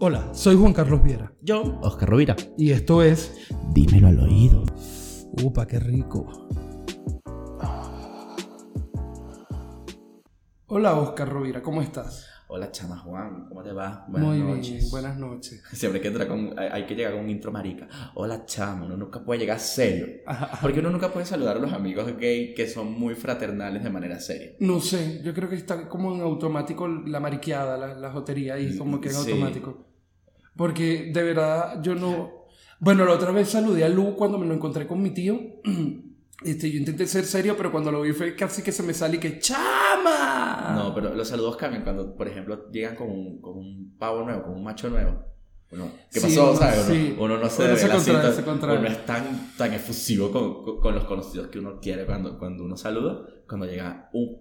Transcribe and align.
Hola, 0.00 0.32
soy 0.34 0.56
Juan 0.56 0.72
Carlos 0.72 1.02
Viera 1.02 1.32
Yo, 1.40 1.78
Oscar 1.82 2.08
Rovira. 2.08 2.36
y 2.56 2.70
esto 2.72 3.02
es... 3.02 3.48
Dímelo 3.72 4.08
al 4.08 4.20
oído. 4.20 4.64
Upa, 5.42 5.66
qué 5.66 5.78
rico. 5.78 6.26
Hola 10.66 10.98
Oscar 10.98 11.28
Rovira, 11.28 11.62
¿cómo 11.62 11.82
estás? 11.82 12.26
Hola, 12.56 12.70
chama 12.70 12.96
Juan, 12.98 13.46
¿cómo 13.48 13.64
te 13.64 13.72
va? 13.72 14.04
Muy 14.06 14.38
noches. 14.38 14.70
bien, 14.78 14.90
buenas 14.92 15.18
noches. 15.18 15.60
Siempre 15.72 16.00
que 16.00 16.06
entra 16.06 16.28
con, 16.28 16.56
hay, 16.56 16.86
que 16.86 16.94
llegar 16.94 17.14
con 17.14 17.24
un 17.24 17.30
intro 17.30 17.50
marica. 17.50 17.88
Hola, 18.14 18.46
chama, 18.46 18.86
uno 18.86 18.96
nunca 18.96 19.24
puede 19.24 19.40
llegar 19.40 19.58
serio. 19.58 20.06
Porque 20.62 20.78
uno 20.78 20.90
nunca 20.90 21.12
puede 21.12 21.26
saludar 21.26 21.56
a 21.56 21.58
los 21.58 21.72
amigos 21.72 22.16
gay 22.16 22.54
que 22.54 22.68
son 22.68 22.92
muy 22.92 23.16
fraternales 23.16 23.82
de 23.82 23.90
manera 23.90 24.20
seria. 24.20 24.52
No 24.60 24.78
sé, 24.78 25.20
yo 25.24 25.34
creo 25.34 25.48
que 25.48 25.56
está 25.56 25.88
como 25.88 26.14
en 26.14 26.20
automático 26.20 26.86
la 26.86 27.18
mariqueada, 27.18 27.76
la, 27.76 27.92
la 27.92 28.12
jotería 28.12 28.54
ahí, 28.54 28.78
como 28.78 29.00
que 29.00 29.08
en 29.08 29.14
Sí. 29.16 29.32
automático. 29.32 29.88
Porque 30.54 31.10
de 31.12 31.22
verdad 31.24 31.82
yo 31.82 31.96
no... 31.96 32.44
Bueno, 32.78 33.04
la 33.04 33.14
otra 33.14 33.32
vez 33.32 33.48
saludé 33.48 33.82
a 33.82 33.88
Lu 33.88 34.14
cuando 34.14 34.38
me 34.38 34.46
lo 34.46 34.54
encontré 34.54 34.86
con 34.86 35.02
mi 35.02 35.10
tío. 35.10 35.40
Este, 36.44 36.70
yo 36.70 36.78
intenté 36.78 37.06
ser 37.06 37.24
serio, 37.24 37.56
pero 37.56 37.72
cuando 37.72 37.90
lo 37.90 38.02
vi 38.02 38.12
fue 38.12 38.34
casi 38.36 38.62
que 38.62 38.70
se 38.72 38.82
me 38.82 38.92
sale 38.94 39.16
y 39.16 39.20
que 39.20 39.38
¡Chama! 39.38 40.74
No, 40.76 40.94
pero 40.94 41.14
los 41.14 41.26
saludos 41.28 41.56
cambian 41.56 41.82
cuando, 41.84 42.14
por 42.14 42.28
ejemplo, 42.28 42.70
llegan 42.70 42.94
con 42.96 43.10
un, 43.10 43.40
con 43.40 43.56
un 43.58 43.96
pavo 43.98 44.22
nuevo, 44.24 44.42
con 44.44 44.54
un 44.54 44.64
macho 44.64 44.88
nuevo. 44.90 45.24
Uno, 45.70 45.88
¿Qué 46.12 46.20
Sí, 46.20 46.26
pasó? 46.36 46.50
uno- 46.50 46.58
¿sabes? 46.60 46.84
Uno, 46.86 46.94
sí. 46.94 47.16
uno 47.18 47.38
no 47.38 47.48
se 47.48 47.56
Uno 47.62 47.66
debe 47.68 47.80
se 47.80 47.88
la 47.88 47.94
contrae, 47.96 48.16
cita, 48.22 48.32
se 48.32 48.44
contrae. 48.44 48.78
Uno 48.78 48.88
es 48.88 49.06
tan, 49.06 49.50
tan 49.56 49.72
efusivo 49.72 50.30
con, 50.30 50.62
con- 50.62 50.80
con 50.80 50.94
los 50.94 51.04
conocidos 51.04 51.48
que 51.48 51.58
uno 51.58 51.80
quiere 51.80 52.04
cuando, 52.06 52.38
cuando 52.38 52.64
uno 52.64 52.76
saluda. 52.76 53.20
Cuando 53.48 53.66
llega 53.66 54.10
un, 54.12 54.38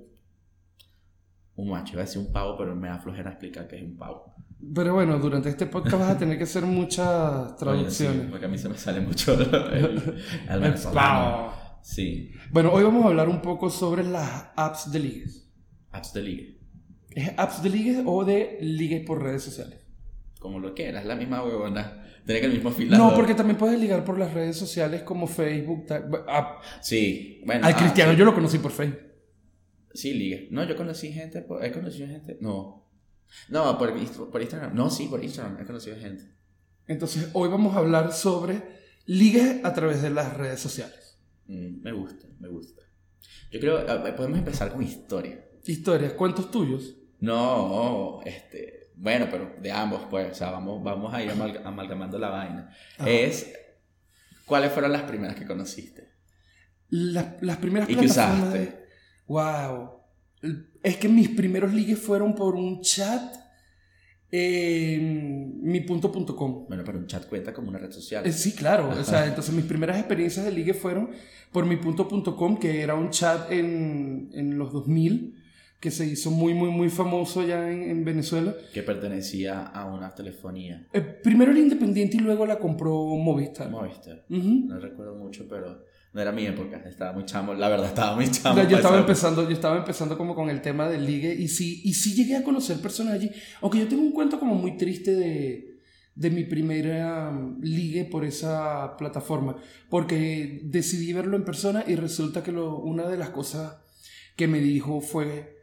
un 1.55 1.69
macho, 1.69 1.93
iba 1.93 2.01
a 2.01 2.05
decir 2.05 2.21
un 2.21 2.31
pavo, 2.31 2.57
pero 2.57 2.75
me 2.75 2.87
da 2.89 2.99
flojera 2.99 3.31
explicar 3.31 3.67
que 3.67 3.77
es 3.77 3.83
un 3.83 3.97
pavo. 3.97 4.33
Pero 4.75 4.93
bueno, 4.93 5.19
durante 5.19 5.49
este 5.49 5.65
podcast 5.65 5.97
vas 5.99 6.11
a 6.11 6.17
tener 6.17 6.37
que 6.37 6.43
hacer 6.45 6.63
muchas 6.63 7.07
Oye, 7.07 7.49
sí, 7.51 7.55
traducciones. 8.05 8.27
porque 8.29 8.45
a 8.45 8.49
mí 8.49 8.57
se 8.57 8.69
me 8.69 8.77
sale 8.77 9.01
mucho 9.01 9.33
el, 9.73 10.21
el 10.49 10.63
El 10.63 10.73
pavo. 10.93 11.53
Sí, 11.83 12.31
Bueno, 12.51 12.71
hoy 12.71 12.83
vamos 12.83 13.03
a 13.03 13.09
hablar 13.09 13.27
un 13.27 13.41
poco 13.41 13.69
sobre 13.69 14.03
las 14.05 14.47
apps 14.55 14.89
de 14.91 14.99
ligues. 14.99 15.49
apps 15.91 16.13
de 16.13 16.21
ligue. 16.21 16.59
¿Es 17.11 17.31
apps 17.37 17.61
de 17.61 17.69
ligues 17.69 18.01
o 18.05 18.23
de 18.23 18.57
ligues 18.61 19.05
por 19.05 19.21
redes 19.21 19.43
sociales? 19.43 19.79
Como 20.39 20.59
lo 20.59 20.73
quieras, 20.73 21.01
es 21.01 21.07
la 21.07 21.15
misma 21.15 21.43
huevona. 21.43 21.99
Tiene 22.25 22.39
que 22.39 22.47
el 22.47 22.53
mismo 22.53 22.71
fila. 22.71 22.97
No, 22.97 23.13
porque 23.13 23.35
también 23.35 23.57
puedes 23.57 23.77
ligar 23.79 24.05
por 24.05 24.17
las 24.17 24.33
redes 24.33 24.55
sociales 24.55 25.03
como 25.03 25.27
Facebook. 25.27 25.85
ta- 25.85 26.07
ah, 26.29 26.61
Sí, 26.81 27.41
bueno. 27.45 27.65
al 27.67 27.73
ah, 27.73 27.77
cristiano 27.77 28.13
sí. 28.13 28.17
yo 28.17 28.23
lo 28.25 28.33
conocí 28.33 28.59
por 28.59 28.71
Facebook. 28.71 29.01
Sí, 29.93 30.13
ligue. 30.13 30.47
No, 30.51 30.63
yo 30.63 30.77
conocí 30.77 31.11
gente, 31.11 31.41
por- 31.41 31.63
he 31.65 31.71
conocido 31.73 32.07
gente, 32.07 32.37
no. 32.39 32.87
No, 33.49 33.77
por, 33.77 33.93
por 34.31 34.41
Instagram. 34.41 34.73
No, 34.73 34.89
sí, 34.89 35.07
por 35.07 35.21
Instagram 35.21 35.59
he 35.61 35.65
conocido 35.65 35.97
gente. 35.97 36.23
Entonces, 36.87 37.29
hoy 37.33 37.49
vamos 37.49 37.75
a 37.75 37.79
hablar 37.79 38.13
sobre 38.13 38.61
ligues 39.05 39.63
a 39.65 39.73
través 39.73 40.01
de 40.01 40.09
las 40.11 40.33
redes 40.37 40.61
sociales. 40.61 41.02
Mm, 41.47 41.81
me 41.81 41.91
gusta, 41.91 42.27
me 42.39 42.47
gusta. 42.47 42.81
Yo 43.51 43.59
creo, 43.59 43.85
podemos 44.15 44.39
empezar 44.39 44.71
con 44.71 44.81
historia. 44.83 45.43
Historias, 45.65 46.13
cuentos 46.13 46.49
tuyos. 46.51 46.95
No, 47.19 48.19
este, 48.25 48.91
bueno, 48.95 49.27
pero 49.31 49.55
de 49.61 49.71
ambos, 49.71 50.01
pues, 50.09 50.31
o 50.31 50.35
sea, 50.35 50.51
vamos, 50.51 50.83
vamos 50.83 51.13
a 51.13 51.23
ir 51.23 51.29
amal- 51.31 51.61
amalgamando 51.63 52.17
la 52.19 52.29
vaina. 52.29 52.69
Ajá. 52.97 53.09
Es, 53.09 53.53
¿cuáles 54.45 54.71
fueron 54.71 54.91
las 54.91 55.03
primeras 55.03 55.35
que 55.35 55.45
conociste? 55.45 56.11
Las, 56.89 57.41
las 57.41 57.57
primeras 57.57 57.89
¿Y 57.89 57.95
plataformas 57.95 58.39
usaste? 58.49 58.59
de- 58.59 58.83
Wow. 59.27 59.91
Es 60.83 60.97
que 60.97 61.07
mis 61.07 61.29
primeros 61.29 61.73
ligues 61.73 61.97
fueron 61.99 62.35
por 62.35 62.55
un 62.55 62.81
chat 62.81 63.33
en 64.35 65.61
mipunto.com. 65.61 66.65
Bueno, 66.67 66.83
pero 66.83 66.97
un 66.97 67.05
chat 67.05 67.27
cuenta 67.27 67.53
como 67.53 67.69
una 67.69 67.77
red 67.77 67.91
social. 67.91 68.25
Eh, 68.25 68.31
sí, 68.31 68.53
claro. 68.53 68.89
O 68.89 69.03
sea, 69.03 69.25
entonces 69.27 69.53
mis 69.53 69.65
primeras 69.65 69.95
experiencias 69.99 70.43
de 70.43 70.51
ligue 70.51 70.73
fueron 70.73 71.11
por 71.51 71.67
mipunto.com, 71.67 72.57
que 72.57 72.81
era 72.81 72.95
un 72.95 73.11
chat 73.11 73.51
en, 73.51 74.31
en 74.33 74.57
los 74.57 74.73
2000 74.73 75.35
que 75.79 75.91
se 75.91 76.07
hizo 76.07 76.31
muy, 76.31 76.55
muy, 76.55 76.71
muy 76.71 76.89
famoso 76.89 77.45
ya 77.45 77.69
en, 77.69 77.83
en 77.83 78.05
Venezuela. 78.05 78.55
Que 78.73 78.81
pertenecía 78.81 79.67
a 79.67 79.85
una 79.85 80.15
telefonía. 80.15 80.87
Eh, 80.93 81.01
primero 81.01 81.51
era 81.51 81.59
independiente 81.59 82.17
y 82.17 82.21
luego 82.21 82.47
la 82.47 82.57
compró 82.57 83.05
Movistar. 83.17 83.69
Movistar. 83.69 84.25
No 84.29 84.79
recuerdo 84.79 85.15
mucho, 85.15 85.45
pero 85.47 85.83
no 86.13 86.21
era 86.21 86.31
mi 86.31 86.45
época. 86.45 86.81
Estaba 86.85 87.11
muy 87.11 87.25
chamo. 87.25 87.53
La 87.55 87.69
verdad, 87.69 87.87
estaba 87.87 88.15
muy 88.15 88.29
chamo. 88.29 88.61
yo 88.63 88.77
estaba 88.77 88.99
empezando, 88.99 89.43
yo 89.43 89.53
estaba 89.53 89.77
empezando 89.77 90.17
como 90.17 90.35
con 90.35 90.49
el 90.49 90.61
tema 90.61 90.87
del 90.87 91.05
ligue 91.05 91.33
y 91.33 91.47
sí, 91.47 91.81
y 91.83 91.93
sí 91.95 92.13
llegué 92.13 92.37
a 92.37 92.43
conocer 92.43 92.77
personas 92.77 93.15
allí. 93.15 93.31
Aunque 93.61 93.79
yo 93.79 93.87
tengo 93.87 94.03
un 94.03 94.11
cuento 94.11 94.39
como 94.39 94.53
muy 94.53 94.77
triste 94.77 95.11
de, 95.15 95.79
de 96.13 96.29
mi 96.29 96.43
primera 96.43 97.29
um, 97.29 97.59
ligue 97.61 98.05
por 98.05 98.25
esa 98.25 98.95
plataforma. 98.95 99.57
Porque 99.89 100.61
decidí 100.63 101.13
verlo 101.13 101.35
en 101.35 101.45
persona 101.45 101.83
y 101.87 101.95
resulta 101.95 102.43
que 102.43 102.51
lo, 102.51 102.77
una 102.77 103.07
de 103.07 103.17
las 103.17 103.31
cosas 103.31 103.77
que 104.35 104.47
me 104.47 104.59
dijo 104.59 105.01
fue, 105.01 105.57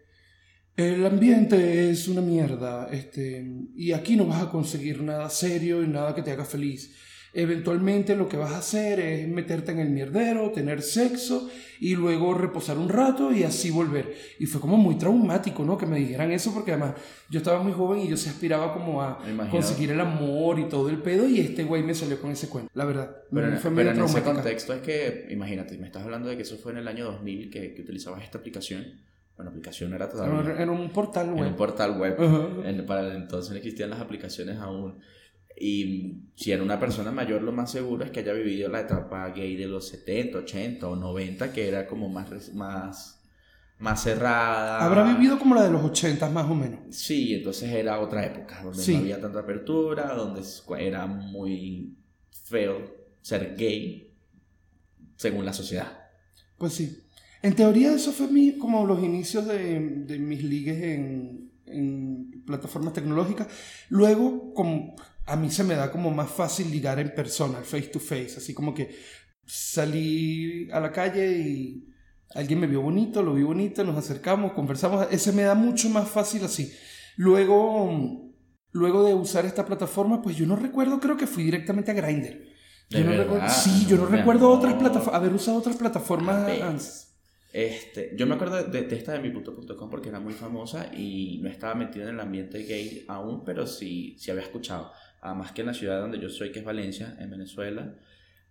el 0.77 1.05
ambiente 1.07 1.91
es 1.91 2.09
una 2.09 2.21
mierda, 2.21 2.89
este, 2.91 3.45
y 3.75 3.93
aquí 3.93 4.17
no 4.17 4.27
vas 4.27 4.43
a 4.43 4.51
conseguir 4.51 5.03
nada 5.03 5.29
serio 5.29 5.83
y 5.83 5.89
nada 5.89 6.15
que 6.15 6.23
te 6.23 6.31
haga 6.31 6.45
feliz. 6.45 6.95
Eventualmente 7.33 8.17
lo 8.17 8.29
que 8.29 8.37
vas 8.37 8.53
a 8.53 8.59
hacer 8.59 8.99
es 9.01 9.29
meterte 9.29 9.71
en 9.73 9.79
el 9.79 9.91
mierdero, 9.91 10.51
tener 10.51 10.83
sexo 10.83 11.49
y 11.79 11.95
luego 11.95 12.35
reposar 12.35 12.77
un 12.77 12.89
rato 12.89 13.33
y 13.33 13.45
así 13.45 13.71
volver. 13.71 14.15
Y 14.39 14.47
fue 14.47 14.61
como 14.61 14.77
muy 14.77 14.97
traumático, 14.99 15.65
¿no? 15.65 15.79
Que 15.79 15.87
me 15.87 15.99
dijeran 15.99 16.33
eso 16.33 16.53
porque 16.53 16.73
además 16.73 16.95
yo 17.31 17.39
estaba 17.39 17.63
muy 17.63 17.73
joven 17.73 18.01
y 18.01 18.09
yo 18.09 18.17
se 18.17 18.31
aspiraba 18.31 18.73
como 18.75 19.01
a 19.01 19.21
Me 19.25 19.49
conseguir 19.49 19.91
el 19.93 20.01
amor 20.01 20.59
y 20.59 20.65
todo 20.69 20.89
el 20.89 20.99
pedo 20.99 21.29
y 21.29 21.41
este 21.41 21.63
güey 21.65 21.83
me 21.83 21.95
salió 21.95 22.21
con 22.21 22.31
ese 22.33 22.49
cuento. 22.49 22.71
La 22.75 22.85
verdad, 22.85 23.17
Pero, 23.33 23.47
en- 23.49 23.59
fue 23.59 23.71
pero 23.75 23.91
en 23.93 24.01
ese 24.03 24.23
contexto 24.23 24.75
es 24.75 24.81
que, 24.83 25.27
imagínate, 25.31 25.79
me 25.79 25.87
estás 25.87 26.03
hablando 26.03 26.29
de 26.29 26.37
que 26.37 26.43
eso 26.43 26.57
fue 26.57 26.73
en 26.73 26.79
el 26.79 26.89
año 26.89 27.05
2000 27.07 27.51
que, 27.51 27.75
que 27.75 27.83
utilizabas 27.83 28.23
esta 28.25 28.39
aplicación. 28.39 28.85
Bueno, 29.37 29.51
aplicación 29.53 29.95
era 29.95 30.09
todavía. 30.11 30.55
Era 30.61 30.71
un 30.71 30.91
portal, 30.91 31.29
en 31.29 31.35
güey. 31.37 31.49
un 31.49 31.57
portal 31.57 31.99
web. 31.99 32.17
Ajá. 32.21 32.69
En- 32.69 32.85
para 32.85 33.15
entonces 33.15 33.53
no 33.53 33.57
existían 33.57 33.89
las 33.91 34.01
aplicaciones 34.01 34.59
aún. 34.59 34.99
Y 35.63 36.23
si 36.37 36.53
era 36.53 36.63
una 36.63 36.81
persona 36.81 37.13
mayor, 37.13 37.43
lo 37.43 37.53
más 37.53 37.71
seguro 37.71 38.03
es 38.05 38.11
que 38.11 38.21
haya 38.21 38.33
vivido 38.33 38.71
la 38.71 38.81
etapa 38.81 39.29
gay 39.29 39.57
de 39.57 39.67
los 39.67 39.87
70, 39.89 40.39
80 40.39 40.89
o 40.89 40.97
90, 40.97 41.53
que 41.53 41.69
era 41.69 41.87
como 41.87 42.09
más, 42.09 42.55
más, 42.55 43.21
más 43.79 44.03
cerrada. 44.03 44.83
Habrá 44.83 45.05
vivido 45.05 45.39
como 45.39 45.55
la 45.55 45.65
de 45.65 45.71
los 45.71 45.85
80 45.85 46.31
más 46.31 46.51
o 46.51 46.55
menos. 46.55 46.81
Sí, 46.97 47.35
entonces 47.35 47.71
era 47.71 48.01
otra 48.01 48.25
época, 48.25 48.63
donde 48.63 48.83
Sí. 48.83 48.95
no 48.95 49.01
había 49.01 49.21
tanta 49.21 49.41
apertura, 49.41 50.15
donde 50.15 50.41
era 50.79 51.07
muy 51.07 51.95
feo 52.31 52.97
ser 53.21 53.55
gay, 53.55 54.15
según 55.17 55.45
la 55.45 55.53
sociedad. 55.53 55.93
Pues 56.57 56.73
sí. 56.73 57.03
En 57.43 57.55
teoría 57.55 57.93
eso 57.95 58.13
fue 58.13 58.29
mi, 58.29 58.57
como 58.57 58.87
los 58.87 59.03
inicios 59.03 59.47
de, 59.47 59.79
de 60.07 60.19
mis 60.19 60.43
ligues 60.43 60.83
en, 60.83 61.51
en 61.67 62.43
plataformas 62.47 62.93
tecnológicas. 62.95 63.47
Luego, 63.91 64.53
como 64.55 64.97
a 65.27 65.37
mí 65.37 65.51
se 65.51 65.65
me 65.65 65.75
da 65.75 65.91
como 65.91 66.11
más 66.11 66.31
fácil 66.31 66.71
ligar 66.71 66.99
en 66.99 67.15
persona, 67.15 67.59
face 67.63 67.89
to 67.89 68.01
face. 68.01 68.35
Así 68.39 68.55
como 68.55 68.75
que 68.75 68.95
salí 69.47 70.71
a 70.73 70.81
la 70.81 70.93
calle 70.93 71.39
y 71.39 71.87
alguien 72.35 72.61
me 72.61 72.67
vio 72.67 72.81
bonito, 72.83 73.23
lo 73.23 73.35
vi 73.35 73.43
bonito, 73.43 73.85
nos 73.85 73.97
acercamos, 73.97 74.53
conversamos. 74.53 75.07
Ese 75.11 75.33
me 75.33 75.43
da 75.43 75.55
mucho 75.55 75.89
más 75.91 76.09
fácil 76.09 76.45
así. 76.45 76.73
Luego, 77.17 78.33
luego 78.73 79.05
de 79.05 79.15
usar 79.15 79.45
esta 79.47 79.67
plataforma, 79.67 80.23
pues 80.23 80.37
yo 80.37 80.47
no 80.47 80.57
recuerdo, 80.57 81.01
creo 81.01 81.17
que 81.17 81.27
fui 81.27 81.45
directamente 81.45 81.91
a 81.91 81.95
Grindr. 81.95 82.49
Yo 82.89 82.99
¿De 82.99 83.05
no 83.05 83.11
verdad? 83.11 83.25
recuerdo, 83.25 83.49
sí, 83.49 83.87
yo 83.87 83.97
no 83.97 84.09
No, 84.09 84.09
recuerdo 84.09 84.51
otras 84.51 84.75
plataformas, 84.75 85.15
haber 85.15 85.33
usado 85.35 85.59
otras 85.59 85.77
plataformas 85.77 86.49
antes. 86.63 87.10
Este, 87.53 88.13
yo 88.17 88.27
me 88.27 88.35
acuerdo 88.35 88.63
de, 88.63 88.83
de 88.83 88.97
esta 88.97 89.13
de 89.13 89.19
mi 89.19 89.31
punto.com 89.31 89.91
porque 89.91 90.09
era 90.09 90.21
muy 90.21 90.35
famosa 90.35 90.95
y 90.95 91.41
no 91.43 91.49
estaba 91.49 91.75
metido 91.75 92.09
en 92.09 92.15
el 92.15 92.21
ambiente 92.21 92.63
gay 92.63 93.05
aún, 93.09 93.45
pero 93.45 93.67
sí, 93.67 94.15
sí 94.19 94.31
había 94.31 94.45
escuchado. 94.45 94.93
Además 95.21 95.53
que 95.53 95.63
en 95.63 95.67
la 95.67 95.75
ciudad 95.75 96.01
donde 96.01 96.19
yo 96.19 96.29
soy, 96.29 96.53
que 96.53 96.61
es 96.61 96.65
Valencia, 96.65 97.17
en 97.19 97.31
Venezuela, 97.31 97.95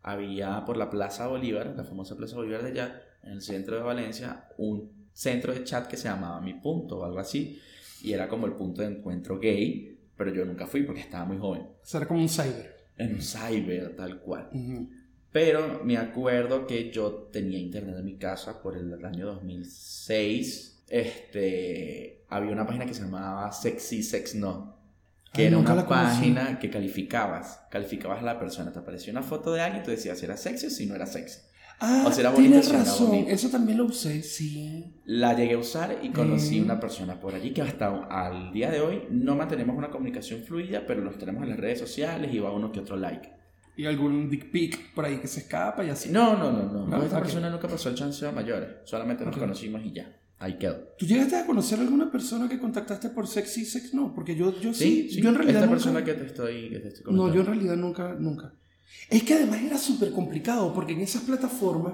había 0.01 0.63
por 0.65 0.77
la 0.77 0.89
Plaza 0.89 1.27
Bolívar, 1.27 1.73
la 1.75 1.83
famosa 1.83 2.15
Plaza 2.15 2.35
Bolívar 2.35 2.63
de 2.63 2.71
allá, 2.71 3.01
en 3.23 3.33
el 3.33 3.41
centro 3.41 3.75
de 3.75 3.83
Valencia, 3.83 4.47
un 4.57 5.07
centro 5.13 5.53
de 5.53 5.63
chat 5.63 5.87
que 5.87 5.97
se 5.97 6.07
llamaba 6.07 6.41
Mi 6.41 6.53
Punto 6.55 6.99
o 6.99 7.05
algo 7.05 7.19
así, 7.19 7.59
y 8.01 8.13
era 8.13 8.27
como 8.27 8.45
el 8.45 8.53
punto 8.53 8.81
de 8.81 8.87
encuentro 8.89 9.39
gay, 9.39 9.97
pero 10.15 10.33
yo 10.33 10.45
nunca 10.45 10.67
fui 10.67 10.83
porque 10.83 11.01
estaba 11.01 11.25
muy 11.25 11.37
joven. 11.37 11.61
O 11.61 11.85
sea, 11.85 11.99
era 11.99 12.07
como 12.07 12.21
un 12.21 12.29
cyber. 12.29 12.75
En 12.97 13.15
un 13.15 13.21
cyber, 13.21 13.95
tal 13.95 14.19
cual. 14.19 14.49
Ujú. 14.53 14.89
Pero 15.31 15.81
me 15.83 15.97
acuerdo 15.97 16.65
que 16.65 16.89
yo 16.91 17.29
tenía 17.31 17.59
internet 17.59 17.97
en 17.99 18.05
mi 18.05 18.17
casa 18.17 18.61
por 18.61 18.75
el 18.77 19.05
año 19.05 19.27
2006. 19.27 20.83
Este, 20.89 22.23
había 22.29 22.51
una 22.51 22.65
página 22.65 22.85
que 22.85 22.93
se 22.93 23.01
llamaba 23.03 23.51
Sexy 23.51 24.01
Sex 24.03 24.35
No. 24.35 24.77
Que 25.33 25.41
Ay, 25.43 25.47
era 25.49 25.57
una 25.59 25.85
conocí. 25.85 25.87
página 25.89 26.57
que 26.59 26.69
calificabas. 26.71 27.61
Calificabas 27.69 28.19
a 28.19 28.25
la 28.25 28.39
persona. 28.39 28.73
Te 28.73 28.79
aparecía 28.79 29.11
una 29.11 29.21
foto 29.21 29.53
de 29.53 29.61
alguien 29.61 29.83
y 29.83 29.85
tú 29.85 29.91
decías 29.91 30.17
si 30.17 30.25
era 30.25 30.35
sexy 30.37 30.65
o 30.67 30.69
si 30.71 30.87
no 30.87 30.95
era 30.95 31.05
sexy. 31.05 31.41
Ah, 31.81 32.03
o 32.07 32.11
si 32.11 32.19
era 32.21 32.31
bonito, 32.31 32.59
tienes 32.59 32.65
si 32.65 32.73
era 32.73 33.07
bonito. 33.07 33.29
Eso 33.29 33.49
también 33.49 33.77
lo 33.77 33.85
usé, 33.85 34.23
sí. 34.23 34.95
La 35.05 35.35
llegué 35.35 35.53
a 35.53 35.59
usar 35.59 35.99
y 36.01 36.09
conocí 36.09 36.59
Mm. 36.59 36.63
una 36.65 36.79
persona 36.79 37.19
por 37.21 37.35
allí 37.35 37.51
que 37.51 37.61
hasta 37.61 38.05
al 38.09 38.51
día 38.51 38.71
de 38.71 38.81
hoy 38.81 39.03
no 39.11 39.35
mantenemos 39.35 39.77
una 39.77 39.89
comunicación 39.91 40.41
fluida, 40.41 40.83
pero 40.87 41.01
nos 41.01 41.17
tenemos 41.19 41.43
en 41.43 41.49
las 41.51 41.59
redes 41.59 41.79
sociales 41.79 42.33
y 42.33 42.39
va 42.39 42.51
uno 42.51 42.71
que 42.71 42.79
otro 42.79 42.97
like. 42.97 43.29
Y 43.79 43.85
algún 43.85 44.29
dick 44.29 44.51
pic 44.51 44.93
por 44.93 45.05
ahí 45.05 45.17
que 45.19 45.27
se 45.27 45.39
escapa 45.39 45.85
y 45.85 45.89
así. 45.89 46.09
No, 46.09 46.35
no, 46.37 46.51
no, 46.51 46.63
no. 46.71 46.85
No, 46.85 47.01
esta 47.03 47.19
persona 47.21 47.49
nunca 47.49 47.67
pasó 47.69 47.87
el 47.89 47.95
chance 47.95 48.25
a 48.27 48.31
mayores. 48.33 48.69
Solamente 48.83 49.23
nos 49.23 49.37
conocimos 49.37 49.81
y 49.85 49.93
ya. 49.93 50.15
Ahí 50.37 50.57
quedó. 50.57 50.75
¿Tú 50.97 51.05
llegaste 51.05 51.37
a 51.37 51.45
conocer 51.45 51.79
a 51.79 51.83
alguna 51.83 52.11
persona 52.11 52.49
que 52.49 52.59
contactaste 52.59 53.07
por 53.09 53.25
Sexy 53.27 53.63
Sex? 53.63 53.93
No, 53.93 54.13
porque 54.13 54.35
yo, 54.35 54.57
yo 54.59 54.73
sí, 54.73 55.07
Sí, 55.07 55.09
sí. 55.15 55.21
yo 55.21 55.29
en 55.29 55.35
realidad 55.35 55.61
Esta 55.63 55.65
nunca- 55.67 55.75
persona 55.83 56.03
que 56.03 56.13
te 56.13 56.25
estoy, 56.25 56.69
que 56.69 56.79
te 56.79 56.87
estoy 56.89 57.13
No, 57.13 57.33
yo 57.33 57.39
en 57.39 57.45
realidad 57.47 57.77
nunca, 57.77 58.15
nunca. 58.19 58.53
Es 59.09 59.23
que 59.23 59.35
además 59.35 59.61
era 59.61 59.77
súper 59.77 60.11
complicado 60.11 60.73
porque 60.73 60.91
en 60.93 60.99
esas 61.01 61.21
plataformas 61.23 61.93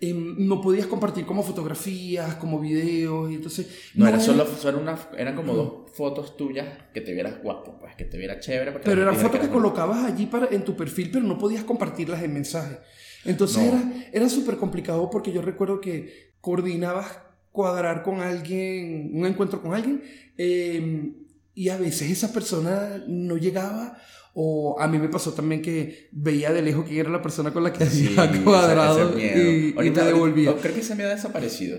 em, 0.00 0.46
no 0.46 0.60
podías 0.60 0.86
compartir 0.86 1.26
como 1.26 1.42
fotografías, 1.42 2.36
como 2.36 2.60
videos, 2.60 3.30
y 3.30 3.34
entonces... 3.34 3.90
No, 3.94 4.06
era 4.06 4.20
solo, 4.20 4.46
solo 4.46 4.78
una, 4.78 4.98
eran 5.16 5.34
como 5.34 5.54
dos 5.54 5.72
fotos 5.92 6.36
tuyas 6.36 6.66
que 6.94 7.00
te 7.00 7.12
vieras 7.12 7.42
guapo, 7.42 7.78
pues 7.80 7.94
que 7.96 8.04
te 8.04 8.16
vieras 8.16 8.40
chévere. 8.44 8.72
Pero 8.84 9.02
eran 9.02 9.16
fotos 9.16 9.40
que 9.40 9.48
colocabas 9.48 10.04
allí 10.04 10.26
para, 10.26 10.48
en 10.50 10.64
tu 10.64 10.76
perfil, 10.76 11.10
pero 11.12 11.24
no 11.24 11.36
podías 11.38 11.64
compartirlas 11.64 12.22
en 12.22 12.32
mensaje. 12.32 12.78
Entonces 13.24 13.58
No. 13.58 13.68
era, 13.68 13.92
era 14.12 14.28
súper 14.28 14.56
complicado 14.56 15.10
porque 15.10 15.32
yo 15.32 15.42
recuerdo 15.42 15.80
que 15.80 16.34
coordinabas 16.40 17.18
cuadrar 17.50 18.04
con 18.04 18.20
alguien, 18.20 19.10
un 19.14 19.26
encuentro 19.26 19.60
con 19.60 19.74
alguien, 19.74 20.02
eh, 20.36 21.12
y 21.54 21.70
a 21.70 21.76
veces 21.76 22.10
esa 22.12 22.32
persona 22.32 23.02
no 23.08 23.36
llegaba. 23.36 23.98
O 24.34 24.76
a 24.78 24.86
mí 24.88 24.98
me 24.98 25.08
pasó 25.08 25.32
también 25.32 25.62
que 25.62 26.08
veía 26.12 26.52
de 26.52 26.62
lejos 26.62 26.84
quién 26.86 27.00
era 27.00 27.10
la 27.10 27.22
persona 27.22 27.52
con 27.52 27.62
la 27.64 27.72
que 27.72 27.86
Sí, 27.86 28.14
había 28.16 28.44
cuadrado 28.44 29.16
ese 29.16 29.38
y, 29.42 29.68
y 29.70 29.74
Ahorita- 29.76 30.00
me 30.04 30.06
devolvía. 30.08 30.56
Creo 30.56 30.74
que 30.74 30.80
ese 30.80 30.94
miedo 30.94 31.10
ha 31.10 31.14
desaparecido. 31.14 31.78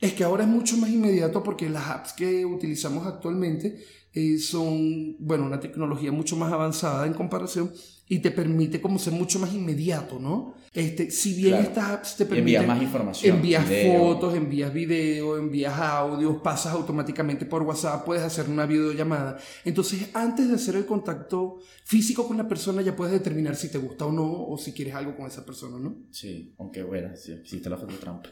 Es 0.00 0.14
que 0.14 0.24
ahora 0.24 0.44
es 0.44 0.48
mucho 0.48 0.76
más 0.78 0.88
inmediato 0.90 1.42
porque 1.42 1.68
las 1.68 1.86
apps 1.88 2.14
que 2.14 2.46
utilizamos 2.46 3.06
actualmente 3.06 3.78
eh, 4.14 4.38
son, 4.38 5.16
bueno, 5.18 5.44
una 5.44 5.60
tecnología 5.60 6.10
mucho 6.10 6.36
más 6.36 6.50
avanzada 6.52 7.06
en 7.06 7.12
comparación 7.12 7.70
y 8.08 8.20
te 8.20 8.30
permite 8.30 8.80
como 8.80 8.98
ser 8.98 9.12
mucho 9.12 9.38
más 9.38 9.52
inmediato, 9.52 10.18
¿no? 10.18 10.54
Este, 10.72 11.10
si 11.10 11.34
bien 11.34 11.48
Claro. 11.56 11.64
estas 11.68 11.84
apps 11.90 12.16
te 12.16 12.22
Y 12.22 12.26
envías 12.38 12.62
permiten... 12.62 12.66
más 12.68 12.82
información. 12.82 13.36
Envías 13.36 13.68
video. 13.68 13.98
fotos, 13.98 14.34
envías 14.36 14.72
video, 14.72 15.36
envías 15.36 15.76
audios, 15.76 16.40
pasas 16.42 16.72
automáticamente 16.74 17.44
por 17.44 17.62
WhatsApp, 17.62 18.04
puedes 18.04 18.22
hacer 18.22 18.48
una 18.48 18.66
videollamada. 18.66 19.36
Entonces, 19.64 20.10
antes 20.14 20.48
de 20.48 20.54
hacer 20.54 20.76
el 20.76 20.86
contacto 20.86 21.58
físico 21.84 22.28
con 22.28 22.36
la 22.36 22.46
persona, 22.46 22.82
ya 22.82 22.94
puedes 22.94 23.12
determinar 23.12 23.56
si 23.56 23.68
te 23.68 23.78
gusta 23.78 24.06
o 24.06 24.12
no, 24.12 24.46
o 24.46 24.56
si 24.58 24.72
quieres 24.72 24.94
algo 24.94 25.16
con 25.16 25.26
esa 25.26 25.44
persona, 25.44 25.76
¿no? 25.78 26.04
Sí, 26.12 26.54
aunque 26.58 26.84
bueno, 26.84 27.16
sí, 27.16 27.32
existe 27.32 27.68
la 27.68 27.76
foto 27.76 27.96
trampa. 27.96 28.30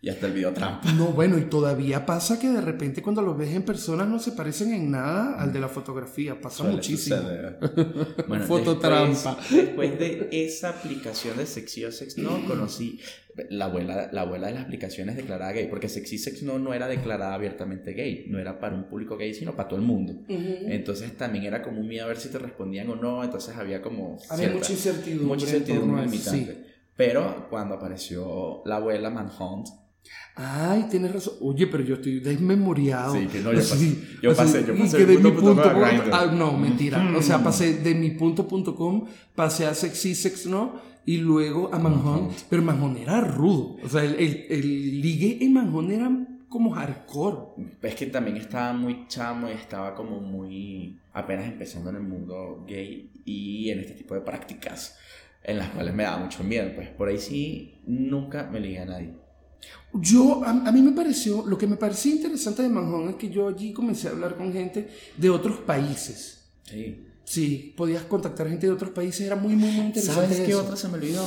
Y 0.00 0.10
hasta 0.10 0.28
el 0.28 0.32
video 0.32 0.52
trampa. 0.52 0.92
No, 0.92 1.06
bueno, 1.06 1.38
y 1.38 1.42
todavía 1.46 2.06
pasa 2.06 2.38
que 2.38 2.48
de 2.48 2.60
repente 2.60 3.02
cuando 3.02 3.20
los 3.20 3.36
ves 3.36 3.52
en 3.52 3.62
persona 3.64 4.04
no 4.04 4.20
se 4.20 4.30
parecen 4.30 4.72
en 4.72 4.92
nada 4.92 5.34
al 5.40 5.52
de 5.52 5.58
la 5.58 5.68
fotografía. 5.68 6.40
Pasa 6.40 6.58
Suele 6.58 6.74
muchísimo. 6.74 7.16
Bueno, 8.28 8.44
Fototrampa. 8.44 9.36
Después, 9.50 9.50
después 9.66 9.98
de 9.98 10.28
esa 10.30 10.68
aplicación 10.70 11.36
de 11.36 11.46
Sexy 11.46 11.84
o 11.84 11.90
Sex 11.90 12.16
No, 12.18 12.44
conocí 12.46 13.00
la 13.50 13.64
abuela, 13.66 14.08
la 14.12 14.20
abuela 14.22 14.46
de 14.48 14.54
las 14.54 14.64
aplicaciones 14.64 15.16
declarada 15.16 15.50
gay, 15.52 15.66
porque 15.68 15.88
Sexy 15.88 16.18
Sex 16.18 16.42
No 16.44 16.58
no 16.60 16.74
era 16.74 16.86
declarada 16.86 17.34
abiertamente 17.34 17.92
gay, 17.92 18.26
no 18.28 18.38
era 18.38 18.60
para 18.60 18.76
un 18.76 18.84
público 18.88 19.16
gay, 19.16 19.34
sino 19.34 19.56
para 19.56 19.68
todo 19.68 19.80
el 19.80 19.84
mundo. 19.86 20.12
Ujú. 20.28 20.56
Entonces 20.68 21.16
también 21.16 21.44
era 21.44 21.60
como 21.62 21.80
un 21.80 21.88
miedo 21.88 22.04
a 22.04 22.08
ver 22.08 22.18
si 22.18 22.28
te 22.28 22.38
respondían 22.38 22.88
o 22.90 22.94
no, 22.96 23.24
entonces 23.24 23.56
había 23.56 23.82
como 23.82 24.16
Había 24.30 24.36
cierta- 24.48 24.58
mucha 24.58 24.72
incertidumbre. 24.72 25.26
mucha 25.26 25.44
incertidumbre 25.46 26.04
limitante. 26.04 26.52
sí. 26.54 26.64
Pero 26.96 27.46
cuando 27.50 27.74
apareció 27.76 28.62
la 28.64 28.76
abuela 28.76 29.08
Manhunt, 29.10 29.68
Ay, 30.34 30.86
tienes 30.90 31.12
razón. 31.12 31.34
Oye, 31.40 31.66
pero 31.66 31.82
yo 31.84 31.94
estoy 31.96 32.20
desmemoriado. 32.20 33.14
Sí, 33.14 33.26
que 33.26 33.40
no, 33.40 33.52
yo 33.52 33.58
Así, 33.58 33.74
pasé- 33.74 34.20
yo 34.22 34.34
pasé- 34.34 34.66
yo 34.66 34.74
y 34.74 34.78
pasé 34.78 34.96
que 34.98 35.06
de 35.06 35.18
mi 35.18 35.30
punto 35.32 35.54
punto 35.54 35.72
ah, 36.12 36.26
no, 36.32 36.56
mentira. 36.56 36.98
Mm. 36.98 37.16
O 37.16 37.22
sea, 37.22 37.42
pasé 37.42 37.74
de 37.78 37.94
mi 37.94 38.10
punto.com, 38.12 39.06
pasé 39.34 39.66
a 39.66 39.74
Sexy 39.74 40.14
Sex 40.14 40.46
No 40.46 40.80
y 41.04 41.16
luego 41.18 41.70
a. 41.74 41.78
Manhunt. 41.78 42.32
Pero 42.48 42.62
Manhunt 42.62 42.98
era 42.98 43.20
rudo. 43.20 43.76
O 43.82 43.88
sea, 43.88 44.04
el, 44.04 44.14
el, 44.14 44.46
el 44.48 45.00
ligue 45.00 45.38
en 45.40 45.52
Manhunt 45.54 45.90
era 45.90 46.10
como 46.48 46.70
hardcore. 46.70 47.36
es 47.82 47.94
que 47.94 48.06
también 48.06 48.36
estaba 48.36 48.72
muy 48.72 49.06
chamo 49.08 49.48
y 49.48 49.52
estaba 49.52 49.94
como 49.94 50.20
muy 50.20 50.98
apenas 51.12 51.46
empezando 51.46 51.90
en 51.90 51.96
el 51.96 52.02
mundo 52.02 52.64
gay 52.66 53.10
y 53.24 53.70
en 53.70 53.80
este 53.80 53.94
tipo 53.94 54.14
de 54.14 54.20
prácticas 54.20 54.96
en 55.42 55.58
las 55.58 55.68
cuales 55.70 55.94
me 55.94 56.04
daba 56.04 56.18
mucho 56.18 56.44
miedo. 56.44 56.70
Pues 56.74 56.88
por 56.90 57.08
ahí 57.08 57.18
sí 57.18 57.80
nunca 57.86 58.48
me 58.50 58.60
ligué 58.60 58.78
a 58.80 58.84
nadie. 58.86 59.14
Yo, 59.94 60.44
a, 60.44 60.50
a 60.50 60.72
mí 60.72 60.82
me 60.82 60.92
pareció, 60.92 61.44
lo 61.46 61.56
que 61.56 61.66
me 61.66 61.76
parecía 61.76 62.12
interesante 62.14 62.62
de 62.62 62.68
Manhunt 62.68 63.10
es 63.10 63.16
que 63.16 63.30
yo 63.30 63.48
allí 63.48 63.72
comencé 63.72 64.08
a 64.08 64.10
hablar 64.10 64.36
con 64.36 64.52
gente 64.52 64.88
de 65.16 65.30
otros 65.30 65.58
países. 65.60 66.44
Sí. 66.64 67.04
Sí, 67.24 67.74
podías 67.76 68.02
contactar 68.04 68.48
gente 68.48 68.66
de 68.66 68.72
otros 68.72 68.90
países, 68.90 69.26
era 69.26 69.36
muy, 69.36 69.54
muy, 69.54 69.70
muy 69.70 69.86
interesante. 69.86 70.20
¿Sabes 70.22 70.40
qué 70.46 70.54
otra 70.54 70.76
se 70.76 70.88
me 70.88 70.94
olvidó? 70.94 71.24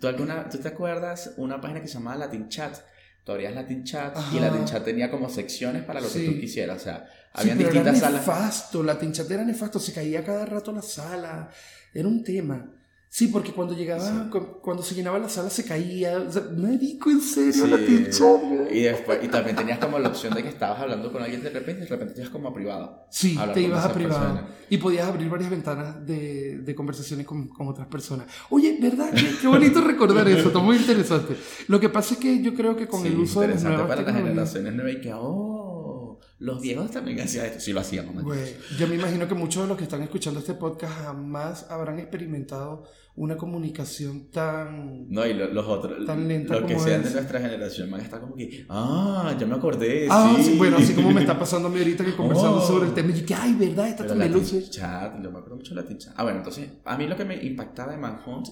¿Tú, 0.00 0.06
alguna, 0.06 0.48
¿Tú 0.48 0.58
te 0.58 0.68
acuerdas 0.68 1.32
una 1.36 1.60
página 1.60 1.80
que 1.80 1.88
se 1.88 1.94
llamaba 1.94 2.16
Latin 2.18 2.48
Chat? 2.48 2.76
Todavía 3.24 3.50
es 3.50 3.54
Latin 3.56 3.84
Chat 3.84 4.16
y. 4.32 4.38
Latin 4.40 4.64
Chat 4.64 4.84
tenía 4.84 5.10
como 5.10 5.28
secciones 5.28 5.82
para 5.84 6.00
lo 6.00 6.06
que 6.08 6.18
Sí. 6.20 6.26
tú 6.26 6.40
quisieras. 6.40 6.80
O 6.80 6.84
sea, 6.84 7.04
Sí, 7.06 7.42
habían 7.42 7.58
pero 7.58 7.70
distintas 7.70 7.96
era 7.98 8.06
salas. 8.06 8.20
nefasto, 8.26 8.82
la 8.82 8.98
tinchat 8.98 9.30
era 9.30 9.44
nefasto, 9.44 9.78
se 9.78 9.92
caía 9.92 10.24
cada 10.24 10.44
rato 10.46 10.72
la 10.72 10.82
sala, 10.82 11.48
era 11.94 12.08
un 12.08 12.24
tema. 12.24 12.72
Sí, 13.12 13.26
porque 13.26 13.52
cuando 13.52 13.74
llegaba, 13.74 14.04
Sí. 14.06 14.30
cu- 14.30 14.60
cuando 14.62 14.84
se 14.84 14.94
llenaba 14.94 15.18
la 15.18 15.28
sala 15.28 15.50
se 15.50 15.64
caía, 15.64 16.16
o 16.20 16.30
sea, 16.30 16.44
marico, 16.56 17.10
en 17.10 17.20
serio, 17.20 17.52
Sí. 17.66 17.70
la. 17.70 18.68
Y 18.70 18.82
después, 18.82 19.18
y 19.24 19.26
también 19.26 19.56
tenías 19.56 19.80
como 19.80 19.98
la 19.98 20.10
opción 20.10 20.32
de 20.32 20.44
que 20.44 20.48
estabas 20.48 20.78
hablando 20.78 21.10
con 21.10 21.20
alguien 21.20 21.42
de 21.42 21.50
repente 21.50 21.80
y 21.80 21.84
de 21.86 21.90
repente 21.90 22.14
te 22.14 22.20
ibas 22.20 22.30
como 22.30 22.48
a 22.50 22.54
privado. 22.54 23.04
Sí, 23.10 23.36
te 23.52 23.62
ibas 23.62 23.84
a 23.84 23.92
privado 23.92 24.20
persona. 24.36 24.48
y 24.70 24.76
podías 24.76 25.08
abrir 25.08 25.28
varias 25.28 25.50
ventanas 25.50 26.06
de, 26.06 26.58
de 26.58 26.74
conversaciones 26.76 27.26
con, 27.26 27.48
con 27.48 27.66
otras 27.66 27.88
personas. 27.88 28.28
Oye, 28.48 28.78
¿verdad? 28.80 29.10
Qué, 29.12 29.28
qué 29.40 29.48
bonito 29.48 29.80
recordar 29.84 30.28
eso, 30.28 30.46
está 30.46 30.60
muy 30.60 30.76
interesante. 30.76 31.36
Lo 31.66 31.80
que 31.80 31.88
pasa 31.88 32.14
es 32.14 32.20
que 32.20 32.40
yo 32.40 32.54
creo 32.54 32.76
que 32.76 32.86
con 32.86 33.02
Sí, 33.02 33.08
el 33.08 33.18
uso 33.18 33.40
de 33.40 33.48
las 33.48 33.64
nuevas 33.64 33.88
para 33.88 34.02
las 34.02 34.14
generaciones 34.14 34.72
nuevas 34.72 34.96
que, 35.02 35.12
oh, 35.12 36.20
los 36.38 36.60
viejos 36.62 36.90
también 36.92 37.20
hacían 37.20 37.46
esto. 37.46 37.58
Sí 37.60 37.72
lo. 37.72 38.22
Güey, 38.22 38.54
yo 38.78 38.86
me 38.86 38.94
imagino 38.94 39.26
que 39.26 39.34
muchos 39.34 39.62
de 39.64 39.68
los 39.68 39.76
que 39.76 39.82
están 39.84 40.00
escuchando 40.02 40.38
este 40.38 40.54
podcast 40.54 40.94
jamás 41.02 41.66
habrán 41.70 41.98
experimentado 41.98 42.84
una 43.16 43.36
comunicación 43.36 44.30
tan... 44.30 45.10
No, 45.10 45.26
y 45.26 45.34
lo- 45.34 45.52
los 45.52 45.66
otros, 45.66 46.06
Tan 46.06 46.26
lenta 46.28 46.54
los 46.54 46.64
que 46.68 46.74
como 46.74 46.86
sean 46.86 47.00
es. 47.02 47.08
de 47.08 47.14
nuestra 47.14 47.40
generación 47.40 47.90
van 47.90 48.00
a 48.00 48.04
estar 48.04 48.20
como 48.20 48.34
que, 48.36 48.64
ah, 48.68 49.36
ya 49.38 49.46
me 49.46 49.54
acordé. 49.56 50.06
Ah, 50.10 50.34
sí. 50.36 50.44
sí, 50.52 50.56
bueno, 50.58 50.76
así 50.78 50.94
como 50.94 51.10
me 51.10 51.20
está 51.20 51.38
pasando 51.38 51.68
a 51.68 51.70
mí 51.70 51.78
ahorita 51.78 52.04
que 52.04 52.14
conversamos 52.16 52.64
Oh. 52.64 52.66
sobre 52.66 52.86
el 52.88 52.94
tema 52.94 53.10
y 53.10 53.22
que, 53.22 53.34
ay, 53.34 53.54
¿verdad? 53.54 53.88
Esta 53.88 54.04
Pero 54.04 54.10
también 54.10 54.32
Latin 54.32 54.58
luce. 54.58 54.70
Chat, 54.70 55.14
yo 55.22 55.30
me 55.30 55.38
acuerdo 55.38 55.56
mucho 55.56 55.74
de 55.74 55.80
Latin 55.82 55.98
Chat. 55.98 56.14
Ah, 56.16 56.22
bueno, 56.22 56.38
entonces, 56.38 56.68
a 56.84 56.96
mí 56.96 57.06
lo 57.06 57.16
que 57.16 57.24
me 57.24 57.42
impactaba 57.44 57.92
de 57.92 57.98
Manhunt 57.98 58.48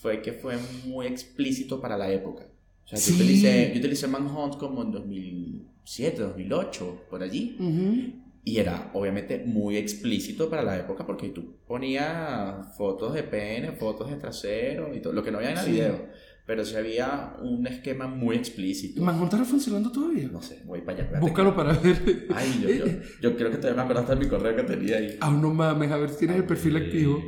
fue 0.00 0.22
que 0.22 0.32
fue 0.32 0.56
muy 0.86 1.06
explícito 1.06 1.80
para 1.80 1.96
la 1.98 2.10
época. 2.10 2.44
O 2.84 2.88
sea, 2.88 2.98
Sí. 2.98 3.10
yo, 3.10 3.16
utilicé, 3.16 3.70
yo 3.74 3.78
utilicé 3.80 4.06
Manhunt 4.06 4.56
como 4.56 4.82
en 4.82 4.92
2007, 4.92 6.22
2008, 6.22 7.02
por 7.10 7.22
allí. 7.22 7.56
Ujú. 7.58 8.25
Y 8.48 8.58
era 8.58 8.90
obviamente 8.94 9.42
muy 9.44 9.76
explícito 9.76 10.48
para 10.48 10.62
la 10.62 10.76
época 10.78 11.04
porque 11.04 11.30
tú 11.30 11.56
ponías 11.66 12.76
fotos 12.76 13.12
de 13.12 13.24
pene, 13.24 13.72
fotos 13.72 14.08
de 14.08 14.14
trasero 14.16 14.94
y 14.94 15.00
todo, 15.00 15.12
lo 15.12 15.24
que 15.24 15.32
no 15.32 15.38
había 15.38 15.50
en 15.50 15.58
el 15.58 15.64
Sí. 15.64 15.72
video. 15.72 16.06
Pero 16.46 16.64
sí 16.64 16.76
había 16.76 17.34
un 17.42 17.66
esquema 17.66 18.06
muy 18.06 18.36
explícito. 18.36 19.02
¿Manhunt 19.02 19.24
estará 19.32 19.44
funcionando 19.44 19.90
todavía? 19.90 20.28
No 20.30 20.40
sé, 20.40 20.62
voy 20.64 20.80
para 20.82 21.02
allá. 21.02 21.18
Búscalo 21.18 21.56
para 21.56 21.72
ver. 21.72 22.28
Ay, 22.32 22.60
yo, 22.62 22.68
yo, 22.68 22.84
yo 23.20 23.36
creo 23.36 23.50
que 23.50 23.56
todavía 23.56 23.78
me 23.78 23.82
acuerdo 23.82 24.02
hasta 24.02 24.14
mi 24.14 24.28
correo 24.28 24.54
que 24.54 24.62
tenía 24.62 24.98
ahí. 24.98 25.16
Ah, 25.20 25.30
no 25.32 25.52
mames, 25.52 25.90
a 25.90 25.96
ver 25.96 26.10
si 26.10 26.18
tienes 26.18 26.36
el 26.36 26.44
perfil 26.44 26.76
activo. 26.76 27.20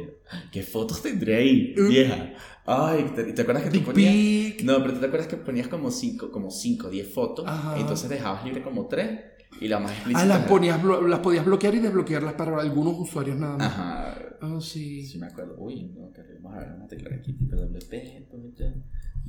¿Qué 0.52 0.62
fotos 0.62 1.02
tendré 1.02 1.34
ahí, 1.34 1.74
vieja? 1.88 2.32
Ay, 2.64 3.06
¿te, 3.16 3.24
te 3.32 3.42
acuerdas 3.42 3.64
que 3.64 3.70
tú 3.70 3.76
Dick 3.78 3.86
ponías? 3.86 4.12
pic. 4.14 4.62
No, 4.62 4.76
pero 4.82 4.92
¿tú 4.94 5.00
te 5.00 5.06
acuerdas 5.06 5.26
que 5.26 5.36
ponías 5.36 5.66
como 5.66 5.90
5, 5.90 6.30
como 6.30 6.52
5, 6.52 6.88
10 6.88 7.12
fotos? 7.12 7.44
Ajá. 7.48 7.76
Y 7.76 7.80
entonces 7.80 8.08
dejabas 8.08 8.44
libre 8.44 8.62
como 8.62 8.86
3 8.86 9.18
y 9.60 9.68
la 9.68 9.78
más 9.80 9.92
explícita. 9.92 10.22
Ah, 10.22 10.26
las, 10.26 10.46
ponías, 10.46 10.82
las 10.84 11.20
podías 11.20 11.44
bloquear 11.44 11.74
y 11.74 11.78
desbloquearlas 11.80 12.34
para 12.34 12.60
algunos 12.60 12.98
usuarios 12.98 13.36
nada 13.36 13.56
más. 13.56 13.66
Ajá. 13.66 14.18
Ah, 14.40 14.58
sí. 14.60 15.04
Sí, 15.06 15.18
me 15.18 15.26
acuerdo. 15.26 15.56
Uy, 15.58 15.92
no, 15.96 16.12
que 16.12 16.22
vamos 16.40 16.56
a 16.56 16.60
ver, 16.60 16.68
vamos 16.70 16.84
a 16.84 16.88
teclar 16.88 17.12
aquí. 17.14 17.36
wp. 17.40 17.94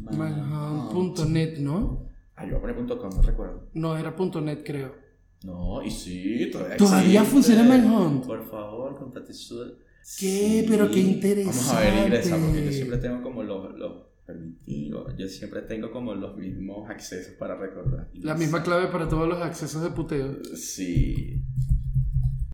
Manhunt.net, 0.02 1.58
¿no? 1.60 2.08
Ah, 2.36 2.46
yo 2.46 2.60
voy 2.60 2.72
a 2.72 2.76
poner 2.76 2.98
.com, 2.98 3.10
no 3.16 3.22
recuerdo. 3.22 3.70
No, 3.74 3.98
era 3.98 4.16
.net, 4.42 4.64
creo. 4.66 4.96
No, 5.44 5.82
y 5.82 5.90
sí, 5.90 6.50
todavía 6.52 6.78
¿Todavía 6.78 7.22
existe. 7.22 7.32
funciona 7.32 7.64
Manhunt? 7.64 8.26
Por 8.26 8.46
favor, 8.50 8.98
contate 8.98 9.34
su... 9.34 9.78
¿Qué? 10.20 10.66
Pero 10.68 10.90
qué 10.90 11.02
Vamos 11.46 11.70
a 11.74 11.80
ver, 11.80 11.94
ingresa, 12.06 12.30
porque 12.32 12.42
yo 12.42 12.48
interesante. 12.48 12.72
siempre 12.74 12.98
tengo 12.98 13.22
como 13.22 13.44
los... 13.44 13.74
los 13.78 14.09
permitidos. 14.30 15.16
Yo 15.18 15.28
siempre 15.28 15.62
tengo 15.64 15.92
como 15.92 16.14
los 16.14 16.38
mismos 16.38 16.90
accesos 16.90 17.34
para 17.34 17.56
recordar. 17.56 18.10
La 18.14 18.36
misma 18.36 18.62
clave 18.62 18.88
para 18.88 19.08
todos 19.08 19.28
los 19.28 19.42
accesos 19.42 19.82
de 19.82 19.90
puteo. 19.90 20.38
Sí. 20.56 21.42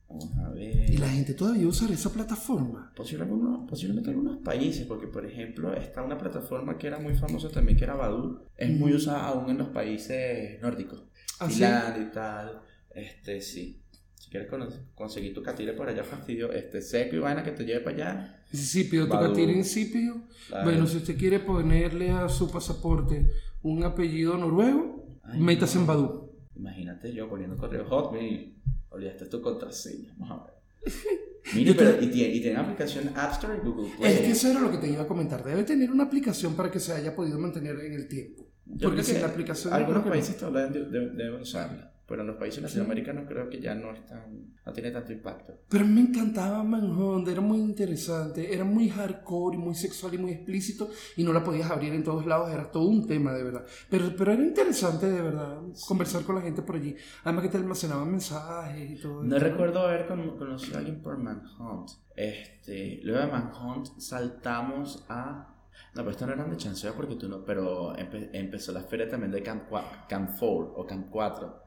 Vamos 0.07 0.37
a 0.37 0.49
ver. 0.49 0.89
Y 0.89 0.97
la 0.97 1.09
gente 1.09 1.33
todavía 1.33 1.67
usará 1.67 1.93
esa 1.93 2.13
plataforma? 2.13 2.93
Posiblemente 2.95 3.35
algunos, 3.35 3.69
posiblemente 3.69 4.09
algunos 4.09 4.37
países, 4.37 4.87
porque 4.87 5.07
por 5.07 5.25
ejemplo 5.25 5.73
está 5.73 6.01
una 6.01 6.17
plataforma 6.17 6.77
que 6.77 6.87
era 6.87 6.99
muy 6.99 7.15
famosa 7.15 7.49
también, 7.49 7.77
que 7.77 7.83
era 7.83 7.95
Badoo. 7.95 8.45
Es 8.55 8.69
muy 8.69 8.93
usada 8.93 9.27
aún 9.27 9.49
en 9.49 9.57
los 9.57 9.69
países 9.69 10.61
nórdicos. 10.61 11.03
¿Ah, 11.39 11.49
sí? 11.49 11.55
Finlandia 11.55 12.03
y 12.03 12.11
tal. 12.11 12.61
Este, 12.91 13.41
sí. 13.41 13.81
Si 14.17 14.29
quieres 14.29 14.49
conseguir 14.95 15.33
tu 15.33 15.43
catire 15.43 15.73
por 15.73 15.87
allá, 15.87 16.03
fastidio, 16.03 16.51
este, 16.51 16.81
seco 16.81 17.15
y 17.15 17.19
vaina 17.19 17.43
que 17.43 17.51
te 17.51 17.63
lleve 17.63 17.81
para 17.81 17.95
allá. 17.95 18.43
Insípido, 18.51 19.07
toca 19.07 19.31
tirar 19.33 19.55
insípido. 19.55 20.15
Claro. 20.47 20.63
Bueno, 20.65 20.87
si 20.87 20.97
usted 20.97 21.17
quiere 21.17 21.39
ponerle 21.39 22.11
a 22.11 22.27
su 22.29 22.49
pasaporte 22.49 23.29
un 23.63 23.83
apellido 23.83 24.37
noruego, 24.37 25.05
Ay, 25.23 25.39
métase 25.39 25.75
no. 25.75 25.81
en 25.81 25.87
Badoo. 25.87 26.31
Imagínate 26.55 27.13
yo 27.13 27.29
poniendo 27.29 27.57
correo 27.57 27.85
Hotmail. 27.85 28.55
Olvidaste 28.89 29.25
tu 29.25 29.41
contraseña. 29.41 30.13
Vamos 30.17 30.41
a 30.41 30.45
ver. 30.45 30.53
Mire, 31.55 31.73
pero, 31.75 32.01
y, 32.01 32.07
tiene, 32.07 32.33
y 32.35 32.41
tiene 32.41 32.57
aplicación 32.57 33.09
App 33.15 33.33
Store 33.33 33.57
y 33.57 33.65
Google 33.67 33.91
Play. 33.97 34.13
Es 34.13 34.19
que 34.21 34.31
eso 34.31 34.49
era 34.49 34.59
lo 34.61 34.71
que 34.71 34.77
te 34.77 34.89
iba 34.89 35.03
a 35.03 35.07
comentar. 35.07 35.43
Debe 35.43 35.63
tener 35.63 35.91
una 35.91 36.05
aplicación 36.05 36.55
para 36.55 36.71
que 36.71 36.79
se 36.79 36.93
haya 36.93 37.15
podido 37.15 37.37
mantener 37.37 37.77
en 37.81 37.93
el 37.93 38.07
tiempo. 38.07 38.47
Yo 38.65 38.89
Porque 38.89 39.03
que 39.03 39.19
la 39.19 39.27
aplicación. 39.27 39.73
Algunos 39.73 40.03
no. 40.05 40.09
países 40.11 40.37
todavía 40.37 40.67
deben, 40.71 40.91
deben- 40.91 41.15
deben 41.15 41.41
usarla, 41.41 41.93
pero 42.07 42.21
en 42.21 42.27
los 42.27 42.35
países 42.37 42.61
latinoamericanos 42.61 43.25
creo 43.27 43.49
que 43.49 43.59
ya 43.59 43.73
no 43.75 43.91
es 43.91 44.05
tan, 44.05 44.53
no 44.65 44.73
tiene 44.73 44.91
tanto 44.91 45.11
impacto. 45.11 45.53
Pero 45.69 45.85
me 45.85 46.01
encantaba 46.01 46.63
Manhunt, 46.63 47.27
era 47.27 47.41
muy 47.41 47.57
interesante, 47.59 48.53
era 48.53 48.63
muy 48.63 48.89
hardcore 48.89 49.57
y 49.57 49.59
muy 49.59 49.75
sexual 49.75 50.13
y 50.13 50.17
muy 50.19 50.31
explícito 50.31 50.89
y 51.17 51.23
no 51.23 51.33
la 51.33 51.43
podías 51.43 51.69
abrir 51.71 51.93
en 51.93 52.03
todos 52.03 52.25
lados, 52.25 52.51
era 52.51 52.69
todo 52.69 52.87
un 52.87 53.07
tema 53.07 53.33
de 53.33 53.43
verdad. 53.43 53.65
Pero, 53.89 54.13
pero 54.17 54.31
era 54.33 54.43
interesante 54.43 55.09
de 55.09 55.21
verdad 55.21 55.59
conversar 55.87 56.23
con 56.23 56.35
la 56.35 56.41
gente 56.41 56.61
por 56.61 56.75
allí. 56.75 56.95
Además 57.23 57.43
que 57.43 57.49
te 57.49 57.57
almacenaban 57.57 58.11
mensajes 58.11 58.91
y 58.91 58.95
todo. 59.01 59.23
No 59.23 59.39
recuerdo 59.39 59.79
haber 59.81 60.07
con- 60.07 60.37
conocido 60.37 60.75
a 60.75 60.79
alguien 60.79 61.01
por 61.01 61.17
Manhunt. 61.17 61.89
Este, 62.15 62.99
luego 63.03 63.21
de 63.25 63.31
Manhunt 63.31 63.87
saltamos 63.99 65.05
a... 65.09 65.51
No, 65.93 66.01
pero 66.01 66.11
esto 66.11 66.25
no 66.25 66.33
eran 66.33 66.49
de 66.49 66.57
chanceo 66.57 66.93
porque 66.93 67.15
tú 67.15 67.27
no... 67.29 67.43
Pero 67.43 67.93
empe- 67.95 68.29
empezó 68.33 68.71
la 68.71 68.81
feria 68.81 69.07
también 69.09 69.31
de 69.31 69.41
Camp, 69.43 69.63
Camp 70.07 70.31
4 70.39 70.73
o 70.75 70.85
Camp 70.85 71.07
4. 71.09 71.64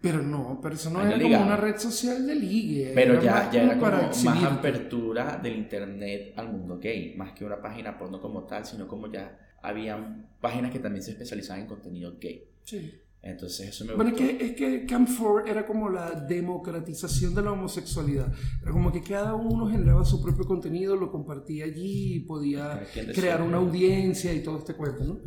Pero 0.00 0.22
no, 0.22 0.60
pero 0.62 0.74
eso 0.74 0.90
no 0.90 1.04
era 1.04 1.20
como 1.20 1.42
una 1.42 1.56
red 1.56 1.78
social 1.78 2.26
de 2.26 2.34
ligue. 2.34 2.92
Pero 2.94 3.14
era 3.14 3.22
ya, 3.22 3.32
más 3.32 3.52
ya 3.52 3.62
era 3.62 3.78
como 3.78 3.90
para 3.90 4.08
más 4.08 4.44
apertura 4.44 5.40
del 5.42 5.56
internet 5.56 6.34
al 6.36 6.52
mundo 6.52 6.78
gay, 6.78 7.14
más 7.16 7.32
que 7.32 7.44
una 7.44 7.60
página 7.60 7.98
porno 7.98 8.20
como 8.20 8.44
tal, 8.44 8.64
sino 8.64 8.86
como 8.86 9.10
ya 9.10 9.38
habían 9.62 10.28
páginas 10.40 10.70
que 10.70 10.78
también 10.78 11.02
se 11.02 11.12
especializaban 11.12 11.62
en 11.62 11.66
contenido 11.66 12.16
gay. 12.20 12.44
Sí. 12.64 12.92
Entonces 13.22 13.68
eso 13.68 13.84
me 13.84 13.94
Bueno, 13.94 14.12
es 14.12 14.16
que, 14.16 14.44
es 14.44 14.52
que 14.54 14.86
Camp 14.86 15.08
4 15.08 15.46
era 15.46 15.66
como 15.66 15.88
la 15.88 16.12
democratización 16.12 17.34
de 17.34 17.42
la 17.42 17.52
homosexualidad. 17.52 18.32
Era 18.62 18.70
como 18.70 18.92
que 18.92 19.02
cada 19.02 19.34
uno 19.34 19.66
generaba 19.68 20.04
su 20.04 20.22
propio 20.22 20.46
contenido, 20.46 20.94
lo 20.94 21.10
compartía 21.10 21.64
allí 21.64 22.14
y 22.14 22.20
podía 22.20 22.86
crear 23.14 23.42
una 23.42 23.56
audiencia 23.56 24.32
y 24.32 24.40
todo 24.40 24.58
este 24.58 24.74
cuento, 24.74 25.02
¿no? 25.04 25.18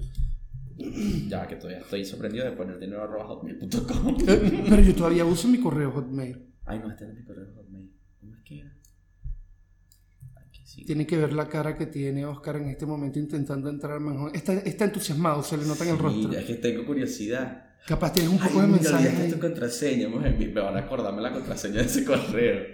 Ya 1.27 1.47
que 1.47 1.55
todavía 1.55 1.79
estoy 1.79 2.05
sorprendido 2.05 2.45
de 2.45 2.51
poner 2.51 2.79
dinero 2.79 3.03
arroba 3.03 3.25
hotmail.com. 3.27 4.17
Pero 4.25 4.81
yo 4.81 4.95
todavía 4.95 5.25
uso 5.25 5.47
mi 5.47 5.59
correo 5.59 5.91
Hotmail. 5.91 6.45
Ay, 6.65 6.79
no, 6.79 6.89
este 6.91 7.05
es 7.05 7.13
mi 7.13 7.23
correo 7.23 7.47
hotmail. 7.55 7.91
¿Cómo 8.19 8.35
es 8.35 8.43
que 8.43 8.59
era? 8.59 8.73
Sí. 10.63 10.85
Tiene 10.85 11.07
que 11.07 11.17
ver 11.17 11.33
la 11.33 11.47
cara 11.49 11.75
que 11.75 11.87
tiene 11.87 12.25
Oscar 12.25 12.57
en 12.57 12.67
este 12.69 12.85
momento 12.85 13.17
intentando 13.17 13.69
entrar 13.71 13.93
al 13.93 14.01
manjón. 14.01 14.31
Está, 14.35 14.53
está 14.53 14.85
entusiasmado, 14.85 15.41
se 15.41 15.57
le 15.57 15.65
nota 15.65 15.83
en 15.83 15.89
el 15.91 15.97
rostro. 15.97 16.31
es 16.31 16.45
que 16.45 16.55
tengo 16.55 16.85
curiosidad. 16.85 17.65
Capaz 17.87 18.13
tienes 18.13 18.31
un 18.31 18.37
poco 18.37 18.61
Ay, 18.61 18.71
de 18.71 18.77
mira, 18.77 18.97
ahí. 18.97 19.31
tu 19.31 19.39
contraseña. 19.39 20.07
Me 20.09 20.47
van 20.51 20.75
a 20.77 20.79
acordarme 20.81 21.21
la 21.23 21.31
contraseña 21.33 21.77
de 21.77 21.85
ese 21.87 22.05
correo. 22.05 22.65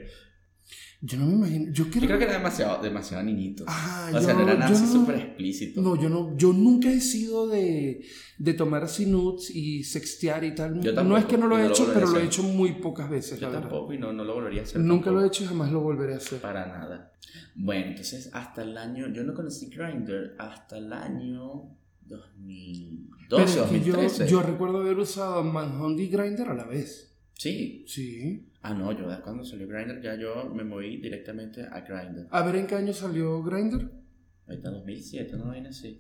Yo 1.08 1.20
no 1.20 1.26
me 1.28 1.34
imagino. 1.34 1.72
Yo 1.72 1.90
creo 1.92 2.18
que 2.18 2.24
era 2.24 2.34
demasiado, 2.34 2.82
demasiado 2.82 3.24
niñito. 3.24 3.64
Ah, 3.68 4.10
o 4.14 4.20
sea, 4.22 4.34
no 4.34 4.42
era 4.42 4.56
nada 4.56 4.70
yo 4.70 4.76
así 4.76 4.86
no- 4.86 4.92
súper 5.02 5.16
explícito. 5.18 5.82
No, 5.82 5.96
yo 6.02 6.10
no, 6.10 6.36
yo 6.36 6.52
nunca 6.52 6.90
he 6.92 7.00
sido 7.00 7.48
de, 7.48 8.04
de 8.40 8.54
tomar 8.54 8.84
así 8.84 9.06
nudes 9.06 9.52
y 9.54 9.84
sextear 9.84 10.44
y 10.44 10.56
tal. 10.56 10.80
Yo 10.82 10.94
no 11.04 11.16
es 11.18 11.26
que 11.26 11.38
no 11.38 11.46
lo 11.48 11.60
he 11.60 11.64
no 11.64 11.70
hecho, 11.70 11.92
pero 11.94 12.08
lo 12.08 12.20
he 12.20 12.24
hecho 12.26 12.42
muy 12.44 12.74
pocas 12.82 13.08
veces, 13.10 13.40
Yo 13.40 13.48
la 13.48 13.54
verdad. 13.54 13.70
tampoco 13.70 13.94
y 13.94 14.00
no, 14.00 14.14
no 14.14 14.24
lo 14.24 14.34
volvería 14.34 14.62
a 14.62 14.64
hacer. 14.64 14.82
Nunca 14.82 15.12
lo 15.12 15.22
he 15.24 15.28
hecho 15.28 15.44
y 15.44 15.48
jamás 15.48 15.72
lo 15.72 15.82
volveré 15.82 16.16
a 16.16 16.18
hacer. 16.18 16.40
Para 16.42 16.66
nada. 16.66 17.12
Bueno, 17.54 17.88
entonces 17.92 18.30
hasta 18.34 18.64
el 18.64 18.76
año, 18.78 19.08
yo 19.14 19.24
no 19.24 19.34
conocí 19.34 19.68
Grindr 19.70 20.36
hasta 20.40 20.78
el 20.78 20.92
año 20.92 21.70
2012, 22.08 23.20
Pero 23.30 23.44
es 23.44 23.52
que 23.72 23.80
yo, 23.86 23.94
2013. 23.94 24.28
yo 24.28 24.42
recuerdo 24.42 24.80
haber 24.80 24.98
usado 24.98 25.44
Manhunt 25.44 26.00
y 26.00 26.08
Grindr 26.08 26.50
a 26.50 26.54
la 26.54 26.66
vez. 26.66 27.12
Sí. 27.34 27.84
Sí. 27.88 28.48
Ah, 28.67 28.74
no, 28.74 28.91
yo 28.91 29.05
cuando 29.22 29.45
salió 29.45 29.67
Grindr 29.67 30.01
ya 30.01 30.15
yo 30.15 30.50
me 30.50 30.63
moví 30.63 30.98
directamente 30.98 31.62
a 31.62 31.81
Grindr. 31.81 32.25
A 32.31 32.41
ver 32.41 32.55
en 32.55 32.65
qué 32.65 32.74
año 32.74 32.93
salió 32.93 33.43
Grindr. 33.43 33.91
Ahorita 34.48 34.72
2007, 34.72 35.38
no 35.38 35.50
vaina 35.50 35.69
así. 35.69 36.00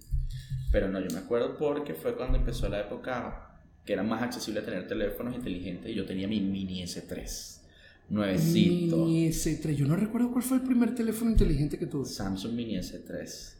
Pero 0.71 0.89
no, 0.89 0.99
yo 0.99 1.13
me 1.13 1.19
acuerdo 1.19 1.57
porque 1.59 1.93
fue 1.93 2.15
cuando 2.15 2.39
empezó 2.39 2.67
la 2.67 2.79
época 2.79 3.61
que 3.85 3.93
era 3.93 4.01
más 4.01 4.23
accesible 4.23 4.63
tener 4.63 4.87
teléfonos 4.87 5.35
inteligentes 5.35 5.91
y 5.91 5.93
yo 5.93 6.07
tenía 6.07 6.27
mi 6.27 6.41
mini 6.41 6.81
S3. 6.81 7.61
Nuevecito. 8.09 8.97
Mini 8.97 9.27
S3. 9.27 9.75
Yo 9.75 9.85
no 9.85 9.95
recuerdo 9.95 10.31
cuál 10.31 10.43
fue 10.43 10.57
el 10.57 10.63
primer 10.63 10.95
teléfono 10.95 11.29
inteligente 11.29 11.77
que 11.77 11.85
tuve. 11.85 12.05
Samsung 12.05 12.53
Mini 12.53 12.77
S3. 12.77 13.53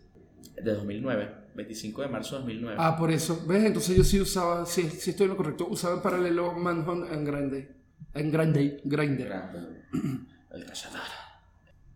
De 0.64 0.74
2009. 0.74 1.30
25 1.54 2.02
de 2.02 2.08
marzo 2.08 2.38
de 2.38 2.42
2009. 2.42 2.78
Ah, 2.80 2.98
por 2.98 3.12
eso. 3.12 3.46
¿Ves? 3.48 3.66
Entonces 3.66 3.96
yo 3.96 4.04
sí 4.04 4.20
usaba, 4.20 4.66
sí, 4.66 4.90
sí 4.90 5.12
estoy 5.12 5.26
en 5.26 5.30
lo 5.30 5.38
correcto. 5.38 5.68
Usaba 5.70 5.98
en 5.98 6.02
paralelo 6.02 6.54
Manhunt 6.54 7.12
en 7.12 7.24
Grande. 7.24 7.85
En 8.14 8.32
Grande. 8.32 8.82
Grindr. 8.84 9.26
Grande. 9.26 9.60
El 10.52 10.66
cazador. 10.66 11.02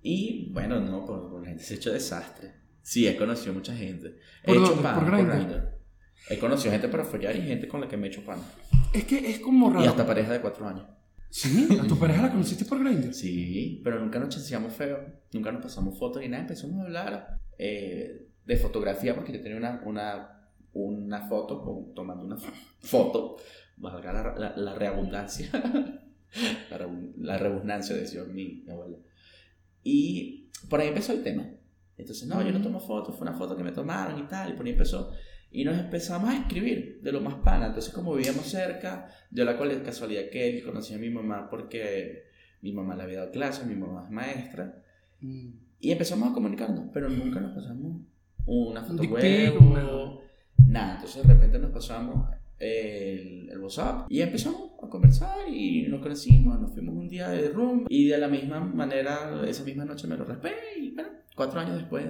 Y 0.01 0.51
bueno, 0.53 0.79
no, 0.79 1.05
por, 1.05 1.29
por 1.29 1.41
la 1.41 1.47
gente 1.49 1.63
se 1.63 1.73
ha 1.73 1.77
hecho 1.77 1.91
desastre. 1.93 2.53
Sí, 2.81 3.07
he 3.07 3.15
conocido 3.15 3.53
mucha 3.53 3.75
gente. 3.75 4.17
He 4.43 4.47
¿Por 4.47 4.55
hecho 4.57 4.65
dónde? 4.67 4.83
pan 4.83 4.95
¿Por 4.95 5.03
por 5.05 5.13
Grindr? 5.13 5.35
Grindr. 5.35 5.79
He 6.29 6.37
conocido 6.39 6.71
gente 6.71 6.87
para 6.89 7.05
follar 7.05 7.35
y 7.35 7.41
gente 7.41 7.67
con 7.67 7.81
la 7.81 7.87
que 7.87 7.97
me 7.97 8.07
he 8.07 8.09
hecho 8.09 8.23
pan. 8.25 8.39
Es 8.93 9.05
que 9.05 9.29
es 9.31 9.39
como 9.39 9.69
raro. 9.69 9.83
Y 9.85 9.87
hasta 9.87 10.05
pareja 10.05 10.31
de 10.33 10.41
cuatro 10.41 10.67
años. 10.67 10.85
Sí, 11.29 11.67
a 11.79 11.85
tu 11.87 11.97
pareja 11.97 12.23
la 12.23 12.31
conociste 12.31 12.65
por 12.65 12.79
Grindr. 12.83 13.13
Sí, 13.13 13.81
pero 13.83 13.99
nunca 13.99 14.19
nos 14.19 14.29
chanceamos 14.29 14.73
feo. 14.73 14.99
Nunca 15.33 15.51
nos 15.51 15.61
pasamos 15.61 15.97
fotos 15.97 16.21
ni 16.21 16.27
nada. 16.29 16.41
Empezamos 16.43 16.79
a 16.81 16.83
hablar 16.85 17.39
eh, 17.57 18.27
de 18.45 18.57
fotografía 18.57 19.13
porque 19.15 19.33
yo 19.33 19.41
tenía 19.41 19.57
una, 19.57 19.81
una, 19.85 20.49
una 20.73 21.27
foto 21.27 21.61
con, 21.61 21.93
tomando 21.93 22.23
una 22.23 22.37
fo- 22.37 22.53
foto. 22.81 23.37
Valga 23.79 24.13
la, 24.13 24.35
la, 24.37 24.57
la 24.57 24.75
reabundancia. 24.75 25.49
la, 27.17 27.37
redundancia, 27.37 27.95
decía 27.95 28.23
mi, 28.25 28.63
mi 28.65 28.71
abuela. 28.71 28.97
Y 29.83 30.49
por 30.69 30.79
ahí 30.79 30.89
empezó 30.89 31.13
el 31.13 31.23
tema. 31.23 31.49
Entonces, 31.97 32.27
no, 32.27 32.41
yo 32.41 32.51
no 32.51 32.61
tomo 32.61 32.79
fotos, 32.79 33.15
fue 33.15 33.27
una 33.27 33.37
foto 33.37 33.57
que 33.57 33.63
me 33.63 33.71
tomaron 33.71 34.19
y 34.19 34.27
tal. 34.27 34.51
Y 34.51 34.53
por 34.53 34.65
ahí 34.65 34.71
empezó. 34.73 35.11
Y 35.51 35.63
nos 35.63 35.77
empezamos 35.77 36.29
a 36.29 36.37
escribir 36.37 36.99
de 37.01 37.11
lo 37.11 37.21
más 37.21 37.35
pana. 37.35 37.67
Entonces, 37.67 37.93
como 37.93 38.13
vivíamos 38.13 38.45
cerca, 38.45 39.09
dio 39.31 39.43
la 39.45 39.57
cual- 39.57 39.81
casualidad 39.83 40.29
que 40.31 40.49
él 40.49 40.63
conocía 40.63 40.97
a 40.97 40.99
mi 40.99 41.09
mamá 41.09 41.49
porque 41.49 42.23
mi 42.61 42.71
mamá 42.71 42.95
le 42.95 43.03
había 43.03 43.19
dado 43.19 43.31
clases, 43.31 43.65
mi 43.65 43.75
mamá 43.75 44.03
es 44.05 44.11
maestra. 44.11 44.83
Mm. 45.21 45.49
Y 45.79 45.91
empezamos 45.91 46.29
a 46.29 46.33
comunicarnos, 46.33 46.89
pero 46.93 47.09
nunca 47.09 47.39
nos 47.39 47.55
pasamos 47.55 48.01
una 48.45 48.81
foto 48.83 49.01
Dick 49.01 49.11
web 49.11 49.21
pic, 49.21 49.61
nada. 49.61 49.95
o 49.95 50.21
nada. 50.57 50.95
Entonces 50.95 51.25
de 51.25 51.33
repente 51.33 51.59
nos 51.59 51.71
pasamos 51.71 52.29
el, 52.59 53.49
el 53.49 53.59
WhatsApp 53.59 54.07
y 54.09 54.21
empezamos 54.21 54.71
a 54.83 54.89
conversar 54.89 55.49
y 55.49 55.87
nos 55.87 56.01
conocimos, 56.01 56.59
nos 56.59 56.73
fuimos 56.73 56.95
un 56.95 57.07
día 57.07 57.29
de 57.29 57.49
room 57.49 57.85
y 57.89 58.07
de 58.07 58.17
la 58.17 58.27
misma 58.27 58.59
manera, 58.59 59.41
esa 59.47 59.63
misma 59.63 59.85
noche 59.85 60.07
me 60.07 60.17
lo 60.17 60.25
raspé 60.25 60.51
y 60.77 60.91
bueno, 60.91 61.09
cuatro 61.35 61.59
años 61.59 61.77
después 61.77 62.05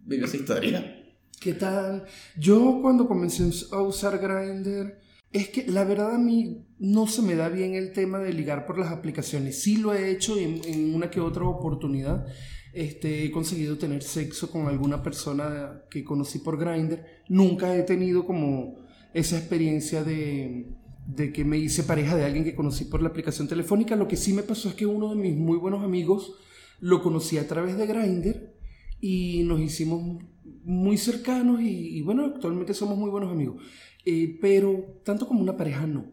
vivió 0.00 0.26
esa 0.26 0.36
historia. 0.36 0.98
¿Qué 1.40 1.54
tal? 1.54 2.04
Yo 2.38 2.78
cuando 2.82 3.08
comencé 3.08 3.50
a 3.72 3.82
usar 3.82 4.18
Grindr, 4.18 4.98
es 5.32 5.48
que 5.48 5.66
la 5.66 5.84
verdad 5.84 6.14
a 6.14 6.18
mí 6.18 6.66
no 6.78 7.06
se 7.06 7.22
me 7.22 7.34
da 7.34 7.48
bien 7.48 7.74
el 7.74 7.92
tema 7.92 8.18
de 8.18 8.32
ligar 8.32 8.66
por 8.66 8.78
las 8.78 8.92
aplicaciones. 8.92 9.60
Sí 9.60 9.78
lo 9.78 9.94
he 9.94 10.10
hecho 10.10 10.38
en, 10.38 10.60
en 10.66 10.94
una 10.94 11.10
que 11.10 11.20
otra 11.20 11.44
oportunidad. 11.44 12.26
Este, 12.72 13.24
he 13.24 13.30
conseguido 13.30 13.76
tener 13.76 14.02
sexo 14.02 14.50
con 14.50 14.66
alguna 14.66 15.02
persona 15.02 15.82
que 15.90 16.04
conocí 16.04 16.38
por 16.38 16.58
Grindr. 16.58 17.02
Nunca 17.28 17.74
he 17.74 17.82
tenido 17.82 18.24
como 18.24 18.82
esa 19.14 19.38
experiencia 19.38 20.04
de, 20.04 20.66
de 21.06 21.32
que 21.32 21.44
me 21.44 21.58
hice 21.58 21.82
pareja 21.82 22.16
de 22.16 22.24
alguien 22.24 22.44
que 22.44 22.54
conocí 22.54 22.84
por 22.84 23.02
la 23.02 23.08
aplicación 23.08 23.48
telefónica. 23.48 23.96
Lo 23.96 24.08
que 24.08 24.16
sí 24.16 24.32
me 24.32 24.42
pasó 24.42 24.68
es 24.68 24.74
que 24.74 24.86
uno 24.86 25.10
de 25.10 25.16
mis 25.16 25.36
muy 25.36 25.58
buenos 25.58 25.82
amigos 25.84 26.34
lo 26.80 27.02
conocí 27.02 27.38
a 27.38 27.46
través 27.46 27.76
de 27.76 27.86
Grindr 27.86 28.54
y 29.00 29.42
nos 29.44 29.60
hicimos 29.60 30.22
muy 30.64 30.96
cercanos 30.96 31.60
y, 31.60 31.98
y 31.98 32.02
bueno, 32.02 32.24
actualmente 32.24 32.74
somos 32.74 32.96
muy 32.96 33.10
buenos 33.10 33.30
amigos. 33.30 33.62
Eh, 34.04 34.38
pero 34.40 35.00
tanto 35.04 35.26
como 35.26 35.40
una 35.40 35.56
pareja 35.56 35.86
no. 35.86 36.10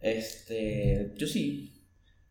Este, 0.00 1.12
yo 1.16 1.26
sí. 1.26 1.74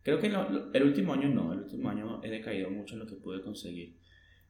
Creo 0.02 0.20
que 0.20 0.28
el 0.28 0.82
último 0.84 1.12
año 1.12 1.28
no, 1.28 1.52
el 1.52 1.60
último 1.60 1.90
año 1.90 2.22
he 2.24 2.30
decaído 2.30 2.70
mucho 2.70 2.94
en 2.94 3.00
lo 3.00 3.06
que 3.06 3.16
pude 3.16 3.42
conseguir. 3.42 3.98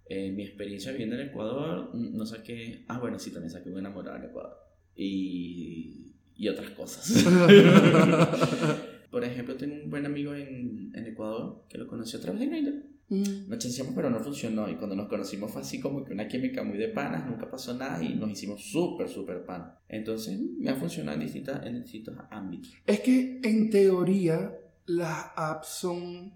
Eh, 0.08 0.30
mi 0.30 0.44
experiencia 0.44 0.92
viviendo 0.92 1.16
en 1.16 1.28
Ecuador, 1.28 1.90
no 1.94 2.24
saqué. 2.24 2.84
Ah, 2.86 2.98
bueno, 2.98 3.18
sí, 3.18 3.32
también 3.32 3.50
saqué 3.50 3.68
un 3.68 3.78
enamorado 3.78 4.16
en 4.18 4.24
Ecuador. 4.24 4.56
Y, 4.98 6.12
y 6.36 6.48
otras 6.48 6.70
cosas. 6.70 7.24
Por 9.10 9.24
ejemplo, 9.24 9.54
tengo 9.54 9.76
un 9.76 9.88
buen 9.88 10.04
amigo 10.04 10.34
en, 10.34 10.92
en 10.94 11.06
Ecuador 11.06 11.64
que 11.68 11.78
lo 11.78 11.86
conocí 11.86 12.16
a 12.16 12.20
través 12.20 12.40
de 12.40 12.46
Grindr. 12.46 12.84
Mm. 13.10 13.48
Nos 13.48 13.58
chanceamos, 13.58 13.94
pero 13.94 14.10
no 14.10 14.20
funcionó. 14.20 14.68
Y 14.68 14.76
cuando 14.76 14.94
nos 14.94 15.08
conocimos 15.08 15.50
fue 15.50 15.62
así 15.62 15.80
como 15.80 16.04
que 16.04 16.12
una 16.12 16.28
química 16.28 16.62
muy 16.62 16.76
de 16.76 16.88
panas, 16.88 17.26
nunca 17.26 17.48
pasó 17.50 17.74
nada 17.74 18.02
y 18.02 18.14
nos 18.14 18.30
hicimos 18.30 18.62
súper, 18.70 19.08
súper 19.08 19.44
panas. 19.44 19.78
Entonces, 19.88 20.38
me 20.58 20.70
ha 20.70 20.74
funcionado 20.74 21.16
en, 21.16 21.24
distintas, 21.24 21.64
en 21.64 21.82
distintos 21.82 22.14
ámbitos. 22.30 22.74
Es 22.86 23.00
que 23.00 23.40
en 23.42 23.70
teoría 23.70 24.52
las 24.86 25.26
apps 25.36 25.68
son 25.68 26.32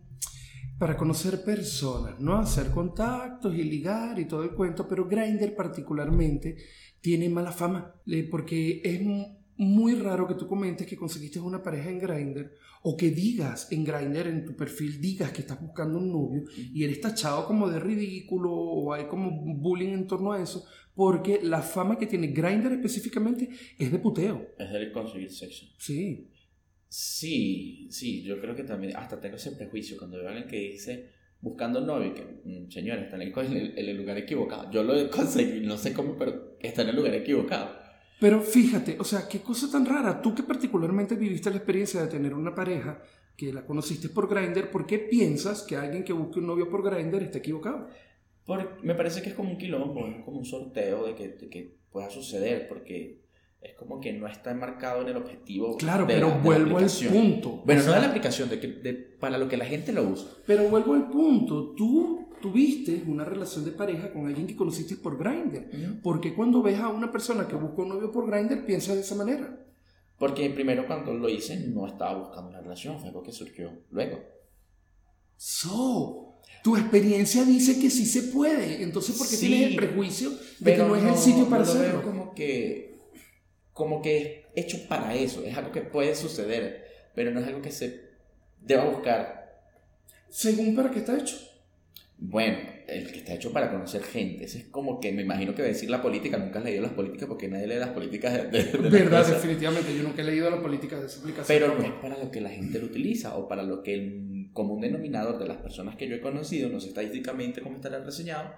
para 0.78 0.97
conocer 0.97 1.45
personas, 1.45 2.19
¿no? 2.19 2.38
Hacer 2.38 2.71
contactos 2.71 3.54
y 3.54 3.62
ligar 3.62 4.19
y 4.19 4.25
todo 4.25 4.42
el 4.42 4.50
cuento, 4.50 4.88
pero 4.88 5.07
Grindr 5.07 5.54
particularmente 5.54 6.57
tiene 7.02 7.28
mala 7.28 7.52
fama, 7.52 7.94
porque 8.30 8.80
es 8.82 9.02
mu- 9.02 9.37
muy 9.59 9.94
raro 9.97 10.26
que 10.26 10.35
tú 10.35 10.47
comentes 10.47 10.87
que 10.87 10.97
conseguiste 10.97 11.38
una 11.38 11.62
pareja 11.62 11.90
en 11.90 11.99
Grindr 11.99 12.52
o 12.85 12.97
que 12.97 13.11
digas 13.11 13.71
en 13.71 13.85
Grindr, 13.85 14.26
en 14.28 14.44
tu 14.47 14.56
perfil, 14.56 15.00
digas 15.00 15.30
que 15.32 15.42
estás 15.42 15.61
buscando 15.61 15.99
un 15.99 16.11
novio 16.11 16.44
y 16.56 16.82
eres 16.82 17.00
tachado 17.00 17.47
como 17.47 17.68
de 17.68 17.78
ridículo 17.78 18.50
o 18.52 18.92
hay 18.94 19.04
como 19.04 19.30
bullying 19.56 19.90
en 19.92 20.06
torno 20.06 20.32
a 20.32 20.42
eso, 20.42 20.64
porque 20.94 21.40
la 21.42 21.61
fama 21.62 21.99
que 21.99 22.06
tiene 22.06 22.28
Grindr 22.28 22.73
específicamente 22.73 23.49
es 23.78 23.92
de 23.92 23.99
puteo. 23.99 24.49
Es 24.59 24.73
de 24.73 24.90
conseguir 24.90 25.30
sexo. 25.30 25.66
Sí. 25.78 26.28
Sí, 26.88 27.88
sí, 27.90 28.23
yo 28.23 28.38
creo 28.40 28.54
que 28.54 28.64
también, 28.64 28.97
hasta 28.97 29.18
tengo 29.21 29.37
ese 29.37 29.52
prejuicio 29.52 29.97
cuando 29.97 30.18
veo 30.18 30.26
a 30.28 30.30
alguien 30.32 30.49
que 30.49 30.59
dice 30.59 31.11
buscando 31.42 31.80
novio, 31.82 32.14
que, 32.14 32.22
mm, 32.44 32.70
señores, 32.70 33.04
están 33.04 33.20
en 33.20 33.32
el, 33.56 33.78
en 33.78 33.88
el 33.88 33.96
lugar 33.99 34.16
equivocado. 34.16 34.70
Yo 34.70 34.82
lo 34.82 35.11
conseguí, 35.11 35.61
no 35.66 35.76
sé 35.76 35.92
cómo, 35.92 36.16
pero 36.16 36.56
está 36.61 36.82
en 36.82 36.88
el 36.88 36.96
lugar 36.96 37.14
equivocado. 37.14 37.76
Pero 38.20 38.40
fíjate, 38.40 38.96
o 39.00 39.04
sea, 39.04 39.26
qué 39.28 39.40
cosa 39.40 39.68
tan 39.70 39.84
rara. 39.84 40.22
Tú 40.22 40.34
que 40.34 40.44
particularmente 40.44 41.16
viviste 41.16 41.50
la 41.50 41.56
experiencia 41.56 42.00
de 42.00 42.06
tener 42.08 42.32
una 42.32 42.54
pareja 42.54 43.02
que 43.37 43.52
la 43.52 43.66
conociste 43.66 44.08
por 44.08 44.28
Grindr, 44.32 44.70
¿por 44.70 44.87
qué 44.87 44.99
piensas 45.00 45.62
que 45.62 45.76
alguien 45.76 46.04
que 46.04 46.12
busque 46.12 46.38
un 46.38 46.46
novio 46.46 46.68
por 46.70 46.82
Grindr 46.88 47.22
está 47.22 47.38
equivocado? 47.38 47.88
Por- 48.46 48.82
me 48.84 48.94
parece 48.94 49.22
que 49.22 49.30
es 49.30 49.34
como 49.34 49.50
un 49.50 49.58
quilombo, 49.58 50.06
es 50.06 50.25
como 50.25 50.38
un 50.38 50.44
sorteo 50.44 51.06
de 51.06 51.14
que, 51.16 51.28
de 51.28 51.49
que 51.49 51.76
pueda 51.90 52.08
suceder, 52.11 52.68
porque 52.68 53.22
es 53.62 53.75
como 53.76 54.00
que 54.00 54.12
no 54.12 54.26
está 54.26 54.50
enmarcado 54.50 55.02
en 55.02 55.09
el 55.09 55.16
objetivo. 55.16 55.76
Claro, 55.76 56.04
de 56.07 56.14
pero 56.14 56.28
la- 56.28 56.35
de 56.37 56.40
vuelvo 56.42 56.78
al 56.78 56.90
punto. 57.11 57.62
Bueno, 57.64 57.81
O 57.81 57.85
no 57.85 57.90
sea, 57.90 57.95
de 57.95 58.00
la 58.02 58.09
aplicación, 58.09 58.49
de 58.50 58.59
que, 58.61 58.66
de- 58.69 58.92
para 58.95 59.38
lo 59.38 59.49
que 59.49 59.57
la 59.57 59.66
gente 59.66 59.92
lo 59.92 60.02
usa. 60.02 60.28
Pero 60.47 60.69
vuelvo 60.69 60.95
al 60.95 61.09
punto. 61.09 61.75
Tú 61.76 62.28
tuviste 62.40 63.04
una 63.07 63.25
relación 63.25 63.64
de 63.64 63.71
pareja 63.71 64.12
con 64.12 64.26
alguien 64.26 64.49
que 64.49 64.57
conociste 64.57 64.97
por 64.97 65.16
Grindr. 65.16 66.00
¿Por 66.02 66.21
qué 66.21 66.35
cuando 66.35 66.61
ves 66.61 66.81
a 66.81 66.88
una 66.88 67.12
persona 67.12 67.47
que 67.47 67.54
busca 67.54 67.83
un 67.83 67.90
novio 67.90 68.11
por 68.11 68.28
Grindr 68.28 68.64
piensas 68.66 68.97
de 68.97 69.02
esa 69.02 69.14
manera? 69.14 69.59
Porque 70.19 70.50
primero 70.50 70.87
cuando 70.87 71.14
lo 71.14 71.28
hice 71.28 71.57
no 71.69 71.87
estaba 71.87 72.19
buscando 72.19 72.49
una 72.50 72.61
relación, 72.61 72.99
fue 72.99 73.09
algo 73.09 73.23
que 73.23 73.31
surgió 73.33 73.71
luego. 73.90 74.19
So, 75.37 76.35
tu 76.62 76.76
experiencia 76.76 77.45
dice 77.45 77.78
que 77.81 77.90
sí 77.90 78.07
se 78.07 78.23
puede. 78.25 78.83
Entonces, 78.83 79.16
¿por 79.16 79.28
qué 79.28 79.37
Sí, 79.37 79.49
tienes 79.49 79.71
el 79.71 79.76
prejuicio 79.76 80.31
de 80.61 80.73
que 80.76 80.78
no, 80.83 80.95
es 80.97 81.02
el 81.04 81.16
sitio 81.16 81.49
para 81.49 81.64
no 81.64 81.71
hacerlo? 81.71 82.02
como 82.02 82.35
que, 82.35 82.91
como 83.73 84.02
que 84.02 84.47
es 84.55 84.64
hecho 84.67 84.79
para 84.88 85.14
eso, 85.14 85.45
es 85.45 85.57
algo 85.57 85.73
que 85.73 85.81
puede 85.83 86.14
suceder, 86.14 86.85
pero 87.14 87.31
no 87.31 87.41
es 87.41 87.47
algo 87.47 87.62
que 87.62 87.71
se 87.71 88.00
deba 88.61 88.85
buscar. 88.85 89.61
Según 90.29 90.75
para 90.75 90.91
qué 90.91 90.99
está 91.00 91.17
hecho. 91.19 91.37
Bueno, 92.19 92.59
el 92.87 93.11
que 93.11 93.19
está 93.19 93.35
hecho 93.35 93.52
para 93.52 93.71
conocer 93.71 94.02
gente, 94.05 94.45
ese 94.45 94.59
es 94.59 94.64
como 94.67 95.00
que 95.00 95.11
me 95.11 95.23
imagino 95.23 95.55
que 95.57 95.62
decir 95.62 95.91
la 95.91 96.00
política, 96.00 96.37
nunca 96.38 96.61
has 96.61 96.64
leído 96.64 96.83
las 96.83 96.93
políticas 96.93 97.26
porque 97.29 97.49
nadie 97.49 97.67
lee 97.67 97.76
las 97.76 97.91
políticas 97.91 98.33
de, 98.33 98.45
de- 98.45 98.64
de 98.64 98.79
las 98.81 98.93
Verdad, 98.93 99.26
definitivamente. 99.26 99.97
Yo 99.97 100.02
nunca 100.05 100.23
he 100.23 100.25
leído 100.25 100.49
la 100.49 100.61
política 100.62 101.00
de 101.00 101.07
esa 101.07 101.19
aplicación. 101.21 101.59
Pero 101.59 101.75
no 101.76 101.85
es 101.85 101.93
para 102.00 102.17
lo 102.23 102.31
que 102.31 102.41
la 102.41 102.50
gente 102.50 102.79
lo 102.79 102.87
utiliza 102.87 103.37
o 103.37 103.49
para 103.49 103.64
lo 103.64 103.83
que 103.83 103.95
el 103.95 104.50
común 104.52 104.81
denominador 104.81 105.38
de 105.38 105.49
las 105.49 105.57
personas 105.57 105.97
que 105.97 106.07
yo 106.07 106.14
he 106.14 106.21
conocido, 106.21 106.69
no 106.69 106.79
sé 106.79 106.88
estadísticamente 106.88 107.61
cómo 107.61 107.76
estará 107.76 107.99
reseñado, 108.05 108.55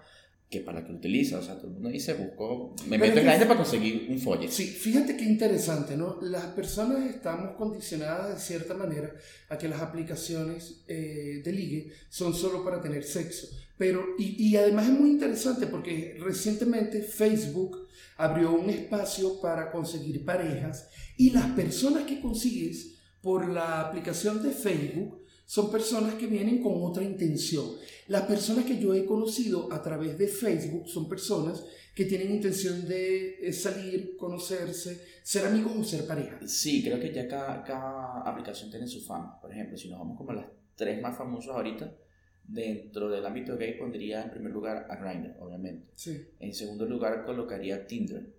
que 0.58 0.64
para 0.64 0.84
que 0.84 0.92
utiliza. 0.92 1.38
O 1.38 1.42
sea, 1.42 1.56
todo 1.56 1.68
el 1.68 1.72
mundo 1.74 1.88
dice, 1.88 2.14
busco, 2.14 2.74
me 2.86 2.98
Pero 2.98 3.00
meto 3.00 3.18
en 3.20 3.24
que- 3.24 3.30
Grindr 3.30 3.46
para 3.48 3.58
conseguir 3.60 4.06
un 4.10 4.18
folle. 4.18 4.48
Sí, 4.50 4.64
fíjate 4.66 5.16
qué 5.16 5.24
interesante, 5.24 5.96
¿no? 5.96 6.18
Las 6.22 6.44
personas 6.46 7.08
estamos 7.10 7.56
condicionadas 7.56 8.34
de 8.34 8.40
cierta 8.40 8.74
manera 8.74 9.12
a 9.48 9.58
que 9.58 9.68
las 9.68 9.80
aplicaciones 9.82 10.84
eh, 10.88 11.42
de 11.44 11.52
ligue 11.52 11.92
son 12.08 12.34
solo 12.34 12.64
para 12.64 12.80
tener 12.80 13.04
sexo. 13.04 13.48
Pero, 13.76 14.04
y, 14.18 14.36
y 14.50 14.56
además 14.56 14.86
es 14.86 14.92
muy 14.92 15.10
interesante 15.10 15.66
porque 15.66 16.16
recientemente 16.20 17.02
Facebook 17.02 17.88
abrió 18.16 18.52
un 18.52 18.70
espacio 18.70 19.40
para 19.40 19.72
conseguir 19.72 20.24
parejas 20.24 20.88
y 21.16 21.30
las 21.30 21.46
personas 21.52 22.04
que 22.04 22.20
consigues 22.20 22.92
por 23.20 23.48
la 23.48 23.80
aplicación 23.80 24.42
de 24.42 24.50
Facebook 24.50 25.23
son 25.46 25.70
personas 25.70 26.14
que 26.14 26.26
vienen 26.26 26.62
con 26.62 26.72
otra 26.82 27.02
intención. 27.02 27.66
Las 28.08 28.22
personas 28.22 28.64
que 28.64 28.78
yo 28.78 28.94
he 28.94 29.04
conocido 29.04 29.72
a 29.72 29.82
través 29.82 30.18
de 30.18 30.26
Facebook 30.26 30.88
son 30.88 31.08
personas 31.08 31.64
que 31.94 32.06
tienen 32.06 32.32
intención 32.32 32.86
de 32.88 33.38
eh, 33.40 33.52
salir, 33.52 34.16
conocerse, 34.16 35.00
ser 35.22 35.46
amigos 35.46 35.72
o 35.76 35.84
ser 35.84 36.06
pareja. 36.06 36.38
Sí, 36.46 36.82
creo 36.82 36.98
que 36.98 37.12
ya 37.12 37.28
cada, 37.28 37.62
cada 37.62 38.22
aplicación 38.22 38.70
tiene 38.70 38.86
su 38.86 39.00
fama. 39.00 39.40
Por 39.40 39.52
ejemplo, 39.52 39.76
si 39.76 39.88
nos 39.88 39.98
vamos 39.98 40.18
como 40.18 40.30
a 40.30 40.34
las 40.34 40.46
tres 40.74 41.00
más 41.00 41.16
famosas 41.16 41.54
ahorita, 41.54 41.94
dentro 42.42 43.08
del 43.08 43.24
ámbito 43.24 43.56
gay 43.56 43.78
pondría 43.78 44.22
en 44.22 44.30
primer 44.30 44.52
lugar 44.52 44.86
a 44.90 44.96
Grindr, 44.96 45.36
obviamente. 45.40 45.92
Sí. 45.94 46.28
En 46.40 46.52
segundo 46.52 46.84
lugar 46.84 47.24
colocaría 47.24 47.86
Tinder. 47.86 48.34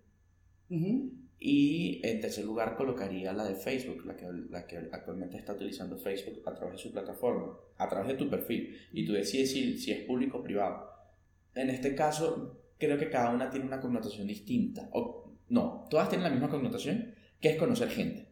Ujú. 0.70 1.25
Y 1.40 2.00
en 2.04 2.22
tercer 2.22 2.46
lugar 2.46 2.76
colocaría 2.76 3.34
la 3.34 3.46
de 3.46 3.56
Facebook, 3.56 4.06
la 4.06 4.16
que, 4.16 4.26
la 4.50 4.66
que 4.66 4.78
actualmente 4.92 5.38
está 5.38 5.54
utilizando 5.54 5.98
Facebook 5.98 6.42
a 6.46 6.54
través 6.56 6.74
de 6.78 6.82
su 6.82 6.92
plataforma, 6.92 7.54
a 7.78 7.90
través 7.90 8.08
de 8.08 8.14
tu 8.16 8.30
perfil. 8.30 8.76
Y 8.94 9.06
tú 9.06 9.14
decides 9.14 9.52
si, 9.52 9.78
si 9.78 9.92
es 9.92 10.06
público 10.06 10.40
o 10.40 10.44
privado. 10.44 10.90
En 11.54 11.70
este 11.70 11.94
caso, 11.94 12.62
creo 12.78 12.98
que 12.98 13.10
cada 13.10 13.32
una 13.32 13.50
tiene 13.50 13.66
una 13.66 13.80
connotación 13.82 14.28
distinta. 14.28 14.90
O, 14.94 15.34
no, 15.50 15.86
todas 15.90 16.10
tienen 16.10 16.24
la 16.24 16.32
misma 16.32 16.50
connotación, 16.50 17.14
que 17.40 17.50
es 17.50 17.58
conocer 17.58 17.90
gente. 17.90 18.28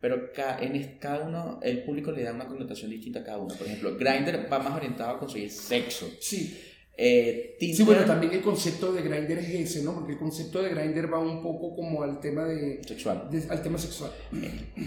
Pero 0.00 0.32
ca- 0.32 0.58
en 0.60 0.98
cada 0.98 1.26
uno, 1.28 1.60
el 1.62 1.84
público 1.84 2.10
le 2.10 2.22
da 2.22 2.32
una 2.32 2.46
connotación 2.48 2.90
distinta 2.90 3.20
a 3.20 3.24
cada 3.24 3.38
uno. 3.38 3.54
Por 3.54 3.66
ejemplo, 3.66 3.96
Grindr 3.96 4.50
va 4.50 4.58
más 4.58 4.74
orientado 4.76 5.10
a 5.10 5.18
conseguir 5.18 5.50
sexo. 5.50 6.08
Sí. 6.20 6.58
Eh, 6.96 7.56
Sí, 7.60 7.82
bueno, 7.82 8.04
también 8.06 8.32
el 8.32 8.40
concepto 8.42 8.92
de 8.92 9.02
Grindr 9.02 9.38
es 9.38 9.48
ese, 9.48 9.82
¿no? 9.82 9.94
Porque 9.94 10.12
el 10.12 10.18
concepto 10.18 10.62
de 10.62 10.70
Grindr 10.70 11.12
va 11.12 11.18
un 11.18 11.42
poco 11.42 11.74
como 11.74 12.02
al 12.02 12.20
tema 12.20 12.44
de, 12.44 12.82
sexual. 12.86 13.28
de- 13.30 13.46
al 13.50 13.62
tema 13.62 13.78
sexual. 13.78 14.10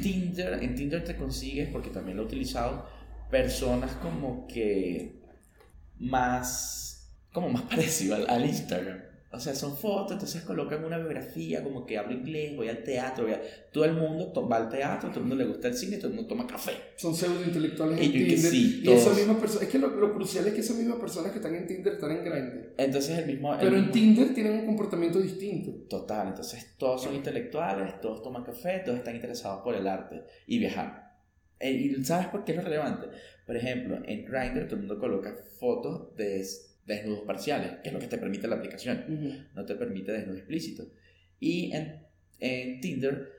Tinder, 0.01 0.61
en 0.63 0.75
Tinder 0.75 1.03
te 1.03 1.15
consigues, 1.15 1.69
porque 1.69 1.89
también 1.89 2.17
lo 2.17 2.23
he 2.23 2.25
utilizado, 2.27 2.87
personas 3.31 3.91
como 3.93 4.45
que 4.47 5.21
más, 5.99 7.09
como 7.31 7.49
más 7.49 7.61
parecido 7.69 8.15
al, 8.15 8.29
al 8.29 8.45
Instagram. 8.45 8.99
O 9.35 9.39
sea, 9.39 9.55
son 9.55 9.75
fotos, 9.75 10.11
entonces 10.11 10.43
colocan 10.43 10.83
una 10.85 10.99
biografía, 10.99 11.63
como 11.63 11.87
que 11.87 11.97
hablo 11.97 12.13
inglés, 12.13 12.55
voy 12.55 12.69
al 12.69 12.83
teatro, 12.83 13.23
voy 13.23 13.33
a- 13.33 13.41
todo 13.71 13.83
el 13.85 13.93
mundo 13.93 14.31
va 14.47 14.57
al 14.57 14.69
teatro, 14.69 15.09
todo 15.09 15.21
el 15.21 15.25
mundo 15.25 15.43
le 15.43 15.49
gusta 15.49 15.69
el 15.69 15.73
cine, 15.73 15.97
todo 15.97 16.09
el 16.09 16.13
mundo 16.13 16.29
toma 16.29 16.45
café. 16.45 16.73
Son 16.97 17.15
pseudo 17.15 17.43
intelectuales 17.43 17.99
en 17.99 18.11
Tinder. 18.11 18.37
sí, 18.37 18.81
y 18.83 18.91
esas 18.91 19.17
mismas 19.17 19.37
personas, 19.37 19.63
es 19.63 19.69
que 19.69 19.79
lo, 19.79 19.87
lo 19.87 20.13
crucial 20.13 20.45
es 20.47 20.53
que 20.53 20.59
esas 20.61 20.77
mismas 20.77 20.99
personas 20.99 21.31
que 21.31 21.39
están 21.39 21.55
en 21.55 21.65
Tinder 21.65 21.93
están 21.93 22.11
en 22.11 22.23
Grindr. 22.23 22.73
Entonces 22.77 23.17
el 23.17 23.25
mismo... 23.25 23.53
el 23.55 23.59
Pero 23.59 23.71
en 23.75 23.75
mismo- 23.87 23.91
Tinder 23.93 24.33
tienen 24.35 24.53
un 24.59 24.65
comportamiento 24.67 25.19
distinto. 25.19 25.71
Total, 25.89 26.27
entonces 26.27 26.75
todos 26.77 27.01
son 27.01 27.15
intelectuales, 27.15 27.99
todos 28.01 28.21
toman 28.21 28.43
café, 28.43 28.83
todos 28.85 28.99
están 28.99 29.15
interesados 29.15 29.63
por 29.63 29.73
el 29.73 29.87
arte 29.87 30.21
y 30.45 30.59
viajar. 30.59 31.11
Eh, 31.59 31.71
¿Y 31.71 32.03
sabes 32.05 32.27
por 32.27 32.43
qué 32.43 32.51
es 32.51 32.63
relevante? 32.63 33.07
Por 33.47 33.57
ejemplo, 33.57 33.97
en 34.05 34.25
Grindr 34.25 34.65
todo 34.65 34.75
el 34.75 34.81
mundo 34.81 34.99
coloca 34.99 35.33
fotos 35.59 36.15
de 36.15 36.39
desnudos 36.85 37.21
parciales, 37.25 37.71
que 37.81 37.89
es 37.89 37.93
lo 37.93 37.99
que 37.99 38.07
te 38.07 38.17
permite 38.17 38.47
la 38.47 38.55
aplicación, 38.57 39.05
Ujú. 39.07 39.33
no 39.55 39.65
te 39.65 39.75
permite 39.75 40.11
desnudo 40.11 40.37
explícito. 40.37 40.83
Y 41.39 41.71
en, 41.73 42.01
en 42.39 42.79
Tinder 42.81 43.29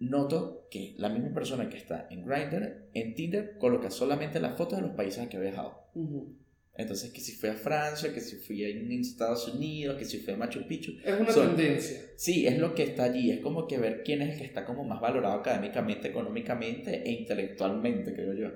noto 0.00 0.66
que 0.70 0.94
la 0.98 1.08
misma 1.08 1.32
persona 1.32 1.68
que 1.68 1.76
está 1.76 2.08
en 2.10 2.24
Grindr, 2.26 2.88
en 2.94 3.14
Tinder 3.14 3.56
coloca 3.58 3.90
solamente 3.90 4.40
las 4.40 4.56
fotos 4.56 4.78
de 4.80 4.86
los 4.86 4.96
países 4.96 5.20
a 5.22 5.28
que 5.28 5.36
ha 5.36 5.40
viajado. 5.40 5.88
Ujú. 5.94 6.36
Entonces, 6.76 7.12
que 7.12 7.20
si 7.20 7.32
fui 7.32 7.50
a 7.50 7.54
Francia, 7.54 8.12
que 8.12 8.20
si 8.20 8.34
fui 8.36 8.64
a 8.64 8.68
Estados 8.68 9.46
Unidos, 9.54 9.96
que 9.96 10.04
si 10.04 10.18
fui 10.18 10.32
a 10.34 10.36
Machu 10.36 10.66
Picchu, 10.66 10.94
Es 11.04 11.20
una 11.20 11.30
Son- 11.30 11.54
tendencia. 11.54 12.00
Sí, 12.16 12.48
es 12.48 12.58
lo 12.58 12.74
que 12.74 12.82
está 12.82 13.04
allí, 13.04 13.30
es 13.30 13.38
como 13.40 13.68
que 13.68 13.78
ver 13.78 14.02
quién 14.04 14.22
es 14.22 14.32
el 14.32 14.38
que 14.40 14.44
está 14.46 14.64
como 14.64 14.82
más 14.82 15.00
valorado 15.00 15.34
académicamente, 15.36 16.08
económicamente 16.08 17.02
e 17.08 17.12
intelectualmente, 17.12 18.12
creo 18.12 18.34
yo, 18.34 18.48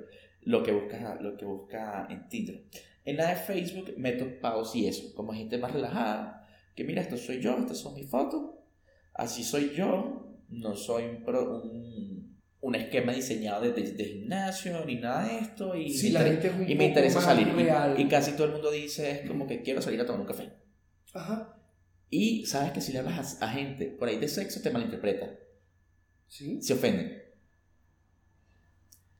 lo 0.42 0.62
que 0.64 0.72
busca, 0.72 1.16
lo 1.20 1.36
que 1.36 1.44
busca 1.44 2.08
en 2.10 2.28
Tinder. 2.28 2.62
En 3.08 3.16
la 3.16 3.28
de 3.30 3.36
Facebook 3.36 3.94
me 3.96 4.10
he 4.10 4.12
topado 4.12 4.64
sí 4.64 4.86
eso, 4.86 5.14
como 5.14 5.32
gente 5.32 5.56
más 5.58 5.72
relajada, 5.72 6.46
que 6.76 6.84
mira, 6.84 7.00
esto 7.02 7.16
soy 7.16 7.40
yo, 7.40 7.56
estas 7.58 7.78
son 7.78 7.94
mis 7.94 8.08
fotos, 8.10 8.42
así 9.14 9.42
soy 9.42 9.72
yo, 9.74 10.36
no 10.50 10.74
soy 10.76 11.04
un, 11.04 11.24
pro- 11.24 11.62
un, 11.62 12.38
un 12.60 12.74
esquema 12.74 13.12
diseñado 13.14 13.62
de, 13.62 13.72
de- 13.72 13.92
de 13.92 14.04
gimnasio 14.04 14.84
ni 14.84 14.96
nada 14.96 15.26
de 15.26 15.38
esto, 15.38 15.74
y, 15.74 15.90
Sí, 15.90 16.08
me 16.08 16.12
la 16.18 16.24
gente 16.24 16.48
es 16.48 16.70
y 16.70 16.74
me 16.74 16.86
interesa 16.86 17.20
salir, 17.20 17.48
y- 17.96 18.02
y 18.02 18.08
casi 18.08 18.32
todo 18.32 18.44
el 18.46 18.52
mundo 18.52 18.70
dice, 18.70 19.10
es 19.10 19.28
como 19.28 19.46
que 19.46 19.62
quiero 19.62 19.80
salir 19.80 20.00
a 20.00 20.06
tomar 20.06 20.20
un 20.20 20.26
café. 20.26 20.52
Ajá. 21.14 21.54
Y 22.10 22.44
sabes 22.46 22.72
que 22.72 22.80
si 22.82 22.92
le 22.92 22.98
hablas 23.00 23.40
a, 23.42 23.46
a 23.46 23.48
gente 23.50 23.86
por 23.86 24.08
ahí 24.08 24.18
de 24.18 24.28
sexo 24.28 24.60
te 24.62 24.70
malinterpreta, 24.70 25.30
Sí. 26.26 26.60
se 26.60 26.74
ofenden. 26.74 27.17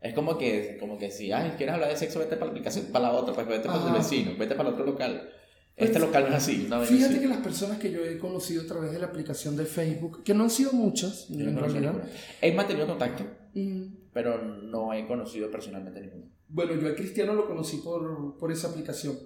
Es 0.01 0.15
como 0.15 0.39
que, 0.39 0.77
como 0.79 0.97
que 0.99 1.11
si, 1.11 1.33
ay, 1.33 1.55
quieres 1.57 1.75
hablar 1.75 1.91
de 1.91 1.97
sexo, 1.97 2.19
vete 2.21 2.37
para 2.37 2.47
la 2.47 2.51
aplicación, 2.53 2.87
para 2.93 3.07
la 3.07 3.13
otra, 3.13 3.35
pues 3.35 3.47
vete 3.49 3.67
para 3.67 3.79
Ajá. 3.81 3.97
vecino, 3.99 4.33
vete 4.39 4.55
para 4.55 4.69
el 4.69 4.75
otro 4.75 4.87
local. 4.87 5.29
Pues, 5.77 5.91
Este 5.91 5.99
local 6.01 6.25
no 6.25 6.29
es 6.31 6.35
así, 6.37 6.65
una 6.67 6.79
vez 6.79 6.89
Fíjate 6.89 7.15
así. 7.15 7.21
que 7.23 7.29
las 7.29 7.39
personas 7.39 7.79
que 7.79 7.91
yo 7.93 8.05
he 8.05 8.19
conocido 8.19 8.63
a 8.63 8.67
través 8.67 8.93
de 8.93 8.99
la 8.99 9.07
aplicación 9.07 9.57
de 9.57 9.65
Facebook, 9.65 10.23
que 10.25 10.35
no 10.35 10.45
han 10.45 10.51
sido 10.51 10.73
muchas, 10.73 11.29
Yo 11.29 11.41
en 11.49 11.55
no 11.55 11.61
realidad. 11.61 11.95
He 12.41 12.53
mantenido 12.53 12.87
contacto, 12.87 13.25
mm, 13.55 13.83
pero 14.13 14.43
no 14.43 14.93
he 14.93 15.07
conocido 15.07 15.51
personalmente 15.51 16.01
ninguno. 16.01 16.27
Bueno, 16.49 16.75
yo 16.75 16.89
a 16.89 16.95
Cristiano 16.95 17.35
lo 17.35 17.47
conocí 17.47 17.77
por, 17.79 18.37
por 18.39 18.51
esa 18.53 18.69
aplicación. 18.69 19.17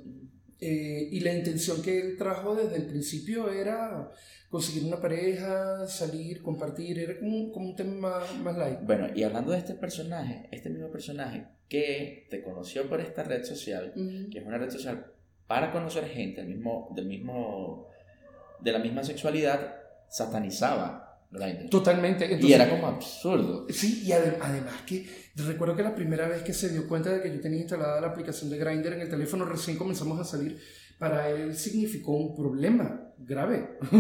Eh, 0.64 1.09
y 1.11 1.18
la 1.18 1.33
intención 1.35 1.83
que 1.83 2.01
él 2.01 2.16
trajo 2.16 2.55
desde 2.55 2.77
el 2.77 2.87
principio 2.87 3.51
era 3.51 4.09
conseguir 4.48 4.85
una 4.85 5.01
pareja, 5.01 5.88
salir, 5.88 6.40
compartir, 6.40 7.01
era 7.01 7.18
como, 7.18 7.51
como 7.51 7.70
un 7.70 7.75
tema 7.75 8.11
más, 8.11 8.38
más 8.38 8.57
light. 8.57 8.79
Bueno, 8.85 9.09
y 9.12 9.25
hablando 9.25 9.51
de 9.51 9.59
este 9.59 9.75
personaje, 9.75 10.48
este 10.53 10.70
mismo 10.70 10.88
personaje 10.88 11.48
que 11.68 12.29
te 12.31 12.44
conoció 12.44 12.88
por 12.88 13.01
esta 13.01 13.25
red 13.25 13.42
social, 13.42 13.92
que 14.31 14.38
es 14.38 14.46
una 14.46 14.59
red 14.59 14.70
social 14.70 15.07
para 15.48 15.72
conocer 15.72 16.05
gente 16.05 16.42
del 16.42 16.51
mismo, 16.51 16.92
del 16.94 17.07
mismo, 17.07 17.88
de 18.61 18.70
la 18.70 18.79
misma 18.79 19.03
sexualad, 19.03 19.59
satanizaba 20.09 21.12
Totalmente. 21.71 22.25
y 22.27 22.33
Entonces, 22.35 22.51
era 22.61 22.68
como 22.71 22.87
absurdo. 22.87 23.66
Sí, 23.71 24.03
y 24.05 24.11
ade- 24.12 24.37
además 24.40 24.75
que 24.87 25.07
recuerdo 25.37 25.75
que 25.77 25.83
la 25.83 25.95
primera 25.95 26.29
vez 26.29 26.42
que 26.42 26.53
se 26.53 26.68
dio 26.68 26.87
cuenta 26.87 27.11
de 27.12 27.23
que 27.23 27.33
yo 27.35 27.40
tenía 27.40 27.61
instalada 27.61 28.01
la 28.01 28.09
aplicación 28.09 28.51
de 28.51 28.59
Grindr 28.59 28.92
en 28.92 29.01
el 29.01 29.09
teléfono, 29.09 29.45
recién 29.45 29.77
comenzamos 29.79 30.21
a 30.21 30.25
salir, 30.25 30.59
para 30.99 31.31
él 31.31 31.57
significó 31.57 32.12
un 32.12 32.37
problema 32.37 33.12
grave. 33.18 33.79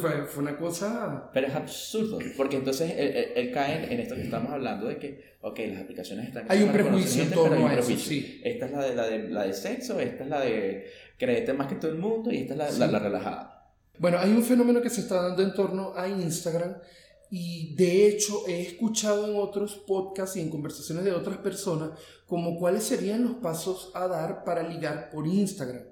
fue, 0.00 0.24
fue 0.26 0.42
una 0.42 0.56
cosa... 0.58 1.30
Pero 1.32 1.46
es 1.46 1.54
absurdo, 1.54 2.18
porque 2.36 2.56
entonces 2.56 2.90
él, 2.96 3.08
él- 3.16 3.28
él 3.36 3.50
cae 3.52 3.92
en 3.92 4.00
esto 4.00 4.14
que 4.14 4.22
estamos 4.22 4.50
hablando 4.52 4.86
de 4.88 4.96
que, 4.98 5.36
ok, 5.42 5.58
las 5.72 5.82
aplicaciones 5.82 6.26
están 6.28 6.44
Hay 6.48 6.62
un 6.62 6.72
prejuicio 6.72 7.22
en 7.22 7.30
torno 7.30 7.66
a 7.68 7.74
eso, 7.74 7.96
sí. 7.96 8.40
Esta 8.44 8.66
es 8.66 8.72
la 8.72 8.82
de, 8.84 8.94
la, 8.94 9.06
de, 9.06 9.28
la 9.28 9.44
de 9.46 9.54
sexo, 9.54 10.00
esta 10.00 10.24
es 10.24 10.28
la 10.30 10.40
de 10.40 10.86
créete 11.18 11.52
más 11.52 11.66
que 11.66 11.74
todo 11.76 11.90
el 11.92 11.98
mundo 11.98 12.30
y 12.32 12.38
esta 12.38 12.54
es 12.54 12.58
la, 12.58 12.70
Sí. 12.70 12.78
la, 12.80 12.86
la 12.88 12.98
relajada. 12.98 13.59
Bueno, 14.00 14.18
hay 14.18 14.30
un 14.32 14.42
fenómeno 14.42 14.80
que 14.80 14.88
se 14.88 15.02
está 15.02 15.20
dando 15.22 15.42
en 15.42 15.52
torno 15.52 15.92
a 15.94 16.08
Instagram 16.08 16.74
y 17.30 17.74
de 17.74 18.08
hecho 18.08 18.46
he 18.48 18.62
escuchado 18.62 19.26
en 19.28 19.36
otros 19.36 19.74
podcasts 19.86 20.36
y 20.36 20.40
en 20.40 20.48
conversaciones 20.48 21.04
de 21.04 21.12
otras 21.12 21.36
personas 21.36 21.90
como 22.26 22.58
cuáles 22.58 22.82
serían 22.84 23.22
los 23.24 23.34
pasos 23.34 23.92
a 23.94 24.08
dar 24.08 24.42
para 24.42 24.62
ligar 24.66 25.10
por 25.10 25.26
Instagram. 25.26 25.82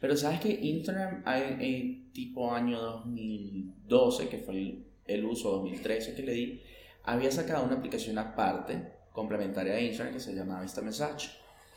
Pero 0.00 0.16
sabes 0.16 0.40
que 0.40 0.50
Instagram, 0.50 1.22
hay- 1.24 1.56
en 1.60 2.12
tipo 2.12 2.52
año 2.52 2.80
2012, 2.80 4.28
que 4.28 4.38
fue 4.38 4.54
el, 4.56 4.86
el 5.06 5.24
uso 5.24 5.52
2013 5.52 6.14
que 6.16 6.22
le 6.24 6.32
di, 6.32 6.60
había 7.04 7.30
sacado 7.30 7.64
una 7.64 7.76
aplicación 7.76 8.18
aparte, 8.18 8.92
complementaria 9.12 9.74
a 9.74 9.80
Instagram, 9.80 10.14
que 10.14 10.20
se 10.20 10.34
llamaba 10.34 10.64
InstaMessage. 10.64 11.30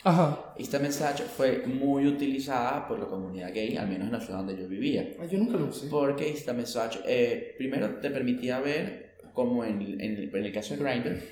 Ajá. 0.04 0.54
InstaMessage 0.58 1.24
fue 1.24 1.66
muy 1.66 2.06
utilizada 2.08 2.88
por 2.88 3.00
la 3.00 3.06
comunidad 3.06 3.54
gay, 3.54 3.78
al 3.78 3.88
menos 3.88 4.08
en 4.08 4.14
la 4.14 4.20
ciudad 4.20 4.40
donde 4.40 4.58
yo 4.58 4.68
vivía. 4.68 5.14
Ah, 5.20 5.26
yo 5.26 5.38
nunca 5.38 5.58
lo 5.58 5.68
usé. 5.68 5.88
Porque 5.88 6.28
InstaMessage 6.28 7.02
eh, 7.06 7.56
primero 7.58 8.00
te 8.00 8.10
permitía 8.10 8.60
ver, 8.60 9.18
como 9.34 9.64
en, 9.64 9.82
en 10.02 10.18
en 10.18 10.36
el 10.36 10.52
caso 10.52 10.76
de 10.76 10.84
Grindr, 10.84 11.24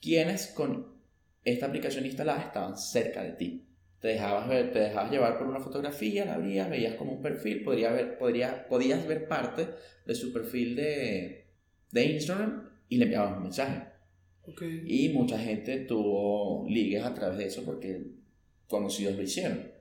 quienes 0.00 0.48
con 0.48 0.98
esta 1.44 1.66
aplicación 1.66 2.04
instalada 2.04 2.42
estaban 2.42 2.76
cerca 2.76 3.22
de 3.22 3.32
ti. 3.32 3.64
Te 4.00 4.08
dejabas, 4.08 4.48
ver, 4.48 4.72
te 4.72 4.78
dejabas 4.78 5.10
llevar 5.10 5.38
por 5.38 5.48
una 5.48 5.58
fotografía, 5.58 6.24
la 6.24 6.34
abrías, 6.34 6.70
veías 6.70 6.94
como 6.94 7.12
un 7.12 7.22
perfil, 7.22 7.64
podría 7.64 7.90
ver, 7.90 8.16
podría, 8.16 8.68
podías 8.68 9.06
ver 9.08 9.26
parte 9.26 9.68
de 10.06 10.14
su 10.14 10.32
perfil 10.32 10.76
de, 10.76 11.46
de 11.90 12.04
Instagram 12.04 12.68
y 12.88 12.98
le 12.98 13.04
enviabas 13.06 13.36
un 13.38 13.42
mensaje. 13.44 13.88
Ok. 14.46 14.62
Y 14.86 15.08
mucha 15.10 15.38
gente 15.38 15.80
tuvo 15.80 16.66
ligues 16.68 17.04
a 17.04 17.12
través 17.12 17.38
de 17.38 17.46
eso 17.46 17.64
porque 17.64 18.17
conocidos 18.68 19.16
lo 19.16 19.22
hicieron. 19.22 19.72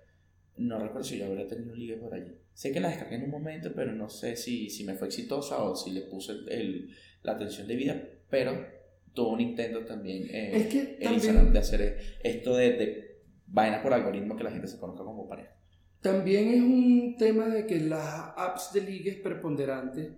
No 0.58 0.80
recuerdo 0.80 1.04
si 1.04 1.20
yo 1.20 1.28
habría 1.28 1.48
tenido 1.48 1.76
ligue 1.76 1.98
por 1.98 2.14
allí. 2.16 2.32
Sé 2.54 2.72
que 2.72 2.80
la 2.80 2.90
descargué 2.90 3.18
en 3.18 3.26
un 3.26 3.30
momento, 3.30 3.72
pero 3.76 3.92
no 3.92 4.10
sé 4.10 4.36
si, 4.36 4.70
si 4.72 4.84
me 4.84 4.96
fue 4.96 5.08
exitosa 5.08 5.62
o 5.64 5.76
si 5.76 5.92
le 5.92 6.02
puse 6.02 6.32
el- 6.32 6.50
el- 6.50 6.90
la 7.22 7.34
atención 7.34 7.68
debida. 7.68 8.02
Pero 8.30 8.66
tuvo 9.14 9.34
un 9.34 9.42
intento 9.42 9.86
también 9.86 10.24
eh, 10.32 10.52
Es 10.56 10.68
que 10.68 10.80
también- 10.84 11.14
Instagram 11.14 11.54
de 11.54 11.60
hacer 11.60 11.98
esto 12.24 12.56
de, 12.56 12.72
de 12.74 13.18
vaina 13.46 13.82
por 13.84 13.94
algoritmo 13.94 14.36
que 14.36 14.44
la 14.44 14.52
gente 14.52 14.68
se 14.68 14.80
conozca 14.80 15.04
como 15.04 15.28
pareja. 15.28 15.54
También 16.02 16.50
es 16.50 16.62
un 16.62 17.16
tema 17.18 17.48
de 17.50 17.66
que 17.68 17.80
las 17.80 18.32
apps 18.38 18.72
de 18.74 18.82
ligues 18.82 19.18
preponderantes 19.18 20.10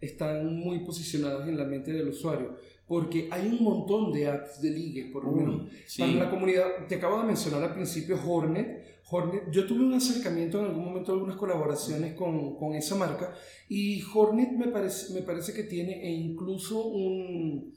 están 0.00 0.54
muy 0.56 0.80
posicionadas 0.84 1.48
en 1.48 1.56
la 1.56 1.64
mente 1.64 1.92
del 1.92 2.08
usuario, 2.08 2.56
porque 2.88 3.28
hay 3.30 3.46
un 3.46 3.62
montón 3.62 4.10
de 4.10 4.26
apps 4.26 4.62
de 4.62 4.70
ligues, 4.70 5.12
por 5.12 5.24
lo 5.24 5.32
menos. 5.32 5.68
sí. 5.86 6.00
Para 6.00 6.14
la 6.14 6.30
comunidad, 6.30 6.86
te 6.88 6.94
acabo 6.94 7.18
de 7.20 7.26
mencionar 7.26 7.62
al 7.62 7.74
principio 7.74 8.18
Hornet. 8.26 9.02
Hornet, 9.10 9.50
yo 9.50 9.66
tuve 9.66 9.84
un 9.84 9.92
acercamiento 9.92 10.58
en 10.58 10.66
algún 10.66 10.86
momento, 10.86 11.12
algunas 11.12 11.36
colaboraciones 11.36 12.14
con, 12.14 12.56
con 12.56 12.74
esa 12.74 12.94
marca, 12.94 13.34
y 13.68 14.02
Hornet 14.02 14.52
me 14.52 14.68
parece, 14.68 15.12
me 15.12 15.22
parece 15.22 15.52
que 15.52 15.64
tiene 15.64 16.02
e 16.02 16.10
incluso 16.10 16.82
un 16.86 17.74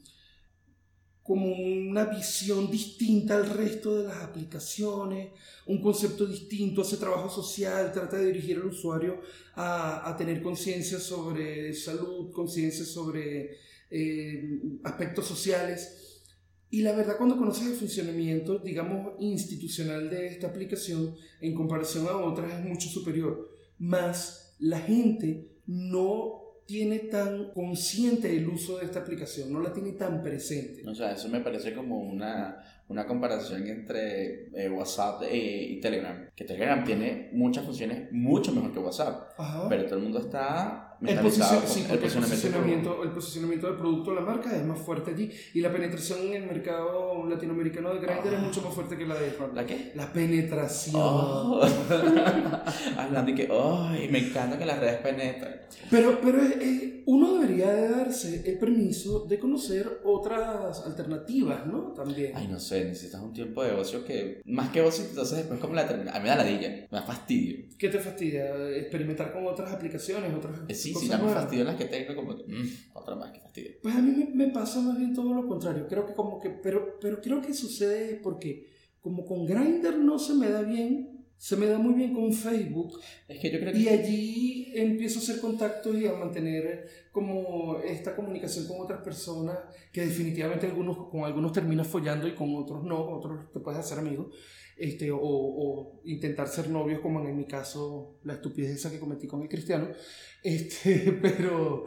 como 1.22 1.46
una 1.54 2.06
visión 2.06 2.68
distinta 2.68 3.36
al 3.36 3.48
resto 3.48 3.96
de 3.96 4.08
las 4.08 4.24
aplicaciones, 4.24 5.30
un 5.66 5.80
concepto 5.80 6.26
distinto, 6.26 6.82
hace 6.82 6.96
trabajo 6.96 7.30
social, 7.30 7.92
trata 7.92 8.16
de 8.16 8.26
dirigir 8.26 8.56
al 8.56 8.66
usuario 8.66 9.20
a, 9.54 10.10
a 10.10 10.16
tener 10.16 10.42
conciencia 10.42 10.98
sobre 10.98 11.72
salud, 11.74 12.32
conciencia 12.32 12.84
sobre 12.84 13.56
eh, 13.92 14.60
aspectos 14.84 15.26
sociales. 15.26 16.24
Y 16.70 16.80
la 16.80 16.92
verdad, 16.92 17.18
cuando 17.18 17.36
conoces 17.36 17.66
el 17.66 17.74
funcionamiento, 17.74 18.58
digamos, 18.58 19.12
institucional 19.18 20.08
de 20.08 20.28
esta 20.28 20.46
aplicación, 20.46 21.14
en 21.40 21.54
comparación 21.54 22.06
a 22.06 22.16
otras, 22.16 22.52
es 22.54 22.64
mucho 22.64 22.88
superior. 22.88 23.56
Más 23.78 24.56
la 24.58 24.78
gente 24.78 25.58
no 25.66 26.42
tiene 26.64 27.00
tan 27.00 27.52
consciente 27.52 28.34
el 28.34 28.48
uso 28.48 28.78
de 28.78 28.86
esta 28.86 29.00
aplicación, 29.00 29.52
no 29.52 29.60
la 29.60 29.72
tiene 29.72 29.92
tan 29.92 30.22
presente. 30.22 30.88
O 30.88 30.94
sea, 30.94 31.12
eso 31.12 31.28
me 31.28 31.40
parece 31.40 31.74
como 31.74 31.98
una, 32.00 32.56
una 32.88 33.06
comparación 33.06 33.66
entre 33.66 34.48
eh, 34.54 34.70
WhatsApp 34.70 35.24
eh, 35.24 35.66
y 35.70 35.80
Telegram. 35.80 36.30
Que 36.34 36.44
Telegram 36.44 36.84
tiene 36.84 37.30
muchas 37.32 37.64
funciones 37.64 38.10
mucho 38.12 38.52
mejor 38.52 38.72
que 38.72 38.78
WhatsApp. 38.78 39.32
Ajá. 39.36 39.68
Pero 39.68 39.84
todo 39.84 39.96
el 39.96 40.04
mundo 40.04 40.20
está 40.20 40.91
El, 41.02 41.14
mentalizado 41.16 41.60
posicion- 41.60 41.64
con 41.64 41.68
sí, 41.74 41.80
el 41.80 41.86
porque 41.88 42.06
el 42.06 42.12
posicionamiento. 42.14 43.02
el 43.02 43.10
posicionamiento 43.10 43.66
del 43.66 43.76
producto 43.76 44.10
de 44.10 44.16
la 44.16 44.22
marca 44.22 44.56
es 44.56 44.64
más 44.64 44.78
fuerte 44.78 45.10
allí 45.10 45.30
y 45.54 45.60
la 45.60 45.72
penetración 45.72 46.20
en 46.28 46.34
el 46.34 46.46
mercado 46.46 47.26
latinoamericano 47.28 47.92
de 47.94 48.00
Grindr 48.00 48.28
es 48.28 48.34
Ah. 48.38 48.42
mucho 48.42 48.62
más 48.62 48.72
fuerte 48.74 48.96
que 48.96 49.06
la 49.06 49.14
de 49.14 49.28
Hornet. 49.36 49.54
¿La 49.54 49.66
qué? 49.66 49.92
La 49.94 50.12
penetración. 50.12 50.94
Oh. 50.96 51.60
Hablando 52.96 53.30
y 53.30 53.34
que, 53.34 53.48
ay, 53.50 54.08
me 54.10 54.18
encanta 54.18 54.58
que 54.58 54.64
las 54.66 54.78
redes 54.78 54.96
penetren. 54.98 55.60
Pero, 55.90 56.18
pero 56.22 56.42
es- 56.42 56.56
es- 56.56 56.92
uno 57.04 57.34
debería 57.34 57.72
de 57.72 57.88
darse 57.88 58.48
el 58.48 58.58
permiso 58.58 59.26
de 59.28 59.36
conocer 59.40 60.00
otras 60.04 60.86
alternativas, 60.86 61.66
¿no? 61.66 61.92
También. 61.92 62.30
Ay, 62.36 62.46
no 62.46 62.60
sé, 62.60 62.84
necesitas 62.84 63.20
un 63.20 63.32
tiempo 63.32 63.64
de 63.64 63.72
ocio 63.72 64.04
que, 64.04 64.40
más 64.44 64.68
que 64.70 64.80
ocio, 64.82 65.04
entonces 65.08 65.38
después 65.38 65.58
como 65.58 65.74
la 65.74 65.88
termina. 65.88 66.12
A 66.12 66.18
mí 66.18 66.22
me 66.22 66.28
da 66.28 66.36
ladilla, 66.36 66.68
me 66.68 66.98
da 66.98 67.02
fastidio. 67.02 67.64
¿Qué 67.76 67.88
te 67.88 67.98
fastidia? 67.98 68.54
Experimentar 68.76 69.32
con 69.32 69.44
otras 69.48 69.72
aplicaciones, 69.72 70.32
otras 70.32 70.52
Eh, 70.68 70.74
Sí, 70.74 70.91
cosas 70.92 71.08
ya 71.08 71.18
me 71.18 71.32
fastidio 71.32 71.64
las 71.64 71.76
que 71.76 71.84
tengo, 71.86 72.14
como 72.14 72.36
que, 72.36 72.44
mm, 72.44 72.68
otra 72.94 73.14
más, 73.14 73.30
que 73.30 73.40
fastidio. 73.40 73.72
Pues 73.82 73.94
a 73.94 74.00
mí 74.00 74.12
me, 74.12 74.46
me 74.46 74.52
pasa 74.52 74.80
más 74.80 74.98
bien 74.98 75.14
todo 75.14 75.34
lo 75.34 75.46
contrario. 75.46 75.86
Creo 75.88 76.06
que 76.06 76.14
como 76.14 76.40
que, 76.40 76.50
pero, 76.50 76.98
pero 77.00 77.20
creo 77.20 77.40
que 77.40 77.54
sucede 77.54 78.20
porque 78.22 78.66
como 79.00 79.24
con 79.24 79.44
Grindr 79.46 79.98
no 79.98 80.18
se 80.18 80.34
me 80.34 80.48
da 80.48 80.62
bien, 80.62 81.11
se 81.42 81.56
me 81.56 81.66
da 81.66 81.76
muy 81.76 81.94
bien 81.94 82.14
con 82.14 82.32
Facebook 82.32 83.00
Es 83.26 83.40
que 83.40 83.50
yo 83.50 83.58
creo 83.58 83.72
que... 83.72 83.78
y 83.80 83.88
allí 83.88 84.72
empiezo 84.76 85.18
a 85.18 85.22
hacer 85.22 85.40
contactos 85.40 85.96
y 85.96 86.06
a 86.06 86.12
mantener 86.12 86.88
como 87.10 87.80
esta 87.80 88.14
comunicación 88.14 88.68
con 88.68 88.80
otras 88.80 89.02
personas 89.02 89.58
que 89.92 90.06
definitivamente 90.06 90.66
algunos, 90.66 91.08
con 91.08 91.24
algunos 91.24 91.52
terminas 91.52 91.88
follando 91.88 92.28
y 92.28 92.36
con 92.36 92.54
otros 92.54 92.84
no, 92.84 92.96
otros 92.96 93.50
te 93.52 93.58
puedes 93.58 93.80
hacer 93.80 93.98
amigos. 93.98 94.32
Este, 94.76 95.10
o, 95.10 95.18
o 95.20 96.00
intentar 96.04 96.46
ser 96.46 96.70
novios 96.70 97.00
como 97.00 97.20
en 97.26 97.36
mi 97.36 97.44
caso 97.44 98.20
la 98.22 98.34
estupidez 98.34 98.76
esa 98.76 98.92
que 98.92 99.00
cometí 99.00 99.26
con 99.26 99.42
el 99.42 99.48
cristiano 99.48 99.88
este, 100.44 101.18
pero, 101.20 101.86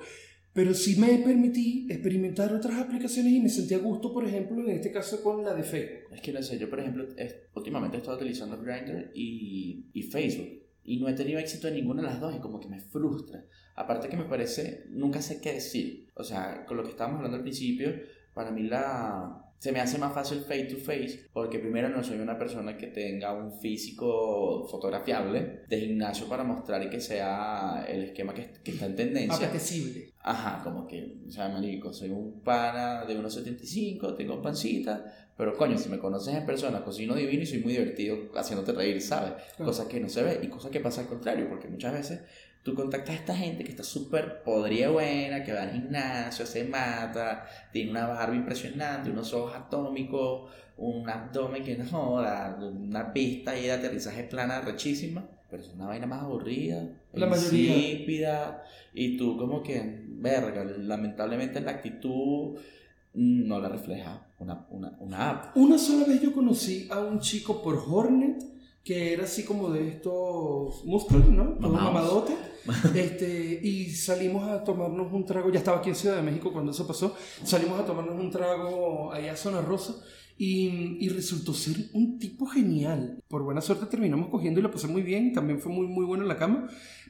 pero 0.55 0.73
sí 0.73 0.95
me 0.95 1.17
permití 1.17 1.85
experimentar 1.89 2.53
otras 2.53 2.79
aplicaciones 2.79 3.33
y 3.33 3.41
me 3.41 3.49
sentí 3.49 3.73
a 3.73 3.79
gusto, 3.79 4.13
por 4.13 4.25
ejemplo, 4.25 4.61
en 4.61 4.69
este 4.69 4.89
caso 4.89 5.21
con 5.21 5.43
la 5.43 5.53
de 5.53 5.63
Facebook. 5.63 6.13
Es 6.13 6.21
que 6.21 6.31
no 6.31 6.41
sé, 6.41 6.57
yo 6.57 6.69
por 6.69 6.79
ejemplo, 6.79 7.05
últimamente 7.55 7.97
he 7.97 7.99
estado 7.99 8.15
utilizando 8.15 8.57
Grindr 8.57 9.11
y, 9.13 9.89
y 9.91 10.03
Facebook 10.03 10.63
y 10.85 10.97
no 10.97 11.09
he 11.09 11.13
tenido 11.13 11.39
éxito 11.39 11.67
en 11.67 11.73
ninguna 11.73 12.03
de 12.03 12.07
las 12.07 12.21
dos 12.21 12.33
y 12.33 12.39
como 12.39 12.61
que 12.61 12.69
me 12.69 12.79
frustra. 12.79 13.43
Aparte 13.75 14.07
que 14.07 14.15
me 14.15 14.23
parece, 14.23 14.85
nunca 14.91 15.21
sé 15.21 15.41
qué 15.41 15.51
decir. 15.51 16.07
O 16.15 16.23
sea, 16.23 16.65
con 16.65 16.77
lo 16.77 16.83
que 16.83 16.91
estábamos 16.91 17.17
hablando 17.17 17.35
al 17.35 17.43
principio, 17.43 17.93
para 18.35 18.51
mí 18.51 18.63
la... 18.63 19.41
Se 19.57 19.71
me 19.71 19.79
hace 19.79 19.97
más 19.97 20.13
fácil 20.13 20.41
face 20.41 20.65
to 20.65 20.77
face 20.77 21.27
porque 21.33 21.57
primero 21.57 21.89
no 21.89 22.03
soy 22.03 22.19
una 22.19 22.37
persona 22.37 22.77
que 22.77 22.87
tenga 22.87 23.33
un 23.33 23.51
físico 23.59 24.67
fotografiable 24.69 25.61
de 25.67 25.79
gimnasio 25.79 26.27
para 26.27 26.43
mostrar 26.43 26.83
y 26.83 26.89
que 26.89 26.99
sea 26.99 27.83
el 27.87 28.03
esquema 28.03 28.33
que, 28.33 28.51
que 28.63 28.71
está 28.71 28.85
en 28.85 28.95
tendencia. 28.95 29.47
Apetecible. 29.47 30.11
Ajá, 30.21 30.61
como 30.63 30.85
que, 30.85 31.19
o 31.25 31.31
sea, 31.31 31.49
marico, 31.49 31.93
soy 31.93 32.09
un 32.09 32.41
pana 32.41 33.05
de 33.05 33.17
1,75, 33.17 34.15
tengo 34.15 34.41
pancita, 34.41 35.05
pero 35.37 35.55
coño, 35.57 35.77
si 35.77 35.89
me 35.89 35.99
conoces 35.99 36.33
en 36.33 36.45
persona, 36.45 36.83
cocino 36.83 37.13
divino 37.13 37.43
y 37.43 37.45
soy 37.45 37.59
muy 37.59 37.73
divertido 37.73 38.17
haciéndote 38.35 38.71
reír, 38.71 39.01
¿sabes? 39.01 39.33
Cosas 39.57 39.87
que 39.87 39.99
no 39.99 40.09
se 40.09 40.23
ve 40.23 40.39
y 40.41 40.47
cosas 40.47 40.71
que 40.71 40.79
pasa 40.79 41.01
al 41.01 41.07
contrario, 41.07 41.49
porque 41.49 41.67
muchas 41.67 41.93
veces 41.93 42.21
tú 42.65 42.73
contactas 42.73 43.12
a 43.12 43.19
esta 43.19 43.36
gente 43.36 43.63
que 43.63 43.69
está 43.69 43.84
súper 43.84 44.41
podrida 44.41 44.89
buena, 44.89 45.43
que 45.43 45.54
va 45.54 45.62
al 45.62 45.71
gimnasio, 45.71 46.47
se 46.47 46.63
mata, 46.63 47.45
tiene 47.71 47.91
una 47.91 48.08
barba 48.08 48.36
impresionante, 48.36 49.12
unos 49.12 49.32
ojos 49.36 49.56
atómicos, 49.56 50.51
un 50.75 51.08
abdomen 51.08 51.63
que 51.63 51.78
no 51.78 51.86
joda, 51.86 52.58
una 52.60 53.13
pista 53.13 53.51
ahí 53.51 53.65
de 53.65 53.73
aterrizaje 53.73 54.23
plana 54.23 54.62
rechísima, 54.62 55.30
pero 55.47 55.62
es 55.62 55.69
una 55.75 55.86
vaina 55.86 56.08
más 56.08 56.23
aburrida, 56.23 56.89
La 57.13 57.28
insípida, 57.28 58.63
y 58.95 59.15
tú 59.15 59.38
como 59.38 59.62
que, 59.62 60.04
verga, 60.08 60.63
lamentablemente 60.63 61.62
la 61.62 61.69
actitud 61.69 62.58
no 63.13 63.60
la 63.60 63.69
refleja 63.69 64.25
una, 64.39 64.65
una, 64.71 64.97
una 64.99 65.30
app. 65.30 65.56
Una 65.56 65.78
sola 65.78 66.08
vez 66.08 66.19
yo 66.19 66.34
conocí 66.34 66.88
a 66.89 66.99
un 66.99 67.19
chico 67.19 67.62
por 67.62 67.75
Hornet 67.88 68.54
que 68.85 69.13
era 69.13 69.23
así 69.23 69.43
como 69.43 69.71
de 69.71 69.87
estos 69.87 70.85
músculos, 70.85 71.27
¿no? 71.29 71.57
Todo 71.57 71.73
mamadote. 71.73 72.33
Este, 72.95 73.59
y 73.61 73.91
salimos 73.91 74.49
a 74.49 74.63
tomarnos 74.63 75.13
un 75.13 75.23
trago, 75.23 75.51
ya 75.51 75.59
estaba 75.59 75.77
aquí 75.77 75.89
en 75.89 75.95
Ciudad 75.95 76.15
de 76.15 76.23
México 76.23 76.51
cuando 76.51 76.71
eso 76.71 76.87
pasó, 76.87 77.15
salimos 77.43 77.79
a 77.79 77.85
tomarnos 77.85 78.15
un 78.15 78.31
trago 78.31 79.13
allá 79.13 79.33
a 79.33 79.35
Zona 79.35 79.61
Rosa 79.61 79.93
y, 80.35 80.97
y 80.99 81.09
resultó 81.09 81.53
ser 81.53 81.75
un 81.93 82.17
tipo 82.17 82.47
genial. 82.47 83.21
Por 83.27 83.43
buena 83.43 83.61
suerte 83.61 83.85
terminamos 83.85 84.29
cogiendo 84.29 84.59
y 84.59 84.63
lo 84.63 84.71
pasé 84.71 84.87
muy 84.87 85.03
bien, 85.03 85.31
también 85.31 85.59
fue 85.59 85.71
muy, 85.71 85.85
muy 85.85 86.05
bueno 86.05 86.23
en 86.23 86.29
la 86.29 86.37
cama, 86.37 86.67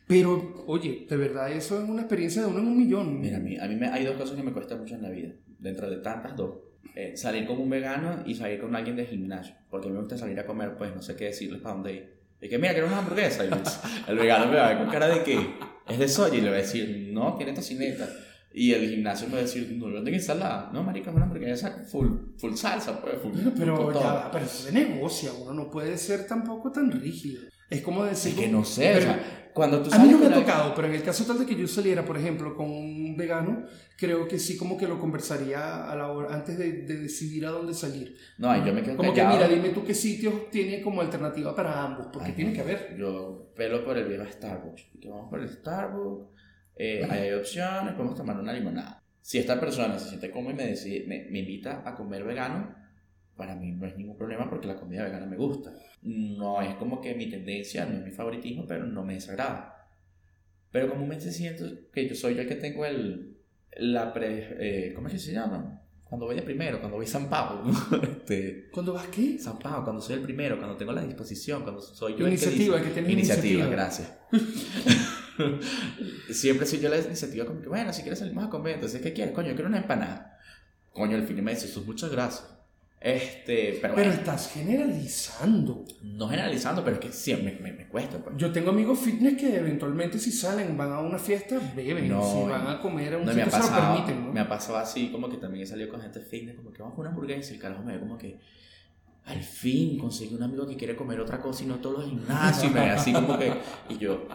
pero 0.08 0.66
oye, 0.68 1.08
de 1.10 1.16
verdad 1.16 1.50
eso 1.50 1.82
es 1.82 1.90
una 1.90 2.02
experiencia 2.02 2.42
de 2.42 2.50
uno 2.50 2.60
en 2.60 2.68
un 2.68 2.78
millón. 2.78 3.22
Mira, 3.22 3.38
a 3.38 3.40
mí, 3.40 3.56
a 3.58 3.66
mí 3.70 3.78
me, 3.78 3.88
hay 3.88 4.04
dos 4.04 4.18
cosas 4.18 4.36
que 4.36 4.44
me 4.44 4.52
cuestan 4.52 4.80
mucho 4.80 4.96
en 4.96 5.04
la 5.04 5.10
vida, 5.10 5.32
dentro 5.58 5.90
de 5.90 5.98
tantas 6.02 6.36
dos. 6.36 6.58
Eh, 6.94 7.18
salir 7.18 7.46
con 7.46 7.60
un 7.60 7.70
vegano 7.70 8.24
y 8.26 8.36
salir 8.36 8.60
con 8.60 8.76
alguien 8.76 8.96
de 8.96 9.06
gimnasio, 9.06 9.56
porque 9.70 9.88
a 9.88 9.90
mí 9.90 9.96
me 9.96 10.02
gusta 10.02 10.18
salir 10.18 10.40
a 10.40 10.46
comer, 10.46 10.76
pues 10.78 10.96
no 10.96 11.02
sé 11.02 11.16
qué 11.16 11.26
decirles 11.26 11.62
para 11.62 11.76
dónde 11.76 11.94
ir. 11.94 12.16
Y 12.42 12.48
que, 12.48 12.58
mira, 12.58 12.74
quiero 12.74 12.88
una 12.88 13.00
hamburguesa. 13.00 13.46
Y 13.46 13.50
el 14.12 14.18
vegano 14.18 14.52
me 14.52 14.58
va 14.58 14.68
a 14.68 14.70
ver 14.70 14.78
con 14.78 14.90
cara 14.90 15.08
de 15.08 15.24
que 15.24 15.38
es 15.88 16.00
de 16.00 16.08
soya 16.08 16.38
y 16.38 16.42
le 16.42 16.50
va 16.50 16.56
a 16.56 16.60
decir, 16.60 17.10
no, 17.12 17.36
tiene 17.36 17.54
tocineta. 17.54 18.08
Y 18.54 18.72
el 18.72 18.90
gimnasio 18.90 19.28
me 19.28 19.34
va 19.34 19.40
a 19.40 19.44
decir, 19.44 19.70
no, 19.78 19.88
no 19.88 20.04
tengo 20.04 20.16
ensalada. 20.16 20.70
No, 20.72 20.84
marica, 20.84 21.10
es 21.10 21.16
una 21.16 21.26
hamburguesa 21.26 21.86
full, 21.92 22.08
full 22.38 22.54
salsa, 22.54 23.02
pues, 23.02 23.18
full, 23.22 23.34
pero 23.58 23.76
full 23.76 23.94
ya 23.94 24.30
pero 24.32 24.46
eso 24.46 24.64
se 24.64 24.72
negocia, 24.72 25.34
uno 25.34 25.54
no 25.54 25.70
puede 25.70 25.98
ser 25.98 26.26
tampoco 26.26 26.72
tan 26.72 26.90
rígido. 26.92 27.42
Es 27.70 27.82
como 27.82 28.04
decir... 28.04 28.34
Es 28.34 28.40
que 28.40 28.48
no 28.48 28.64
sé, 28.64 28.92
pero- 28.94 29.00
o 29.00 29.02
sea, 29.14 29.42
cuando 29.56 29.82
tú 29.82 29.90
a 29.94 30.00
mí 30.00 30.10
no 30.10 30.18
me 30.18 30.26
ha 30.26 30.34
tocado, 30.34 30.76
pero 30.76 30.90
en 30.90 30.96
el 30.96 31.02
caso 31.04 31.24
tal 31.26 31.40
de 31.40 31.46
que 31.46 31.56
yo 31.56 31.66
saliera, 31.66 32.04
por 32.04 32.18
ejemplo, 32.18 32.54
con 32.58 32.70
un 32.70 33.16
vegano, 33.16 33.64
creo 33.98 34.28
que 34.28 34.38
sí 34.38 34.58
como 34.58 34.78
que 34.78 34.86
lo 34.86 35.00
conversaría 35.00 35.90
a 35.90 35.96
la 35.96 36.10
hora, 36.12 36.36
antes 36.36 36.58
de, 36.58 36.82
de 36.82 36.98
decidir 36.98 37.46
a 37.46 37.52
dónde 37.52 37.74
salir. 37.74 38.18
No, 38.38 38.54
yo 38.66 38.74
me 38.74 38.84
quedo 38.84 38.98
Como 38.98 39.14
que 39.14 39.24
mira, 39.24 39.48
dime 39.48 39.70
tú 39.70 39.86
qué 39.86 39.94
sitios 39.94 40.50
tiene 40.52 40.82
como 40.82 41.00
alternativa 41.00 41.56
para 41.56 41.82
ambos, 41.82 42.08
porque 42.12 42.30
Ay, 42.32 42.34
tiene 42.36 42.52
no. 42.52 42.56
que 42.58 42.62
haber. 42.64 42.98
Yo 42.98 43.54
pelo 43.56 43.86
por 43.86 43.98
el 43.98 44.10
viejo 44.10 44.26
Starbucks. 44.30 44.88
Que 45.00 45.08
vamos 45.08 45.30
por 45.30 45.40
el 45.40 45.48
Starbucks. 45.48 46.28
eh, 46.76 47.08
hay 47.10 47.32
opciones, 47.32 47.94
podemos 47.94 48.16
tomar 48.18 48.38
una 48.38 48.52
limonada. 48.52 49.02
Si 49.22 49.38
esta 49.38 49.58
persona 49.58 49.98
se 49.98 50.10
siente 50.10 50.30
cómoda 50.32 50.54
y 50.54 50.58
me, 50.58 50.68
decide- 50.68 51.08
me, 51.08 51.28
me 51.32 51.40
invita 51.40 51.82
a 51.86 51.96
comer 51.96 52.26
vegano, 52.26 52.76
para 53.38 53.56
mí 53.56 53.72
no 53.72 53.88
es 53.88 53.96
ningún 53.96 54.18
problema 54.18 54.50
porque 54.50 54.68
la 54.68 54.76
comida 54.76 55.06
vegana 55.06 55.26
me 55.26 55.38
gusta. 55.38 55.72
No 56.06 56.62
es 56.62 56.76
como 56.76 57.02
que 57.02 57.16
mi 57.16 57.28
tendencia, 57.30 57.86
no 57.86 57.98
es 57.98 58.04
mi 58.04 58.12
favoritismo, 58.12 58.66
pero 58.68 58.86
no 58.86 59.04
me 59.04 59.16
desagrada. 59.16 59.90
Pero 60.72 60.90
comúnmente 60.90 61.32
siento 61.32 61.66
que 61.92 62.08
yo 62.08 62.14
soy 62.14 62.36
yo 62.36 62.42
el 62.42 62.48
que 62.48 62.56
tengo 62.56 62.86
el. 62.86 63.38
La 63.78 64.14
pre, 64.14 64.56
eh, 64.60 64.94
¿Cómo 64.94 65.08
es 65.08 65.14
que 65.14 65.20
se 65.20 65.34
llama? 65.34 65.82
Cuando 66.04 66.28
voy 66.28 66.36
de 66.36 66.44
primero, 66.44 66.80
cuando 66.80 66.98
voy 66.98 67.08
zampado. 67.08 67.64
este, 68.04 68.70
¿Cuándo 68.72 68.94
vas 68.94 69.08
qué? 69.08 69.38
zampado, 69.40 69.84
cuando 69.84 70.02
soy 70.02 70.16
el 70.18 70.22
primero, 70.22 70.58
cuando 70.58 70.78
tengo 70.78 70.94
la 70.94 71.04
disposición, 71.04 71.64
cuando 71.64 71.82
soy 71.82 72.16
yo 72.16 72.28
Iniciativa, 72.28 72.78
el 72.78 72.84
que 72.84 72.94
que 72.94 73.02
dice, 73.02 73.08
tienes 73.08 73.12
iniciativa, 73.12 73.66
iniciativa. 73.66 73.76
gracias. 73.76 74.14
Siempre 76.30 76.68
soy 76.68 76.80
yo 76.80 76.90
la 76.90 77.00
iniciativa 77.00 77.46
como 77.46 77.62
que, 77.62 77.68
bueno, 77.68 77.92
si 77.92 78.04
quieres 78.04 78.20
salimos 78.20 78.46
a 78.46 78.50
comer, 78.50 78.76
entonces, 78.76 79.02
¿qué 79.02 79.12
quieres? 79.12 79.34
Coño, 79.34 79.50
yo 79.50 79.56
quiero 79.56 79.68
una 79.68 79.80
empanada. 79.80 80.40
Coño, 80.94 81.18
el 81.18 81.24
fin 81.24 81.44
me 81.44 81.52
dice, 81.52 81.66
eso 81.66 81.82
es 81.82 81.86
muchas 81.86 82.12
gracias. 82.12 82.55
Este, 83.00 83.78
pero, 83.82 83.94
Pero 83.94 83.94
bueno, 83.94 84.12
estás 84.14 84.50
generalizando. 84.52 85.86
no 86.02 86.28
generalizando, 86.28 86.84
pero 86.84 86.96
es 86.96 87.02
que 87.02 87.12
siempre 87.12 87.54
me, 87.62 87.72
me, 87.72 87.78
me 87.78 87.88
cuesta. 87.88 88.18
pues. 88.18 88.36
Yo 88.38 88.52
tengo 88.52 88.72
amigos 88.72 88.98
fitness 89.00 89.38
que 89.38 89.56
eventualmente 89.58 90.18
si 90.18 90.32
salen, 90.32 90.76
van 90.76 90.92
a 90.92 91.00
una 91.02 91.20
fiesta, 91.20 91.60
beben. 91.76 92.10
No, 92.10 92.24
si 92.24 92.50
van 92.50 92.68
a 92.68 92.82
comer 92.82 93.14
a 93.14 93.18
un 93.18 93.26
No, 93.26 93.34
me 93.34 93.42
ha 93.44 93.46
sitio, 93.46 93.60
se 93.62 93.68
lo 93.68 93.70
pasado, 93.76 93.94
permiten, 93.96 94.26
¿no? 94.26 94.34
me 94.34 94.40
ha 94.40 94.48
pasado 94.48 94.78
así, 94.78 95.10
como 95.12 95.30
que 95.30 95.38
también 95.38 95.64
he 95.64 95.68
salido 95.68 95.90
con 95.90 96.02
gente 96.02 96.20
fitness, 96.20 96.56
como 96.56 96.72
que 96.74 96.82
vamos 96.82 96.98
a 96.98 97.02
una 97.02 97.10
hamburguesa 97.10 97.52
y 97.52 97.56
el 97.56 97.62
carajo 97.62 97.84
me 97.84 97.94
ve 97.94 98.00
como 98.00 98.18
que 98.18 98.40
al 99.26 99.42
fin 99.42 99.98
conseguí 99.98 100.34
un 100.36 100.44
amigo 100.44 100.68
que 100.68 100.76
quiere 100.78 100.96
comer 100.96 101.20
otra 101.20 101.40
cosa 101.42 101.64
y 101.64 101.68
no 101.68 101.76
todos 101.76 102.00
los 102.00 102.10
gimnasios 102.10 102.72
y 102.72 102.74
me 102.74 102.80
ve 102.82 102.90
así 102.92 103.12
como 103.12 103.38
que 103.40 103.54
y 103.90 103.98
yo 103.98 104.28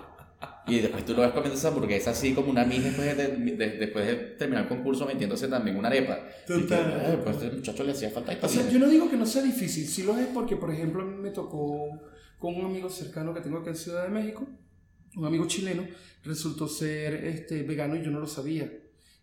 y 0.66 0.78
después 0.80 1.04
tú 1.04 1.14
lo 1.14 1.22
ves 1.22 1.30
comiendo 1.32 1.56
esa 1.58 1.68
hamburguesa 1.68 2.10
así 2.10 2.32
como 2.34 2.50
una 2.50 2.64
mija 2.64 2.84
después 2.88 3.16
de, 3.16 3.28
de- 3.56 3.70
después 3.78 4.06
de 4.06 4.14
terminar 4.38 4.64
el 4.64 4.68
concurso 4.68 5.06
metiéndose 5.06 5.48
también 5.48 5.76
una 5.76 5.88
arepa 5.88 6.18
y 6.48 6.52
que, 6.52 6.60
Total. 6.60 7.02
eh, 7.14 7.18
pues 7.24 7.36
a 7.36 7.44
este 7.44 7.56
muchacho 7.56 7.84
le 7.84 7.92
hacía 7.92 8.10
falta 8.10 8.36
O 8.42 8.48
sea, 8.48 8.68
yo 8.68 8.78
no 8.78 8.88
digo 8.88 9.10
que 9.10 9.16
no 9.16 9.26
sea 9.26 9.42
difícil, 9.42 9.86
sí 9.86 10.02
lo 10.02 10.16
es 10.18 10.26
porque, 10.28 10.56
por 10.56 10.70
ejemplo, 10.72 11.02
a 11.02 11.06
mí 11.06 11.16
me 11.16 11.30
tocó 11.30 11.88
con 12.38 12.54
un 12.54 12.66
amigo 12.66 12.88
cercano 12.88 13.34
que 13.34 13.40
tengo 13.40 13.58
acá 13.58 13.70
en 13.70 13.76
Ciudad 13.76 14.04
de 14.04 14.10
México, 14.10 14.46
un 15.16 15.24
amigo 15.26 15.46
chileno, 15.46 15.84
resultó 16.24 16.68
ser 16.68 17.14
este, 17.26 17.62
vegano 17.62 17.96
y 17.96 18.02
yo 18.04 18.10
no 18.10 18.20
lo 18.20 18.26
sabía. 18.26 18.70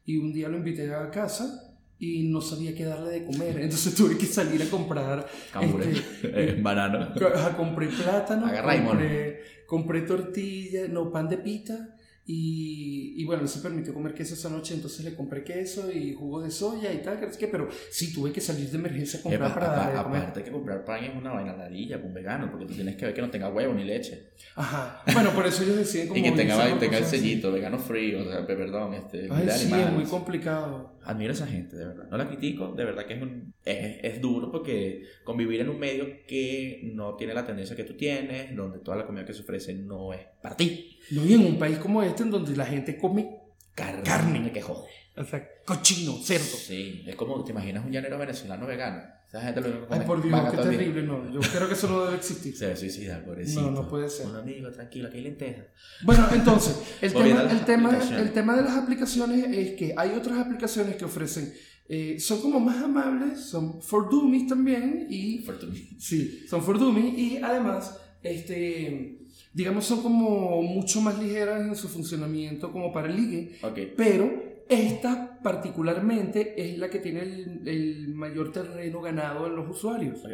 Y 0.05 0.17
un 0.17 0.33
día 0.33 0.49
lo 0.49 0.57
invité 0.57 0.93
a 0.93 1.09
casa 1.09 1.63
y 1.99 2.23
no 2.29 2.41
sabía 2.41 2.75
qué 2.75 2.83
darle 2.85 3.09
de 3.11 3.25
comer, 3.25 3.57
entonces 3.61 3.95
tuve 3.95 4.17
que 4.17 4.25
salir 4.25 4.61
a 4.61 4.69
comprar. 4.69 5.27
Cambure, 5.51 5.91
este, 5.91 6.19
eh, 6.23 6.59
banano 6.61 7.13
compré 7.57 7.87
plátano, 7.87 8.45
Agarra 8.45 8.83
compré, 8.85 9.41
compré 9.67 10.01
tortilla, 10.01 10.87
no, 10.87 11.11
pan 11.11 11.29
de 11.29 11.37
pita. 11.37 11.96
Y, 12.29 13.13
y 13.15 13.23
bueno, 13.23 13.43
no 13.43 13.47
se 13.47 13.61
permitió 13.61 13.93
comer 13.93 14.13
queso 14.13 14.33
esa 14.33 14.49
noche, 14.49 14.73
entonces 14.73 15.05
le 15.05 15.15
compré 15.15 15.45
queso 15.45 15.89
y 15.89 16.13
jugo 16.13 16.41
de 16.41 16.51
soya 16.51 16.91
y 16.93 16.97
tal, 17.01 17.17
que 17.37 17.47
pero 17.47 17.69
sí 17.89 18.13
tuve 18.13 18.33
que 18.33 18.41
salir 18.41 18.69
de 18.69 18.77
emergencia 18.77 19.21
a 19.21 19.23
comprar 19.23 19.51
Epa, 19.51 19.59
para 19.59 19.67
darle 19.75 19.97
de 19.97 20.03
comer. 20.03 20.21
aparte 20.23 20.43
que 20.43 20.51
comprar 20.51 20.83
pan 20.83 21.05
es 21.05 21.15
una 21.15 21.31
vaina 21.31 21.55
ladilla 21.55 22.01
con 22.01 22.13
vegano 22.13 22.51
porque 22.51 22.65
tú 22.65 22.73
tienes 22.73 22.97
que 22.97 23.05
ver 23.05 23.13
que 23.13 23.21
no 23.21 23.29
tenga 23.29 23.47
huevo 23.49 23.73
ni 23.73 23.85
leche 23.85 24.31
Ajá. 24.55 25.03
Bueno, 25.13 25.31
por 25.31 25.47
eso 25.47 25.63
ellos 25.63 25.77
deciden 25.77 26.07
como 26.09 26.19
y 26.19 26.23
que 26.23 26.31
tenga, 26.33 26.61
a 26.61 26.77
tenga 26.77 26.97
el 26.97 27.05
sellito 27.05 27.49
vegano 27.49 27.79
free 27.79 28.13
o 28.15 28.29
sea 28.29 28.45
pe- 28.45 28.57
perdón 28.57 28.93
este 28.93 29.29
Ay, 29.31 29.47
sí, 29.49 29.71
es 29.73 29.91
muy 29.93 30.03
complicado. 30.03 30.97
Admiro 31.05 31.31
a 31.31 31.35
esa 31.35 31.47
gente, 31.47 31.77
de 31.77 31.85
verdad. 31.85 32.09
No 32.11 32.17
la 32.17 32.27
critico, 32.27 32.73
de 32.73 32.83
verdad 32.83 33.05
que 33.05 33.13
es, 33.13 33.21
un, 33.21 33.53
es, 33.63 33.99
es 34.03 34.21
duro 34.21 34.51
porque 34.51 35.03
convivir 35.23 35.61
en 35.61 35.69
un 35.69 35.79
medio 35.79 36.05
que 36.27 36.81
no 36.93 37.15
tiene 37.15 37.33
la 37.33 37.45
tendencia 37.45 37.77
que 37.77 37.85
tú 37.85 37.93
tienes, 37.93 38.53
donde 38.53 38.79
toda 38.79 38.97
la 38.97 39.05
comida 39.05 39.23
que 39.25 39.33
se 39.33 39.39
ofrece 39.43 39.73
no 39.73 40.11
es 40.11 40.19
para 40.41 40.57
ti. 40.57 40.99
No, 41.11 41.25
y 41.25 41.33
en 41.35 41.45
un 41.45 41.57
país 41.57 41.77
como 41.77 42.03
este, 42.03 42.16
en 42.23 42.31
donde 42.31 42.55
la 42.55 42.65
gente 42.65 42.97
come, 42.97 43.39
Carne. 43.73 44.03
Carne. 44.03 44.51
Que 44.51 44.61
jode. 44.61 44.87
o 45.15 45.23
sea, 45.23 45.47
cochino, 45.65 46.17
cerdo. 46.23 46.45
Sí, 46.45 47.03
es 47.05 47.15
como, 47.15 47.43
¿te 47.43 47.51
imaginas 47.51 47.85
un 47.85 47.91
llanero 47.91 48.17
venezolano 48.17 48.65
vegano? 48.65 49.17
Esa 49.27 49.41
gente 49.41 49.59
lo 49.59 49.87
Ay, 49.89 50.01
por 50.07 50.23
Dios, 50.23 50.51
qué 50.51 50.57
terrible, 50.57 51.03
no. 51.03 51.29
Yo 51.29 51.41
creo 51.41 51.67
que 51.67 51.73
eso 51.73 51.89
no 51.89 52.05
debe 52.05 52.15
existir. 52.15 52.55
Se 52.55 52.67
va 52.67 52.73
a 52.73 52.77
suicidar, 52.77 53.25
pobrecito. 53.25 53.61
No, 53.61 53.71
no 53.71 53.87
puede 53.89 54.09
ser. 54.09 54.25
Un 54.27 54.37
amigo, 54.37 54.71
tranquilo, 54.71 55.09
que 55.09 55.17
hay 55.17 55.23
lentejas. 55.23 55.65
Bueno, 56.03 56.27
entonces, 56.33 56.79
el 57.01 57.11
tema, 57.11 57.41
el, 57.51 57.65
tema, 57.65 57.99
el 58.17 58.31
tema 58.31 58.55
de 58.55 58.61
las 58.63 58.77
aplicaciones 58.77 59.45
es 59.49 59.75
que 59.75 59.93
hay 59.97 60.11
otras 60.11 60.37
aplicaciones 60.37 60.95
que 60.95 61.03
ofrecen, 61.03 61.53
eh, 61.89 62.19
son 62.21 62.41
como 62.41 62.61
más 62.61 62.81
amables, 62.81 63.41
son 63.41 63.81
for 63.81 64.09
dummies 64.09 64.47
también, 64.47 65.07
y 65.09 65.39
Fortuny. 65.39 65.97
sí, 65.99 66.45
son 66.49 66.63
for 66.63 66.79
dummies, 66.79 67.17
y 67.17 67.37
además, 67.37 67.99
este, 68.23 69.26
digamos, 69.57 69.85
son 69.85 70.03
como 70.03 70.61
mucho 70.61 71.01
más 71.01 71.17
ligeras 71.19 71.61
en 71.67 71.75
su 71.75 71.87
funcionamiento 71.89 72.71
como 72.71 72.93
para 72.93 73.07
el 73.09 73.15
ligue, 73.15 73.57
Ok. 73.63 73.79
pero 73.97 74.31
esta 74.69 75.39
particularmente 75.41 76.53
es 76.61 76.77
la 76.77 76.89
que 76.89 76.99
tiene 76.99 77.21
el, 77.21 77.67
el 77.67 78.13
mayor 78.13 78.51
terreno 78.51 79.01
ganado 79.01 79.47
en 79.47 79.55
los 79.55 79.67
usuarios. 79.69 80.19
ok. 80.23 80.31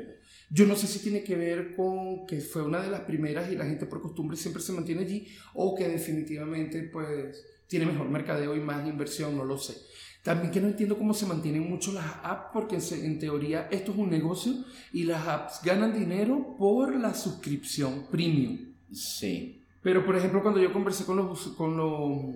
Yo 0.50 0.66
no 0.68 0.76
sé 0.76 0.88
si 0.88 1.00
tiene 1.00 1.24
que 1.24 1.36
ver 1.36 1.76
con 1.76 2.26
que 2.28 2.40
fue 2.42 2.64
una 2.64 2.82
de 2.82 2.90
las 2.92 3.02
primeras 3.02 3.50
y 3.52 3.56
la 3.56 3.66
gente 3.66 3.86
por 3.86 4.02
costumbre 4.02 4.36
siempre 4.38 4.62
se 4.62 4.74
mantiene 4.74 5.02
allí 5.02 5.28
o 5.54 5.74
que 5.76 5.88
definitivamente 5.88 6.84
pues 6.92 7.44
tiene 7.68 7.86
mejor 7.86 8.10
mercadeo 8.10 8.56
y 8.56 8.60
más 8.60 8.86
inversión, 8.88 9.38
no 9.38 9.46
lo 9.46 9.58
sé. 9.58 9.74
También 10.22 10.52
que 10.52 10.62
no 10.62 10.68
entiendo 10.68 10.98
cómo 10.98 11.14
se 11.14 11.26
mantienen 11.26 11.68
mucho 11.70 11.92
las 11.94 12.06
apps 12.24 12.50
porque 12.54 12.78
en 12.92 13.20
teoría 13.20 13.68
esto 13.72 13.92
es 13.94 13.98
un 13.98 14.10
negocio 14.10 14.54
y 14.92 15.04
las 15.06 15.28
apps 15.28 15.62
ganan 15.64 15.98
dinero 15.98 16.56
por 16.58 16.96
la 17.00 17.14
suscripción 17.14 18.08
premium. 18.12 18.73
Sí. 18.94 19.66
Pero 19.82 20.06
por 20.06 20.16
ejemplo 20.16 20.42
cuando 20.42 20.62
yo 20.62 20.72
conversé 20.72 21.06
con 21.06 21.18
los, 21.18 21.50
con 21.50 21.76
los 21.78 22.36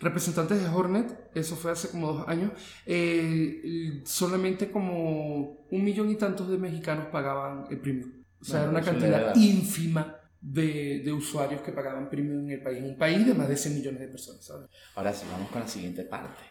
representantes 0.00 0.60
de 0.60 0.68
Hornet, 0.68 1.30
eso 1.34 1.56
fue 1.56 1.70
hace 1.70 1.88
como 1.90 2.12
dos 2.12 2.28
años, 2.28 2.52
eh, 2.86 4.02
solamente 4.04 4.70
como 4.70 5.66
un 5.70 5.84
millón 5.84 6.10
y 6.10 6.16
tantos 6.16 6.48
de 6.48 6.58
mexicanos 6.58 7.06
pagaban 7.06 7.66
el 7.70 7.78
premium. 7.78 8.10
O 8.40 8.44
sea, 8.44 8.62
era 8.62 8.70
una 8.70 8.80
cantidad 8.80 9.34
ínfima 9.36 10.16
de, 10.40 11.02
de, 11.04 11.12
usuarios 11.12 11.60
que 11.60 11.72
pagaban 11.72 12.08
premium 12.08 12.44
en 12.44 12.52
el 12.52 12.62
país. 12.62 12.82
Un 12.82 12.96
país 12.96 13.26
de 13.26 13.34
más 13.34 13.48
de 13.48 13.56
100 13.56 13.74
millones 13.74 14.00
de 14.00 14.08
personas, 14.08 14.44
¿sabes? 14.44 14.68
Ahora 14.94 15.12
sí, 15.12 15.26
vamos 15.30 15.50
con 15.50 15.60
la 15.60 15.68
siguiente 15.68 16.04
parte. 16.04 16.42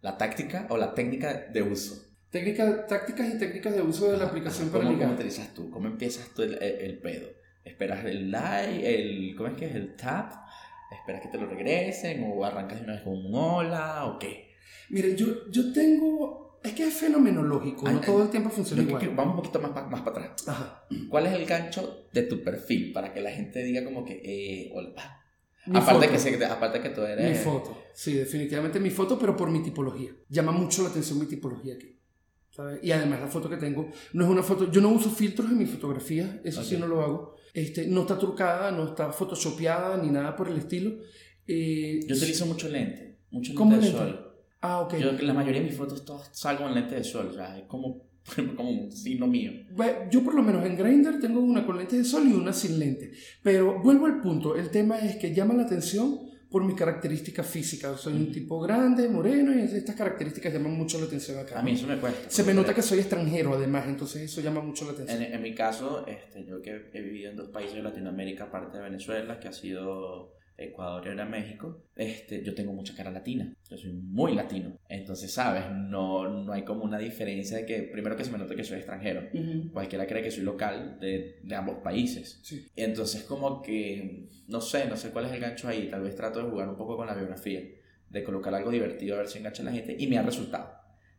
La 0.00 0.16
táctica 0.16 0.66
o 0.70 0.76
la 0.78 0.94
técnica 0.94 1.48
de 1.52 1.62
uso. 1.62 2.02
Técnica, 2.30 2.86
tácticas 2.86 3.34
y 3.34 3.38
técnicas 3.38 3.74
de 3.74 3.82
uso 3.82 4.10
de 4.10 4.18
la 4.18 4.26
aplicación 4.26 4.70
para 4.70 4.84
¿Cómo, 4.84 4.98
¿Cómo 4.98 5.12
utilizas 5.12 5.52
tú? 5.54 5.70
¿Cómo 5.70 5.86
empiezas 5.88 6.28
tú 6.34 6.42
el, 6.42 6.54
el, 6.62 6.98
pedo? 6.98 7.28
¿Esperas 7.66 8.04
el 8.04 8.30
like, 8.30 8.94
el, 8.94 9.34
¿cómo 9.36 9.48
es 9.48 9.56
que 9.56 9.66
es? 9.66 9.74
El 9.74 9.96
tap? 9.96 10.32
¿Esperas 10.90 11.20
que 11.20 11.28
te 11.28 11.36
lo 11.36 11.46
regresen? 11.46 12.24
¿O 12.32 12.44
arrancas 12.44 12.78
de 12.78 12.84
una 12.84 12.92
vez 12.94 13.02
con 13.02 13.14
un 13.14 13.34
hola? 13.34 14.06
¿O 14.06 14.18
qué? 14.20 14.54
Mire, 14.90 15.16
yo, 15.16 15.50
yo 15.50 15.72
tengo... 15.72 16.60
Es 16.62 16.72
que 16.72 16.84
es 16.84 16.94
fenomenológico, 16.94 17.88
no 17.88 18.00
todo 18.00 18.24
el 18.24 18.30
tiempo 18.30 18.50
funciona 18.50 18.82
igual. 18.82 19.08
vamos 19.14 19.34
un 19.34 19.42
poquito 19.42 19.60
más, 19.60 19.72
más 19.88 20.00
para 20.00 20.10
atrás. 20.10 20.48
Ajá. 20.48 20.86
¿Cuál 21.08 21.26
es 21.26 21.34
el 21.34 21.46
gancho 21.46 22.08
de 22.12 22.22
tu 22.22 22.42
perfil 22.42 22.92
para 22.92 23.12
que 23.12 23.20
la 23.20 23.30
gente 23.30 23.62
diga 23.62 23.84
como 23.84 24.04
que, 24.04 24.20
eh, 24.24 24.72
hola, 24.74 25.22
aparte 25.74 26.08
que, 26.08 26.18
sé, 26.18 26.44
aparte 26.44 26.80
que 26.80 26.90
tú 26.90 27.02
eres... 27.02 27.38
Mi 27.38 27.44
foto, 27.44 27.84
sí, 27.92 28.14
definitivamente 28.14 28.80
mi 28.80 28.90
foto, 28.90 29.16
pero 29.16 29.36
por 29.36 29.50
mi 29.50 29.62
tipología. 29.62 30.10
Llama 30.28 30.50
mucho 30.50 30.82
la 30.82 30.88
atención 30.88 31.20
mi 31.20 31.26
tipología 31.26 31.74
aquí. 31.74 32.00
¿sabes? 32.50 32.80
Y 32.82 32.90
además 32.90 33.20
la 33.20 33.28
foto 33.28 33.48
que 33.48 33.58
tengo 33.58 33.90
no 34.12 34.24
es 34.24 34.30
una 34.30 34.42
foto... 34.42 34.70
Yo 34.70 34.80
no 34.80 34.88
uso 34.88 35.10
filtros 35.10 35.48
en 35.50 35.58
mi 35.58 35.66
fotografía, 35.66 36.40
eso 36.42 36.64
sí 36.64 36.76
no 36.76 36.88
lo 36.88 37.00
hago. 37.00 37.35
Este, 37.56 37.86
no 37.86 38.02
está 38.02 38.18
trucada, 38.18 38.70
no 38.70 38.88
está 38.88 39.10
photoshopeada 39.10 39.96
ni 39.96 40.10
nada 40.10 40.36
por 40.36 40.48
el 40.48 40.58
estilo. 40.58 40.98
Eh, 41.46 42.00
yo 42.06 42.14
utilizo 42.14 42.44
mucho 42.44 42.68
lente, 42.68 43.16
mucho 43.30 43.54
lente 43.54 43.76
de 43.76 43.80
lente? 43.80 43.96
sol. 43.96 44.32
Ah, 44.60 44.80
ok. 44.82 44.96
Yo, 44.98 45.12
la 45.12 45.32
mayoría 45.32 45.62
de 45.62 45.68
mis 45.68 45.76
fotos 45.76 46.04
todas 46.04 46.28
salgo 46.32 46.68
en 46.68 46.74
lente 46.74 46.96
de 46.96 47.02
sol, 47.02 47.28
o 47.30 47.32
sea, 47.32 47.56
es 47.56 47.64
como 47.64 48.02
como 48.56 48.70
un 48.70 48.92
signo 48.92 49.26
mío. 49.26 49.52
Yo 50.10 50.22
por 50.22 50.34
lo 50.34 50.42
menos 50.42 50.66
en 50.66 50.76
Grindr 50.76 51.18
tengo 51.18 51.40
una 51.40 51.64
con 51.64 51.78
lente 51.78 51.96
de 51.96 52.04
sol 52.04 52.28
y 52.28 52.34
una 52.34 52.52
sin 52.52 52.78
lente. 52.78 53.12
Pero 53.42 53.80
vuelvo 53.82 54.04
al 54.04 54.20
punto, 54.20 54.54
el 54.54 54.68
tema 54.68 54.98
es 54.98 55.16
que 55.16 55.34
llama 55.34 55.54
la 55.54 55.62
atención 55.62 56.25
por 56.50 56.64
mis 56.64 56.76
características 56.76 57.46
físicas. 57.46 58.00
Soy 58.00 58.14
un 58.14 58.32
tipo 58.32 58.60
grande, 58.60 59.08
moreno, 59.08 59.52
y 59.54 59.60
estas 59.62 59.96
características 59.96 60.52
llaman 60.52 60.72
mucho 60.72 60.98
la 60.98 61.06
atención 61.06 61.38
acá. 61.38 61.58
A 61.58 61.62
mí 61.62 61.72
eso 61.72 61.86
me 61.86 61.98
cuesta. 61.98 62.30
Se 62.30 62.44
me 62.44 62.54
nota 62.54 62.74
que 62.74 62.82
soy 62.82 63.00
extranjero 63.00 63.54
además, 63.54 63.86
entonces 63.86 64.22
eso 64.22 64.40
llama 64.40 64.60
mucho 64.60 64.84
la 64.84 64.92
atención. 64.92 65.22
En, 65.22 65.34
en 65.34 65.42
mi 65.42 65.54
caso, 65.54 66.06
este, 66.06 66.44
yo 66.44 66.62
que 66.62 66.88
he 66.92 67.00
vivido 67.00 67.30
en 67.30 67.36
dos 67.36 67.48
países 67.48 67.74
de 67.74 67.82
Latinoamérica, 67.82 68.44
aparte 68.44 68.78
de 68.78 68.84
Venezuela, 68.84 69.40
que 69.40 69.48
ha 69.48 69.52
sido 69.52 70.34
Ecuador 70.58 71.02
y 71.04 71.10
ahora 71.10 71.26
México, 71.26 71.84
este, 71.94 72.42
yo 72.42 72.54
tengo 72.54 72.72
mucha 72.72 72.94
cara 72.94 73.10
latina. 73.10 73.52
Yo 73.68 73.76
soy 73.76 73.92
muy 73.92 74.34
latino. 74.34 74.78
Entonces, 74.88 75.32
¿sabes? 75.32 75.64
No, 75.70 76.28
no 76.28 76.52
hay 76.52 76.62
como 76.62 76.84
una 76.84 76.98
diferencia 76.98 77.58
de 77.58 77.66
que, 77.66 77.82
primero 77.82 78.16
que 78.16 78.24
se 78.24 78.30
me 78.30 78.38
note 78.38 78.56
que 78.56 78.64
soy 78.64 78.78
extranjero. 78.78 79.28
Cualquiera 79.72 80.06
cree 80.06 80.22
que 80.22 80.30
soy 80.30 80.44
local 80.44 80.98
de, 81.00 81.40
de 81.42 81.54
ambos 81.54 81.76
países. 81.78 82.40
Sí. 82.42 82.66
Y 82.74 82.82
entonces, 82.82 83.24
como 83.24 83.60
que, 83.60 84.28
no 84.48 84.60
sé, 84.60 84.86
no 84.86 84.96
sé 84.96 85.10
cuál 85.10 85.26
es 85.26 85.32
el 85.32 85.40
gancho 85.40 85.68
ahí. 85.68 85.88
Tal 85.90 86.02
vez 86.02 86.16
trato 86.16 86.42
de 86.42 86.50
jugar 86.50 86.68
un 86.68 86.76
poco 86.76 86.96
con 86.96 87.06
la 87.06 87.14
biografía, 87.14 87.62
de 88.08 88.24
colocar 88.24 88.54
algo 88.54 88.70
divertido 88.70 89.16
a 89.16 89.18
ver 89.18 89.28
si 89.28 89.38
engancha 89.38 89.62
a 89.62 89.66
la 89.66 89.72
gente. 89.72 89.94
Y 89.98 90.06
me 90.06 90.18
ha 90.18 90.22
resultado. 90.22 90.74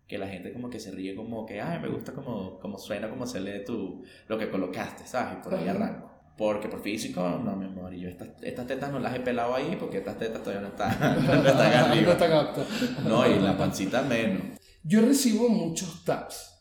Que 0.08 0.17
la 0.17 0.28
gente 0.28 0.54
como 0.54 0.69
que 0.69 0.80
se 0.80 0.91
ríe 0.91 1.15
como 1.15 1.45
que, 1.45 1.60
ay, 1.60 1.82
me 1.82 1.89
gusta 1.89 2.13
como, 2.13 2.58
como 2.60 2.78
suena, 2.78 3.10
como 3.10 3.28
se 3.28 3.41
lee 3.41 3.65
tu, 3.65 4.04
lo 4.30 4.38
que 4.38 4.50
colocaste, 4.50 5.06
¿sabes? 5.06 5.38
Y 5.38 5.43
por 5.43 5.54
ahí 5.54 5.67
arranco. 5.67 6.07
Porque 6.38 6.67
por 6.67 6.82
físico, 6.82 7.21
no, 7.21 7.56
mi 7.56 7.65
amor. 7.65 7.93
Y 7.93 8.02
yo 8.02 8.10
estas, 8.10 8.30
estas 8.43 8.67
tetas 8.67 8.91
no 8.91 9.00
las 9.00 9.15
he 9.15 9.19
pelado 9.19 9.56
ahí 9.56 9.76
porque 9.80 9.97
estas 9.97 10.19
tetas 10.19 10.43
todavía 10.43 10.62
no 10.62 10.67
están, 10.67 11.00
no 11.26 11.50
están 11.50 11.73
arriba. 11.73 12.06
no 12.06 12.12
están 12.12 12.32
aptas. 12.32 12.67
No, 13.04 13.28
y 13.28 13.39
la 13.39 13.58
pancita 13.58 14.04
menos. 14.04 14.60
Yo 14.84 15.02
recibo 15.02 15.50
muchos 15.50 16.06
taps. 16.06 16.54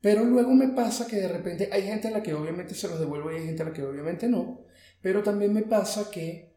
Pero 0.00 0.24
luego 0.24 0.52
me 0.54 0.68
pasa 0.68 1.06
que 1.06 1.16
de 1.16 1.28
repente 1.28 1.68
hay 1.72 1.82
gente 1.82 2.08
a 2.08 2.10
la 2.10 2.22
que 2.22 2.34
obviamente 2.34 2.74
se 2.74 2.88
los 2.88 3.00
devuelvo 3.00 3.32
y 3.32 3.36
hay 3.36 3.46
gente 3.46 3.62
a 3.62 3.66
la 3.66 3.72
que 3.72 3.82
obviamente 3.82 4.28
no. 4.28 4.66
Pero 5.00 5.22
también 5.22 5.52
me 5.52 5.62
pasa 5.62 6.10
que 6.10 6.54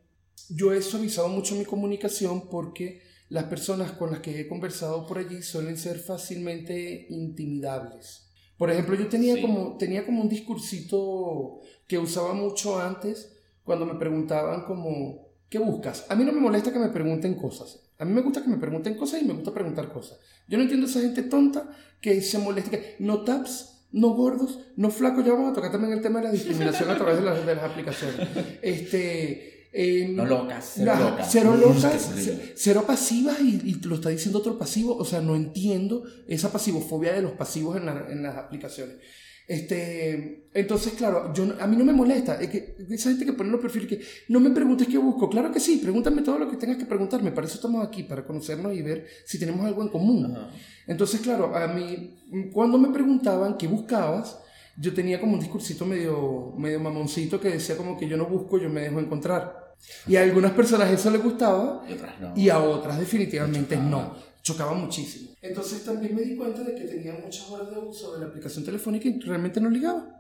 yo 0.50 0.74
he 0.74 0.82
suavizado 0.82 1.30
mucho 1.30 1.56
mi 1.56 1.66
comunicación 1.66 2.50
porque 2.50 3.02
las 3.30 3.46
personas 3.46 3.92
con 3.92 4.12
las 4.12 4.20
que 4.20 4.40
he 4.40 4.48
conversado 4.48 5.06
por 5.06 5.20
allí 5.20 5.42
suelen 5.42 5.78
ser 5.78 6.00
fácilmente 6.00 7.08
intimidables. 7.10 8.29
Por 8.60 8.70
ejemplo, 8.70 8.94
yo 8.96 9.08
tenía, 9.08 9.34
Sí. 9.36 9.42
como, 9.42 9.78
tenía 9.78 10.06
como 10.06 10.22
un 10.22 10.30
discursito 10.30 11.62
que 11.88 11.98
usaba 11.98 12.34
mucho 12.34 12.80
antes 12.80 13.32
cuando 13.64 13.86
me 13.88 13.96
preguntaban 13.96 14.66
como, 14.66 15.30
¿qué 15.50 15.58
buscas? 15.60 16.06
A 16.10 16.16
mí 16.16 16.24
no 16.26 16.32
me 16.34 16.42
molesta 16.42 16.72
que 16.72 16.78
me 16.80 16.90
pregunten 16.90 17.34
cosas. 17.36 17.80
A 17.98 18.06
mí 18.06 18.14
me 18.14 18.22
gusta 18.22 18.44
que 18.44 18.50
me 18.50 18.58
pregunten 18.58 18.96
cosas 18.96 19.22
y 19.22 19.26
me 19.26 19.34
gusta 19.34 19.54
preguntar 19.54 19.92
cosas. 19.92 20.20
Yo 20.48 20.58
no 20.58 20.64
entiendo 20.64 20.86
esa 20.86 21.00
gente 21.02 21.24
tonta 21.24 21.70
que 22.02 22.22
se 22.22 22.38
molesta, 22.38 22.70
que 22.72 22.96
no 23.00 23.24
taps, 23.24 23.88
no 23.92 24.10
gordos, 24.10 24.60
no 24.76 24.90
flacos. 24.92 25.26
Ya 25.26 25.34
vamos 25.34 25.52
a 25.52 25.56
tocar 25.56 25.72
también 25.72 25.94
el 25.94 26.02
tema 26.02 26.20
de 26.20 26.26
la 26.28 26.32
discriminación 26.32 26.90
a 26.90 26.96
través 26.98 27.16
de 27.18 27.24
las, 27.24 27.46
de 27.46 27.56
las 27.56 27.64
aplicaciones. 27.64 28.28
Este, 28.62 29.59
eh, 29.72 30.08
No 30.10 30.26
locas, 30.26 30.72
cero 30.76 30.94
locas. 31.00 31.28
Cero 31.32 31.56
locas, 31.60 32.10
pasivas 32.88 33.40
y, 33.42 33.62
y 33.66 33.74
lo 33.86 33.96
está 33.96 34.10
diciendo 34.10 34.40
otro 34.40 34.58
pasivo. 34.58 34.96
O 34.98 35.06
sea, 35.06 35.22
no 35.22 35.36
entiendo 35.36 36.04
esa 36.28 36.52
pasivofobia 36.52 37.14
de 37.14 37.22
los 37.22 37.34
pasivos 37.34 37.78
en, 37.78 37.86
la- 37.86 38.08
en 38.10 38.24
las 38.24 38.36
aplicaciones. 38.36 38.98
Este, 39.48 40.48
entonces, 40.54 40.94
claro, 40.94 41.34
yo, 41.34 41.44
a 41.60 41.66
mí 41.66 41.76
no 41.76 41.84
me 41.84 41.92
molesta. 41.92 42.40
Es 42.40 42.50
que 42.52 42.76
esa 42.92 43.10
gente 43.10 43.26
que 43.26 43.34
pone 43.34 43.50
los 43.50 43.60
perfiles 43.60 43.88
que 43.90 44.00
no 44.28 44.40
me 44.40 44.52
preguntes 44.52 44.88
qué 44.88 45.00
busco. 45.00 45.28
Claro 45.28 45.52
que 45.52 45.60
sí, 45.60 45.80
pregúntame 45.82 46.22
todo 46.22 46.38
lo 46.38 46.50
que 46.50 46.56
tengas 46.58 46.78
que 46.78 46.86
preguntarme. 46.86 47.32
Para 47.32 47.48
eso 47.48 47.56
estamos 47.56 47.86
aquí, 47.86 48.04
para 48.04 48.26
conocernos 48.26 48.76
y 48.76 48.84
ver 48.84 49.08
si 49.26 49.40
tenemos 49.40 49.66
algo 49.66 49.82
en 49.82 49.90
común. 49.90 50.36
Ajá. 50.36 50.52
Entonces, 50.86 51.20
claro, 51.22 51.56
a 51.56 51.68
mí, 51.68 52.20
cuando 52.54 52.78
me 52.78 52.90
preguntaban 52.94 53.58
qué 53.58 53.66
buscabas, 53.68 54.38
yo 54.80 54.94
tenía 54.94 55.20
como 55.20 55.34
un 55.34 55.40
discursito 55.40 55.86
medio, 55.86 56.54
medio 56.58 56.80
mamoncito 56.80 57.40
que 57.40 57.50
decía 57.50 57.76
como 57.76 57.98
que 57.98 58.08
yo 58.08 58.16
no 58.18 58.26
busco, 58.26 58.58
yo 58.58 58.70
me 58.70 58.82
dejo 58.82 59.00
encontrar. 59.00 59.76
Y 60.08 60.16
a 60.16 60.24
algunas 60.24 60.52
personas 60.52 60.90
eso 60.92 61.10
les 61.10 61.24
gustaba 61.24 61.84
Y 61.88 61.94
otras 61.94 62.20
no. 62.20 62.34
y 62.36 62.50
a 62.50 62.60
otras 62.60 63.00
definitivamente 63.00 63.76
Chocaba. 63.76 63.90
no. 63.90 64.16
Chocaba 64.42 64.74
muchísimo. 64.74 65.30
Entonces 65.42 65.84
también 65.86 66.16
me 66.16 66.22
di 66.22 66.36
cuenta 66.36 66.64
de 66.64 66.74
que 66.76 66.82
tenía 66.86 67.14
muchas 67.14 67.50
horas 67.50 67.70
de 67.72 67.78
uso 67.78 68.14
de 68.14 68.20
la 68.22 68.26
aplicación 68.28 68.64
telefónica 68.66 69.08
y 69.10 69.20
realmente 69.20 69.60
no 69.62 69.70
ligaba. 69.70 70.16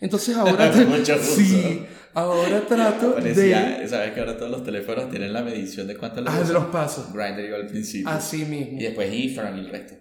Entonces 0.00 0.36
ahora... 0.36 0.72
Sí, 1.18 1.84
ahora 2.12 2.66
trato 2.66 3.14
Parecía, 3.14 3.78
de... 3.80 3.88
¿sabes 3.88 4.12
que 4.12 4.20
ahora 4.20 4.36
todos 4.36 4.50
los 4.50 4.62
teléfonos 4.64 5.10
tienen 5.10 5.32
la 5.32 5.42
medición 5.42 5.86
de 5.86 5.96
cuánto 5.96 6.22
Ah, 6.26 6.40
de 6.42 6.52
los 6.52 6.66
pasos. 6.66 7.12
Grindr 7.12 7.54
al 7.54 7.66
principio. 7.66 8.08
Así 8.08 8.44
mismo. 8.44 8.78
Y 8.78 8.84
después 8.84 9.12
Instagram 9.12 9.56
y 9.56 9.60
el 9.60 9.68
resto. 9.70 9.94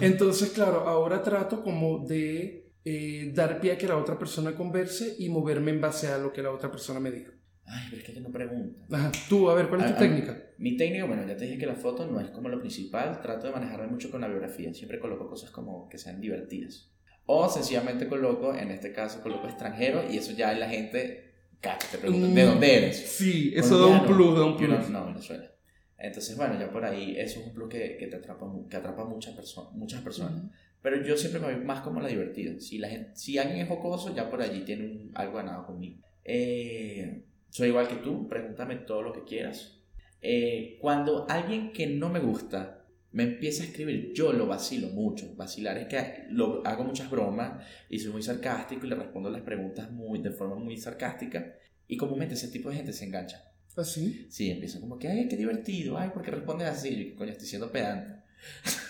Entonces, 0.00 0.50
claro, 0.50 0.86
ahora 0.86 1.22
trato 1.22 1.62
como 1.62 2.04
de 2.06 2.65
eh, 2.88 3.32
dar 3.34 3.60
pie 3.60 3.72
a 3.72 3.78
que 3.78 3.88
la 3.88 3.96
otra 3.96 4.16
persona 4.18 4.54
converse 4.54 5.16
y 5.18 5.28
moverme 5.28 5.72
en 5.72 5.80
base 5.80 6.06
a 6.08 6.18
lo 6.18 6.32
que 6.32 6.40
la 6.42 6.52
otra 6.52 6.70
persona 6.70 7.00
me 7.00 7.10
diga. 7.10 7.30
Ay, 7.66 7.84
pero 7.90 8.00
es 8.00 8.06
que 8.06 8.14
yo 8.14 8.20
no 8.20 8.30
pregunto. 8.30 8.80
Ajá, 8.94 9.10
tú, 9.28 9.50
a 9.50 9.54
ver, 9.54 9.66
¿cuál 9.68 9.80
es 9.80 9.86
tu 9.88 9.92
Ah, 9.94 9.96
ah, 9.96 9.98
técnica? 9.98 10.40
Mi 10.58 10.76
técnica, 10.76 11.04
bueno, 11.04 11.26
ya 11.26 11.36
te 11.36 11.44
dije 11.46 11.58
que 11.58 11.66
la 11.66 11.74
foto 11.74 12.06
no 12.06 12.20
es 12.20 12.30
como 12.30 12.48
lo 12.48 12.60
principal. 12.60 13.20
Trato 13.20 13.48
de 13.48 13.52
manejarme 13.52 13.88
mucho 13.88 14.08
con 14.08 14.20
la 14.20 14.28
biografía. 14.28 14.72
Siempre 14.72 15.00
coloco 15.00 15.28
cosas 15.28 15.50
como 15.50 15.88
que 15.88 15.98
sean 15.98 16.20
divertidas. 16.20 16.92
O 17.26 17.48
sencillamente 17.48 18.06
coloco, 18.06 18.54
en 18.54 18.70
este 18.70 18.92
caso, 18.92 19.20
coloco 19.20 19.48
extranjero 19.48 20.04
y 20.08 20.16
eso 20.16 20.30
ya 20.32 20.52
la 20.54 20.68
gente 20.68 21.34
cacha, 21.60 21.88
te 21.90 21.98
preguntan, 21.98 22.32
¿de 22.36 22.44
Mm, 22.44 22.46
dónde 22.50 22.76
eres? 22.76 22.96
Sí, 22.98 23.52
eso 23.56 23.76
da 23.80 23.86
un 24.00 24.06
plus, 24.06 24.36
da 24.38 24.44
un 24.44 24.56
Yo 24.58 24.68
no- 24.68 24.76
plus. 24.76 24.90
No, 24.90 25.06
Venezuela. 25.06 25.50
Entonces, 25.98 26.36
bueno, 26.36 26.60
ya 26.60 26.70
por 26.70 26.84
ahí, 26.84 27.16
eso 27.18 27.40
es 27.40 27.46
un 27.48 27.52
plus 27.54 27.68
que, 27.68 27.96
que 27.98 28.06
te 28.06 28.14
atrapa, 28.16 28.46
que 28.70 28.76
atrapa 28.76 29.04
muchas, 29.04 29.34
perso- 29.36 29.72
muchas 29.72 30.02
personas. 30.02 30.42
Pero 30.86 31.04
yo 31.04 31.16
siempre 31.16 31.40
me 31.40 31.52
voy 31.52 31.64
más 31.64 31.80
como 31.80 32.00
la 32.00 32.06
divertida. 32.06 32.60
Si, 32.60 32.78
la 32.78 32.88
gente, 32.88 33.10
si 33.16 33.38
alguien 33.38 33.58
es 33.58 33.68
jocoso, 33.68 34.14
ya 34.14 34.30
por 34.30 34.40
allí 34.40 34.60
tiene 34.60 34.84
un- 34.84 35.10
algo 35.14 35.34
ganado 35.34 35.66
conmigo. 35.66 36.00
Eh, 36.22 37.24
soy 37.50 37.70
igual 37.70 37.88
que 37.88 37.96
tú, 37.96 38.28
pregúntame 38.28 38.76
todo 38.76 39.02
lo 39.02 39.12
que 39.12 39.24
quieras. 39.24 39.80
Eh, 40.22 40.78
cuando 40.80 41.26
alguien 41.28 41.72
que 41.72 41.88
no 41.88 42.08
me 42.08 42.20
gusta 42.20 42.86
me 43.10 43.24
empieza 43.24 43.64
a 43.64 43.66
escribir, 43.66 44.12
yo 44.14 44.32
lo 44.32 44.46
vacilo 44.46 44.86
mucho. 44.90 45.34
Vacilar 45.34 45.76
es 45.76 45.88
que 45.88 46.26
lo, 46.30 46.64
hago 46.64 46.84
muchas 46.84 47.10
bromas 47.10 47.66
y 47.90 47.98
soy 47.98 48.12
muy 48.12 48.22
sarcástico 48.22 48.86
y 48.86 48.90
le 48.90 48.94
respondo 48.94 49.28
las 49.28 49.42
preguntas 49.42 49.90
muy, 49.90 50.20
de 50.22 50.30
forma 50.30 50.54
muy 50.54 50.76
sarcástica. 50.76 51.52
Y 51.88 51.96
comúnmente 51.96 52.34
ese 52.34 52.46
tipo 52.46 52.70
de 52.70 52.76
gente 52.76 52.92
se 52.92 53.06
engancha. 53.06 53.42
¿Ah, 53.76 53.82
sí? 53.82 54.28
Sí, 54.30 54.50
empieza 54.52 54.78
como 54.78 55.00
que, 55.00 55.08
ay, 55.08 55.26
qué 55.26 55.36
divertido, 55.36 55.98
ay, 55.98 56.10
¿por 56.10 56.22
qué 56.22 56.30
respondes 56.30 56.68
así? 56.68 57.10
Yo, 57.10 57.16
coño, 57.16 57.32
estoy 57.32 57.48
siendo 57.48 57.72
pedante. 57.72 58.24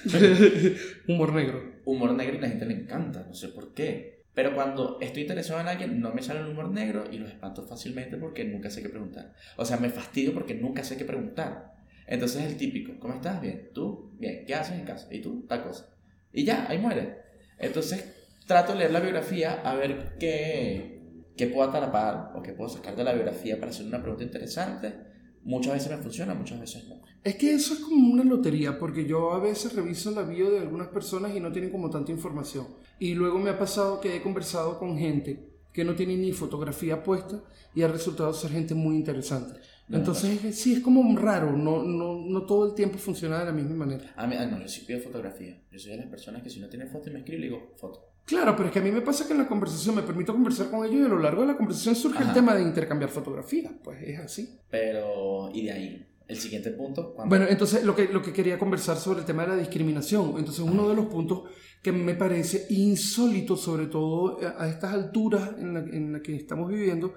Humor 1.09 1.33
negro. 1.33 1.63
humor 1.85 2.13
negro 2.13 2.37
y 2.37 2.41
la 2.41 2.49
gente 2.49 2.67
le 2.67 2.75
encanta, 2.75 3.25
no 3.27 3.35
sé 3.35 3.49
por 3.49 3.75
qué. 3.75 4.25
Pero 4.35 4.55
cuando 4.55 4.99
estoy 5.01 5.23
interesado 5.23 5.61
en 5.61 5.69
alguien, 5.69 5.99
no 5.99 6.13
me 6.13 6.23
sale 6.23 6.41
el 6.41 6.49
humor 6.49 6.71
negro 6.71 7.05
y 7.11 7.17
los 7.17 7.31
espanto 7.31 7.63
fácilmente 7.67 8.19
porque 8.19 8.45
nunca 8.45 8.69
sé 8.69 8.83
qué 8.83 8.91
preguntar. 8.91 9.33
O 9.57 9.65
sea, 9.65 9.79
me 9.79 9.89
fastidio 9.89 10.35
porque 10.35 10.55
nunca 10.55 10.85
sé 10.85 10.99
qué 10.99 11.07
preguntar. 11.07 11.73
Entonces 12.07 12.43
es 12.43 12.53
el 12.53 12.59
típico, 12.59 12.99
¿cómo 13.01 13.15
estás? 13.15 13.41
Bien. 13.41 13.71
¿Tú? 13.73 14.15
Bien. 14.19 14.45
¿Qué 14.47 14.55
haces 14.55 14.79
en 14.79 14.85
casa? 14.85 15.09
¿Y 15.11 15.23
tú? 15.23 15.47
Tal 15.49 15.65
cosa. 15.65 15.89
Y 16.35 16.45
ya, 16.45 16.67
ahí 16.69 16.77
muere. 16.79 17.17
Entonces 17.59 18.13
trato 18.47 18.73
de 18.73 18.81
leer 18.81 18.91
la 18.93 19.01
biografía 19.01 19.63
a 19.65 19.75
ver 19.75 20.17
qué, 20.21 21.01
qué 21.37 21.47
puedo 21.47 21.69
atrapar 21.69 22.33
o 22.35 22.43
qué 22.43 22.53
puedo 22.53 22.69
sacar 22.69 22.95
de 22.95 23.05
la 23.05 23.15
biografía 23.15 23.59
para 23.59 23.71
hacer 23.71 23.87
una 23.87 24.03
pregunta 24.03 24.25
interesante. 24.25 24.93
Muchas 25.47 25.75
veces 25.75 25.91
me 25.93 25.99
funciona, 25.99 26.35
muchas 26.35 26.59
veces 26.59 26.89
no. 26.89 26.97
Es 27.23 27.37
que 27.37 27.55
eso 27.55 27.75
es 27.75 27.81
como 27.81 28.13
una 28.13 28.25
lotería, 28.25 28.81
porque 28.81 29.07
yo 29.07 29.33
a 29.33 29.39
veces 29.39 29.75
reviso 29.75 30.11
la 30.11 30.23
bio 30.23 30.51
de 30.51 30.59
algunas 30.59 30.89
personas 30.89 31.37
y 31.37 31.41
no 31.41 31.53
tienen 31.53 31.71
como 31.71 31.89
tanta 31.89 32.11
información. 32.11 32.67
Y 32.99 33.15
luego 33.15 33.39
me 33.39 33.51
ha 33.51 33.57
pasado 33.57 34.01
que 34.01 34.17
he 34.17 34.23
conversado 34.23 34.77
con 34.77 34.99
gente 34.99 35.49
que 35.73 35.85
no 35.85 35.95
tiene 35.95 36.17
ni 36.17 36.33
fotografía 36.33 37.01
puesta 37.01 37.45
y 37.77 37.83
ha 37.83 37.89
resultado 37.89 38.33
ser 38.33 38.51
gente 38.51 38.75
muy 38.75 38.97
interesante. 38.97 39.61
Entonces, 39.89 40.59
sí, 40.59 40.75
es 40.75 40.81
como 40.81 41.17
raro, 41.17 41.53
no, 41.53 41.85
no, 41.85 42.25
no 42.27 42.45
todo 42.45 42.67
el 42.67 42.75
tiempo 42.75 42.99
funciona 42.99 43.39
de 43.39 43.45
la 43.45 43.53
misma 43.53 43.77
manera. 43.77 44.13
A 44.17 44.27
mí, 44.27 44.35
ah, 44.37 44.47
no, 44.47 44.61
yo 44.61 44.67
sí 44.67 44.81
pido 44.85 44.99
fotografía. 44.99 45.63
Yo 45.71 45.79
soy 45.79 45.93
de 45.93 45.99
las 45.99 46.09
personas 46.09 46.43
que 46.43 46.51
si 46.51 46.59
no 46.59 46.69
tiene 46.69 46.87
foto 46.87 47.09
y 47.09 47.13
me 47.13 47.21
escribe, 47.21 47.43
le 47.43 47.47
digo 47.47 47.73
foto. 47.77 48.16
Claro, 48.27 48.57
pero 48.57 48.69
es 48.69 48.73
que 48.73 48.81
a 48.81 48.83
mí 48.83 48.91
me 48.91 49.03
pasa 49.03 49.25
que 49.25 49.33
en 49.33 49.39
la 49.39 49.47
conversación 49.47 49.95
me 49.95 50.03
permito 50.03 50.33
conversar 50.33 50.69
con 50.69 50.85
ellos 50.85 51.01
y 51.01 51.05
a 51.05 51.09
lo 51.09 51.21
largo 51.21 51.43
de 51.43 51.47
la 51.47 51.57
conversación 51.57 51.95
surge 51.95 52.25
el 52.25 52.33
tema 52.33 52.57
de 52.57 52.63
intercambiar 52.63 53.09
fotografías. 53.09 53.73
Pues 53.85 54.03
es 54.03 54.19
así. 54.19 54.59
Pero, 54.69 55.49
y 55.55 55.65
de 55.65 55.73
ahí, 55.73 56.07
el 56.27 56.37
siguiente 56.37 56.73
punto. 56.73 57.15
Bueno, 57.25 57.47
entonces 57.49 57.85
lo 57.85 57.95
que, 57.95 58.09
lo 58.09 58.23
que 58.23 58.33
quería 58.33 58.59
conversar 58.59 58.97
sobre 58.97 59.21
el 59.21 59.27
tema 59.27 59.43
de 59.43 59.51
la 59.51 59.57
discriminación. 59.57 60.35
Entonces, 60.39 60.59
uno 60.59 60.89
de 60.89 60.97
los 60.97 61.07
puntos 61.07 61.45
que 61.83 61.93
me 61.93 62.17
parece 62.17 62.67
insólito, 62.71 63.57
sobre 63.57 63.87
todo 63.87 64.41
a 64.59 64.69
estas 64.69 64.93
alturas 64.93 65.53
en 65.59 65.75
la, 65.75 65.81
en 65.81 66.13
la 66.15 66.21
que 66.21 66.35
estamos 66.35 66.69
viviendo, 66.69 67.15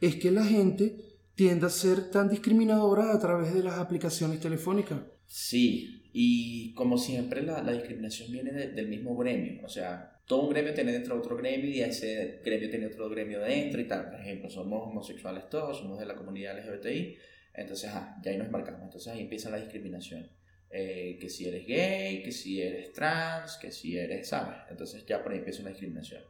es 0.00 0.14
que 0.14 0.30
la 0.30 0.44
gente 0.44 0.96
tiende 1.34 1.66
a 1.66 1.70
ser 1.70 2.08
tan 2.10 2.28
discriminadora 2.28 3.12
a 3.12 3.18
través 3.18 3.52
de 3.52 3.64
las 3.64 3.80
aplicaciones 3.80 4.38
telefónicas. 4.38 5.00
Sí, 5.26 6.04
y 6.12 6.72
como 6.74 6.98
siempre 6.98 7.42
la, 7.42 7.62
la 7.62 7.72
discriminación 7.72 8.30
viene 8.30 8.52
del 8.52 8.88
mismo 8.88 9.16
gremio, 9.16 9.60
o 9.64 9.68
sea, 9.68 10.11
todo 10.26 10.42
un 10.42 10.50
gremio 10.50 10.72
tiene 10.74 10.92
dentro 10.92 11.18
otro 11.18 11.36
gremio 11.36 11.68
y 11.70 11.80
ese 11.80 12.40
gremio 12.44 12.70
tiene 12.70 12.86
otro 12.86 13.08
gremio 13.08 13.40
dentro 13.40 13.80
y 13.80 13.86
tal. 13.86 14.10
Por 14.10 14.20
ejemplo, 14.20 14.48
somos 14.50 14.88
homosexuales 14.88 15.48
todos, 15.48 15.78
somos 15.78 15.98
de 15.98 16.06
la 16.06 16.14
comunidad 16.14 16.58
LGBTI, 16.58 17.16
entonces 17.54 17.90
ah, 17.92 18.16
ya 18.22 18.30
ahí 18.30 18.38
nos 18.38 18.50
marcamos, 18.50 18.82
entonces 18.82 19.12
ahí 19.12 19.20
empieza 19.20 19.50
la 19.50 19.58
discriminación. 19.58 20.30
Eh, 20.74 21.18
que 21.20 21.28
si 21.28 21.46
eres 21.46 21.66
gay, 21.66 22.22
que 22.22 22.32
si 22.32 22.62
eres 22.62 22.94
trans, 22.94 23.58
que 23.58 23.70
si 23.70 23.98
eres, 23.98 24.28
¿sabes? 24.28 24.56
Entonces 24.70 25.04
ya 25.04 25.22
por 25.22 25.32
ahí 25.32 25.38
empieza 25.38 25.60
una 25.60 25.70
discriminación. 25.70 26.22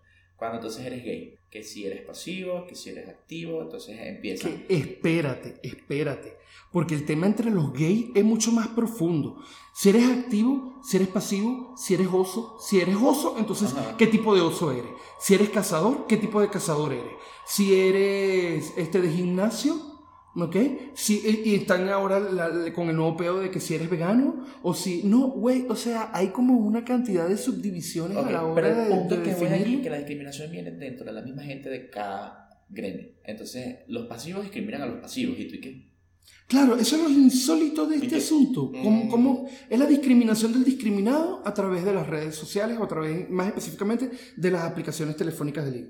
Cuando 0.42 0.58
entonces 0.58 0.84
eres 0.84 1.04
gay, 1.04 1.38
que 1.48 1.62
si 1.62 1.86
eres 1.86 2.02
pasivo, 2.02 2.66
que 2.66 2.74
si 2.74 2.90
eres 2.90 3.08
activo, 3.08 3.62
entonces 3.62 3.96
empieza. 4.00 4.48
espérate, 4.68 5.60
espérate. 5.62 6.36
Porque 6.72 6.96
el 6.96 7.06
tema 7.06 7.26
entre 7.26 7.48
los 7.48 7.72
gays 7.72 8.06
es 8.12 8.24
mucho 8.24 8.50
más 8.50 8.66
profundo. 8.66 9.40
Si 9.72 9.90
eres 9.90 10.10
activo, 10.10 10.80
si 10.82 10.96
eres 10.96 11.06
pasivo, 11.06 11.76
si 11.76 11.94
eres 11.94 12.08
oso, 12.10 12.56
si 12.58 12.80
eres 12.80 12.96
oso, 12.96 13.36
entonces, 13.38 13.72
¿qué 13.96 14.08
tipo 14.08 14.34
de 14.34 14.40
oso 14.40 14.72
eres? 14.72 14.90
Si 15.20 15.32
eres 15.32 15.48
cazador, 15.50 16.08
¿qué 16.08 16.16
tipo 16.16 16.40
de 16.40 16.50
cazador 16.50 16.92
eres? 16.92 17.12
Si 17.46 17.78
eres 17.78 18.76
este 18.76 19.00
de 19.00 19.10
gimnasio, 19.12 19.91
¿Ok? 20.34 20.56
Si, 20.94 21.42
y 21.44 21.54
están 21.54 21.88
ahora 21.90 22.22
con 22.74 22.88
el 22.88 22.96
nuevo 22.96 23.16
pedo 23.16 23.40
de 23.40 23.50
que 23.50 23.60
si 23.60 23.74
eres 23.74 23.90
vegano 23.90 24.46
o 24.62 24.72
si. 24.74 25.02
No, 25.04 25.28
güey, 25.28 25.66
o 25.68 25.76
sea, 25.76 26.10
hay 26.12 26.28
como 26.28 26.56
una 26.58 26.84
cantidad 26.84 27.28
de 27.28 27.36
subdivisiones 27.36 28.16
a 28.16 28.30
la 28.30 28.44
hora 28.44 28.54
pero 28.54 28.82
el 28.82 28.88
punto 28.88 29.16
de, 29.16 29.22
que 29.22 29.80
que 29.82 29.90
la 29.90 29.98
discriminación 29.98 30.50
viene 30.50 30.70
dentro 30.70 31.04
de 31.04 31.12
la 31.12 31.20
misma 31.20 31.42
gente 31.42 31.68
de 31.68 31.90
cada 31.90 32.42
gremio. 32.70 33.08
Entonces, 33.24 33.80
los 33.88 34.06
pasivos 34.06 34.42
discriminan 34.42 34.82
a 34.82 34.86
los 34.86 35.00
pasivos. 35.00 35.38
¿Y 35.38 35.48
tú 35.48 35.56
y 35.56 35.60
qué? 35.60 35.92
Claro, 36.46 36.76
eso 36.76 36.96
es 36.96 37.02
lo 37.02 37.10
insólito 37.10 37.86
de 37.86 37.96
este 37.96 38.16
asunto. 38.16 38.70
¿Cómo, 38.72 39.04
mm. 39.04 39.08
¿Cómo, 39.08 39.48
es 39.68 39.78
la 39.78 39.86
discriminación 39.86 40.52
del 40.52 40.64
discriminado 40.64 41.42
a 41.44 41.54
través 41.54 41.84
de 41.84 41.94
las 41.94 42.06
redes 42.06 42.34
sociales 42.34 42.78
o 42.78 42.84
a 42.84 42.88
través, 42.88 43.28
más 43.30 43.48
específicamente, 43.48 44.10
de 44.36 44.50
las 44.50 44.62
aplicaciones 44.62 45.16
telefónicas 45.16 45.64
de 45.64 45.70
liga? 45.70 45.88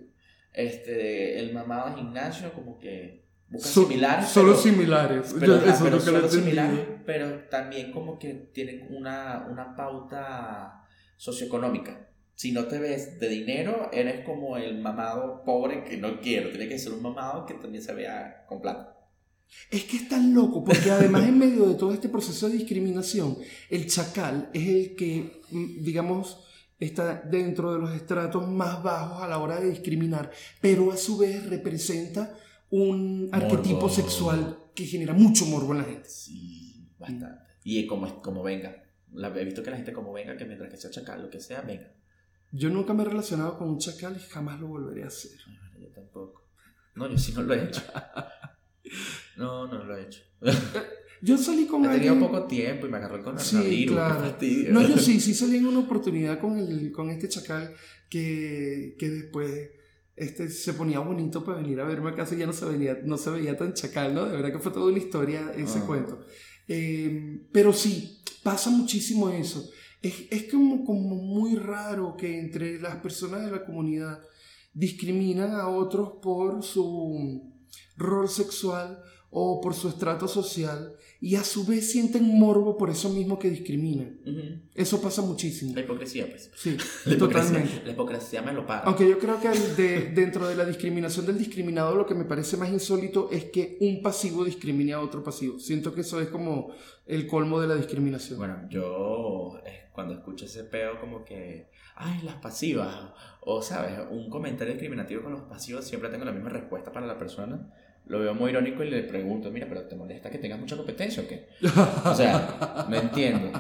Este, 0.53 1.39
el 1.39 1.53
mamado 1.53 1.97
gimnasio, 1.97 2.53
como 2.53 2.79
que 2.79 3.23
similares. 3.59 4.29
Solo 4.29 4.57
similares. 4.57 5.35
Pero, 5.39 5.61
solo 6.01 6.29
similares, 6.29 6.81
pero 7.05 7.45
también 7.51 7.93
como 7.93 8.19
que 8.19 8.51
tienen 8.53 8.87
una, 8.91 9.47
una 9.51 9.77
pauta 9.77 10.87
socioeconómica. 11.17 12.09
Si 12.35 12.53
no 12.53 12.65
te 12.65 12.79
ves 12.79 13.21
de 13.21 13.29
dinero, 13.29 13.91
eres 13.93 14.25
como 14.25 14.57
el 14.57 14.81
mamado 14.81 15.45
pobre 15.45 15.85
que 15.85 15.97
no 15.97 16.21
quiero. 16.21 16.51
Tiene 16.51 16.69
que 16.69 16.79
ser 16.79 16.93
un 16.93 17.03
mamado 17.03 17.47
que 17.47 17.55
también 17.55 17.85
se 17.85 17.95
vea 17.95 18.47
con 18.49 18.61
plata. 18.61 18.97
Es 19.71 19.85
que 19.85 19.97
es 19.99 20.09
tan 20.09 20.35
loco, 20.35 20.65
porque 20.65 20.91
además 20.91 21.25
en 21.29 21.39
medio 21.39 21.67
de 21.67 21.75
todo 21.75 21.93
este 21.93 22.09
proceso 22.09 22.49
de 22.49 22.57
discriminación, 22.57 23.37
el 23.71 23.87
chacal 23.87 24.51
es 24.53 24.69
el 24.69 24.97
que, 24.97 25.43
mm, 25.51 25.83
digamos, 25.85 26.45
está 26.79 27.23
dentro 27.25 27.73
de 27.73 27.79
los 27.79 27.95
estratos 27.95 28.49
más 28.49 28.83
bajos 28.83 29.23
a 29.23 29.29
la 29.29 29.39
hora 29.39 29.61
de 29.61 29.71
discriminar, 29.71 30.31
pero 30.61 30.91
a 30.91 30.97
su 30.97 31.19
vez 31.19 31.47
representa 31.47 32.37
un 32.73 33.29
arquetipo 33.33 33.89
sexual 33.89 34.59
que 34.75 34.87
genera 34.87 35.13
mucho 35.13 35.45
morbo 35.45 35.73
en 35.73 35.79
la 35.79 35.85
gente. 35.85 36.09
Sí, 36.09 36.89
bastante. 36.99 37.53
Y 37.65 37.87
como, 37.87 38.23
como 38.23 38.43
venga. 38.43 38.83
he 39.15 39.45
visto 39.45 39.63
que 39.63 39.71
la 39.71 39.77
gente 39.77 39.93
como 39.93 40.13
venga, 40.13 40.37
que 40.37 40.47
mientras 40.47 40.71
que 40.71 40.79
sea 40.79 40.91
chacal, 40.91 41.23
lo 41.23 41.31
que 41.31 41.39
sea, 41.39 41.61
venga. 41.61 41.93
Yo 42.51 42.71
nunca 42.71 42.95
me 42.95 43.03
he 43.03 43.07
relacionado 43.07 43.59
con 43.59 43.69
un 43.69 43.79
chacal 43.79 44.17
y 44.17 44.21
jamás 44.21 44.59
lo 44.59 44.69
volveré 44.69 45.05
a 45.05 45.09
hacer. 45.09 45.33
yo 45.79 45.89
tampoco. 45.89 46.49
No, 46.95 47.09
yo 47.11 47.19
sí 47.19 47.33
no 47.35 47.43
lo 47.43 47.55
he 47.55 47.65
hecho. 47.65 47.83
No, 49.37 49.67
no 49.67 49.85
lo 49.85 49.97
he 49.97 50.03
hecho. 50.03 50.21
Yo 51.23 51.39
salí 51.39 51.67
con 51.67 51.87
alguien... 51.87 52.13
Tenía 52.13 52.29
poco 52.29 52.47
tiempo 52.47 52.87
y 52.87 52.91
me 52.91 52.99
agarró 52.99 53.23
con 53.23 53.39
sí, 53.39 53.87
claro. 53.87 54.37
No, 54.69 54.87
yo 54.87 54.99
sí, 54.99 55.21
sí 55.21 55.33
salí 55.35 55.57
en 55.57 55.67
una 55.67 55.79
oportunidad 55.79 56.39
con, 56.39 56.59
el, 56.59 56.93
con 56.93 57.09
este 57.09 57.29
chacal 57.29 57.73
que, 58.11 58.97
que 58.99 59.09
después 59.09 59.71
este, 60.23 60.49
se 60.49 60.75
ponía 60.75 61.01
bonito 61.01 61.45
para 61.45 61.59
venir 61.59 61.81
a 61.81 61.85
verme 61.85 62.11
a 62.11 62.15
casa 62.15 62.35
y 62.35 62.39
ya 62.39 62.47
no 62.47 62.53
se, 62.53 62.65
veía, 62.67 62.99
no 63.05 63.19
se 63.19 63.31
veía 63.31 63.57
tan 63.57 63.75
chacal, 63.75 64.15
¿no? 64.15 64.25
De 64.27 64.37
verdad 64.37 64.53
que 64.53 64.59
fue 64.59 64.73
toda 64.73 64.87
una 64.87 64.99
historia 64.99 65.53
ese 65.57 65.81
ah. 65.81 65.87
cuento. 65.87 66.25
Eh, 66.69 67.47
pero 67.53 67.73
sí, 67.73 68.23
pasa 68.43 68.71
muchísimo 68.71 69.31
eso. 69.31 69.69
Es, 70.01 70.27
es 70.31 70.51
como, 70.51 70.85
como 70.85 71.17
muy 71.17 71.57
raro 71.57 72.17
que 72.17 72.39
entre 72.39 72.81
las 72.81 72.97
personas 72.97 73.45
de 73.45 73.51
la 73.51 73.65
comunidad 73.65 74.21
discriminan 74.73 75.53
a 75.53 75.69
otros 75.69 76.15
por 76.23 76.63
su 76.63 77.53
rol 77.97 78.29
sexual 78.29 79.03
o 79.35 79.63
por 79.63 79.75
su 79.75 79.89
estrato 79.89 80.29
social 80.29 80.95
y 81.19 81.37
a 81.37 81.43
su 81.43 81.65
vez 81.65 81.91
sienten 81.91 82.39
morbo 82.39 82.77
por 82.77 82.91
eso 82.91 83.09
mismo 83.09 83.39
que 83.39 83.49
discriminan. 83.49 84.21
Eso 84.75 85.01
pasa 85.01 85.23
muchísimo. 85.23 85.73
La 85.75 85.81
hipocresía, 85.81 86.29
pues. 86.29 86.51
Sí, 86.55 86.77
totalmente. 87.19 87.83
La 87.87 87.93
hipocresía 87.93 88.43
me 88.43 88.53
lo 88.53 88.67
paga. 88.67 88.83
Aunque 88.83 89.09
yo 89.09 89.19
creo 89.19 89.41
que 89.41 89.49
dentro 90.15 90.47
de 90.47 90.55
la 90.55 90.67
discriminación 90.67 91.25
del 91.25 91.39
discriminado 91.39 91.97
lo 91.97 92.05
que 92.05 92.15
me 92.15 92.27
parece 92.27 92.59
más 92.59 92.69
insólito 92.69 93.31
es 93.33 93.47
que 93.47 93.79
un 93.81 94.03
pasivo 94.03 94.45
discrimine 94.45 94.93
a 94.93 95.01
otro 95.01 95.25
pasivo. 95.25 95.59
Siento 95.59 95.95
que 95.95 96.03
eso 96.03 96.21
es 96.21 96.29
como 96.29 96.75
el 97.07 97.27
colmo 97.27 97.59
de 97.59 97.69
la 97.69 97.75
discriminación. 97.75 98.39
Bueno, 98.39 98.69
yo 98.69 99.59
cuando 99.93 100.13
escucho 100.13 100.45
ese 100.45 100.65
peo 100.65 101.01
como 101.01 101.25
que, 101.25 101.71
ay, 101.95 102.21
las 102.23 102.35
pasivas, 102.35 103.13
o 103.41 103.63
sabes, 103.63 103.99
un 104.11 104.29
comentario 104.29 104.75
discriminativo 104.75 105.23
con 105.23 105.33
los 105.33 105.43
pasivos, 105.43 105.87
siempre 105.87 106.11
tengo 106.11 106.27
la 106.27 106.33
misma 106.33 106.51
respuesta 106.51 106.93
para 106.93 107.07
la 107.07 107.19
persona 107.19 107.73
lo 108.13 108.19
veo 108.19 108.35
muy 108.35 108.51
irónico 108.51 108.85
y 108.85 108.91
le 108.91 109.03
pregunto, 109.05 109.51
mira, 109.51 109.67
pero 109.67 109.85
¿te 109.85 109.97
molesta 109.97 110.29
que 110.29 110.37
tengas 110.37 110.61
mucha 110.61 110.77
competencia 110.77 111.23
o 111.23 111.27
qué? 111.27 111.49
O 112.05 112.15
sea, 112.15 112.87
no 112.87 112.95
entiendo. 112.95 113.51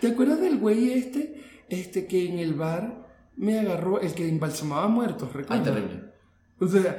te, 0.00 0.08
acuerdas, 0.08 0.40
del 0.40 0.56
güey 0.56 0.92
este, 0.92 1.38
este 1.68 2.06
que 2.06 2.26
en 2.26 2.38
el 2.38 2.54
bar 2.54 3.06
me 3.36 3.58
agarró, 3.58 4.00
el 4.00 4.14
que 4.14 4.26
embalsamaba 4.26 4.88
muertos, 4.88 5.30
¿recuerdas? 5.34 5.68
Ay, 5.68 5.74
terrible. 5.74 6.04
O 6.58 6.66
sea, 6.66 6.96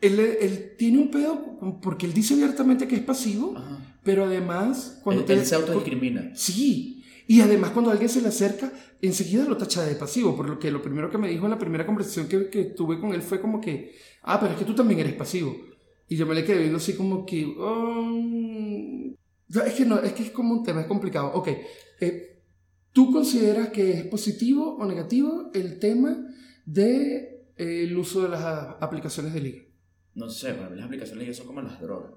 él, 0.00 0.18
él, 0.18 0.74
tiene 0.76 0.98
un 0.98 1.08
pedo 1.08 1.78
porque 1.80 2.04
él 2.04 2.14
dice 2.14 2.34
abiertamente 2.34 2.88
que 2.88 2.96
es 2.96 3.02
pasivo, 3.02 3.54
pero 4.02 4.24
además... 4.24 5.00
Cuando 5.04 5.22
él, 5.22 5.26
te, 5.28 5.34
él 5.34 5.46
se 5.46 5.54
autodiscrimina. 5.54 6.32
Sí, 6.34 6.99
y 7.30 7.42
además 7.42 7.70
cuando 7.70 7.92
alguien 7.92 8.08
se 8.08 8.20
le 8.20 8.26
acerca, 8.26 8.72
enseguida 9.00 9.44
lo 9.44 9.56
tacha 9.56 9.84
de 9.84 9.94
pasivo, 9.94 10.34
por 10.34 10.48
lo 10.48 10.58
que 10.58 10.68
lo 10.68 10.82
primero 10.82 11.08
que 11.08 11.16
me 11.16 11.28
dijo 11.28 11.44
en 11.44 11.52
la 11.52 11.58
primera 11.60 11.86
conversación 11.86 12.26
que, 12.26 12.50
que 12.50 12.64
tuve 12.64 12.98
con 12.98 13.14
él 13.14 13.22
fue 13.22 13.40
como 13.40 13.60
que, 13.60 13.94
ah, 14.22 14.40
pero 14.40 14.54
es 14.54 14.58
que 14.58 14.64
tú 14.64 14.74
también 14.74 14.98
eres 14.98 15.12
pasivo. 15.12 15.56
Y 16.08 16.16
yo 16.16 16.26
me 16.26 16.34
le 16.34 16.44
quedé 16.44 16.58
viendo 16.58 16.78
así 16.78 16.94
como 16.94 17.24
que, 17.24 17.46
um... 17.46 19.14
es 19.64 19.74
que 19.74 19.84
no, 19.84 20.00
es 20.00 20.12
que 20.12 20.24
es 20.24 20.30
como 20.32 20.54
un 20.54 20.64
tema, 20.64 20.80
es 20.80 20.88
complicado. 20.88 21.30
Ok, 21.34 21.50
eh, 22.00 22.42
¿tú 22.92 23.12
consideras 23.12 23.68
que 23.68 23.92
es 23.92 24.06
positivo 24.06 24.74
o 24.74 24.84
negativo 24.84 25.52
el 25.54 25.78
tema 25.78 26.26
del 26.66 27.28
de, 27.54 27.84
el 27.84 27.96
uso 27.96 28.22
de 28.22 28.30
las 28.30 28.42
aplicaciones 28.80 29.32
de 29.32 29.40
liga? 29.40 29.62
No 30.16 30.28
sé, 30.28 30.54
para 30.54 30.68
mí 30.68 30.74
las 30.74 30.86
aplicaciones 30.86 31.20
de 31.20 31.26
liga 31.26 31.36
son 31.36 31.46
como 31.46 31.62
las 31.62 31.80
drogas. 31.80 32.10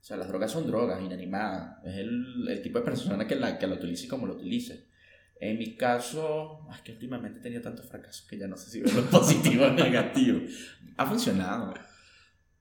O 0.00 0.04
sea, 0.04 0.16
las 0.16 0.28
drogas 0.28 0.50
son 0.50 0.66
drogas 0.66 1.02
inanimadas. 1.02 1.84
Es 1.84 1.96
el, 1.96 2.46
el 2.48 2.62
tipo 2.62 2.78
de 2.78 2.84
persona 2.84 3.26
que 3.26 3.36
la, 3.36 3.58
que 3.58 3.66
la 3.66 3.74
utilice 3.74 4.08
como 4.08 4.26
lo 4.26 4.34
utilice. 4.34 4.88
En 5.40 5.58
mi 5.58 5.76
caso, 5.76 6.66
es 6.74 6.80
que 6.82 6.92
últimamente 6.92 7.38
he 7.38 7.42
tenido 7.42 7.62
tantos 7.62 7.86
fracasos 7.86 8.26
que 8.26 8.38
ya 8.38 8.48
no 8.48 8.56
sé 8.56 8.70
si 8.70 8.80
es 8.80 8.90
positivo 9.10 9.66
o 9.66 9.70
negativo. 9.70 10.40
Ha 10.96 11.06
funcionado. 11.06 11.74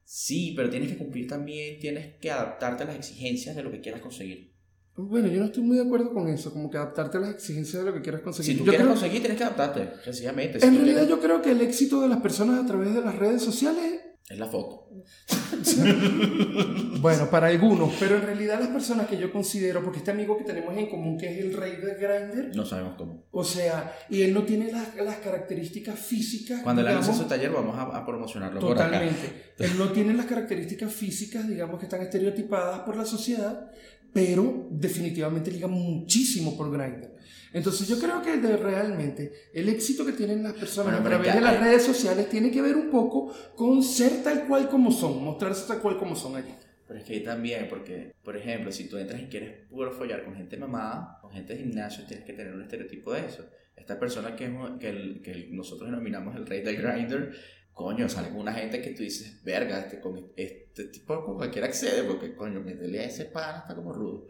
Sí, 0.04 0.54
pero 0.56 0.70
tienes 0.70 0.92
que 0.92 0.98
cumplir 0.98 1.28
también, 1.28 1.80
tienes 1.80 2.16
que 2.16 2.32
adaptarte 2.32 2.84
a 2.84 2.86
las 2.86 2.96
exigencias 2.96 3.56
de 3.56 3.64
lo 3.64 3.72
que 3.72 3.82
quieras 3.82 4.02
conseguir. 4.02 4.54
Bueno, 4.96 5.28
yo 5.28 5.40
no 5.40 5.46
estoy 5.46 5.64
muy 5.64 5.78
de 5.78 5.84
acuerdo 5.84 6.12
con 6.12 6.28
eso, 6.28 6.52
como 6.52 6.72
que 6.72 6.78
adaptarte 6.78 7.18
a 7.18 7.20
las 7.20 7.30
exigencias 7.32 7.84
de 7.84 7.92
lo 7.92 7.96
que 7.96 8.02
quieras 8.02 8.22
conseguir. 8.22 8.54
Si 8.54 8.58
tú 8.58 8.66
yo 8.66 8.72
quieres 8.72 8.88
conseguir, 8.88 9.20
tienes 9.20 9.38
que 9.38 9.44
adaptarte, 9.44 10.04
sencillamente. 10.04 10.66
en 10.66 10.76
realidad 10.76 11.08
yo 11.08 11.20
creo 11.20 11.42
que 11.42 11.52
el 11.52 11.62
éxito 11.62 12.02
de 12.02 12.08
las 12.08 12.20
personas 12.20 12.64
a 12.64 12.66
través 12.66 12.96
de 12.96 13.02
las 13.02 13.16
redes 13.16 13.44
sociales 13.44 14.02
es 14.30 14.38
la 14.38 14.46
foto. 14.46 14.90
bueno, 17.00 17.30
para 17.30 17.48
algunos, 17.48 17.94
pero 17.98 18.18
en 18.18 18.24
realidad 18.24 18.60
las 18.60 18.68
personas 18.70 19.08
que 19.08 19.18
yo 19.18 19.32
considero, 19.32 19.82
porque 19.82 20.00
este 20.00 20.12
amigo 20.12 20.38
que 20.38 20.44
tenemos 20.44 20.76
en 20.76 20.88
común, 20.88 21.18
que 21.18 21.32
es 21.32 21.46
el 21.46 21.54
rey 21.54 21.78
de 21.78 21.94
Grindr, 21.96 22.54
No 22.54 22.66
sabemos 22.66 22.96
cómo. 22.98 23.24
o 23.32 23.44
sea, 23.46 23.96
y 24.10 24.24
él 24.24 24.34
no 24.34 24.44
tiene 24.44 24.70
las, 24.70 24.94
las 24.98 25.16
características 25.18 25.98
físicas. 25.98 26.62
Cuando 26.62 26.82
le 26.82 26.90
digamos, 26.90 27.08
haga 27.08 27.18
su 27.18 27.24
taller 27.26 27.52
vamos 27.52 27.78
a, 27.78 27.84
a 27.84 28.06
promocionarlo 28.06 28.60
por 28.60 28.74
acá. 28.74 28.84
Totalmente. 28.86 29.48
Él 29.60 29.76
no 29.76 29.92
tiene 29.92 30.14
las 30.14 30.28
características 30.28 30.94
físicas, 30.94 31.48
digamos, 31.48 31.80
que 31.80 31.86
están 31.86 32.02
estereotipadas 32.02 32.82
por 32.82 32.96
la 32.96 33.06
sociedad, 33.06 33.72
pero 34.18 34.68
definitivamente 34.72 35.51
liga 35.51 35.68
muchísimo 35.68 36.57
por 36.57 36.72
Grindr. 36.76 37.11
Entonces 37.53 37.88
yo 37.88 37.99
creo 37.99 38.20
que 38.24 38.38
de 38.38 38.57
realmente 38.57 39.32
el 39.53 39.70
éxito 39.70 40.03
que 40.03 40.13
tienen 40.13 40.41
las 40.41 40.53
personas 40.53 40.99
Bueno, 41.01 41.18
a 41.18 41.22
través 41.22 41.36
de 41.36 41.41
las 41.41 41.59
redes 41.59 41.84
sociales 41.84 42.28
tiene 42.30 42.49
que 42.49 42.61
ver 42.63 42.76
un 42.76 42.89
poco 42.89 43.32
con 43.55 43.84
ser 43.84 44.24
tal 44.24 44.47
cual 44.47 44.70
como 44.70 44.91
son, 44.91 45.24
mostrarse 45.24 45.68
tal 45.68 45.80
cual 45.80 45.97
como 45.99 46.15
son 46.15 46.36
allí. 46.36 46.53
Pero 46.88 46.99
es 46.99 47.05
que 47.05 47.13
ahí 47.13 47.24
también, 47.24 47.68
porque, 47.70 48.13
por 48.24 48.36
ejemplo, 48.36 48.72
si 48.72 48.86
tú 48.89 48.97
entras 48.97 49.22
y 49.22 49.26
quieres 49.26 49.68
puro 49.70 49.91
follar 49.91 50.24
con 50.26 50.36
gente 50.36 50.57
mamada, 50.57 51.20
con 51.22 51.32
gente 51.32 51.53
de 51.53 51.59
gimnasio, 51.59 52.05
tienes 52.07 52.26
que 52.26 52.34
tener 52.34 52.53
un 52.55 52.61
estereotipo 52.63 53.13
de 53.13 53.26
eso. 53.28 53.45
Esta 53.76 53.99
persona 53.99 54.36
que, 54.36 54.45
es 54.45 54.49
un- 54.49 54.80
que, 54.80 54.89
el- 54.89 55.22
que 55.22 55.49
nosotros 55.51 55.89
denominamos 55.91 56.36
el 56.36 56.45
rey 56.47 56.61
del 56.63 56.78
grinder, 56.78 57.32
coño, 57.78 58.10
sale 58.10 58.30
con 58.30 58.40
una 58.40 58.54
gente 58.54 58.82
que 58.82 58.90
tú 58.90 59.04
dices, 59.04 59.44
verga, 59.44 59.80
este, 59.82 60.00
con 60.00 60.32
este 60.36 60.86
tipo 60.86 61.24
con 61.24 61.36
cualquiera 61.36 61.68
accede, 61.68 62.04
porque 62.04 62.36
coño, 62.36 62.60
meterle 62.60 63.02
a 63.02 63.06
ese 63.06 63.26
pan 63.26 63.60
está 63.62 63.76
como 63.76 63.94
rudo. 63.94 64.26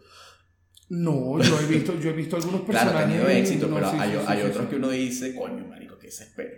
No, 0.90 1.42
yo 1.42 1.58
he 1.62 1.66
visto, 1.66 1.98
yo 1.98 2.10
he 2.10 2.14
visto 2.14 2.36
algunos 2.36 2.62
Claro, 2.66 2.92
personajes. 2.92 3.06
ha 3.06 3.08
tenido 3.08 3.30
éxito, 3.30 3.68
no, 3.68 3.76
pero 3.76 3.90
sí, 3.90 3.98
hay, 4.00 4.12
sí, 4.12 4.18
hay 4.28 4.42
sí, 4.42 4.48
otros 4.48 4.68
que 4.68 4.76
uno 4.76 4.90
dice, 4.90 5.34
coño, 5.34 5.66
marico, 5.66 5.98
que 5.98 6.12
se 6.12 6.26
espera. 6.26 6.52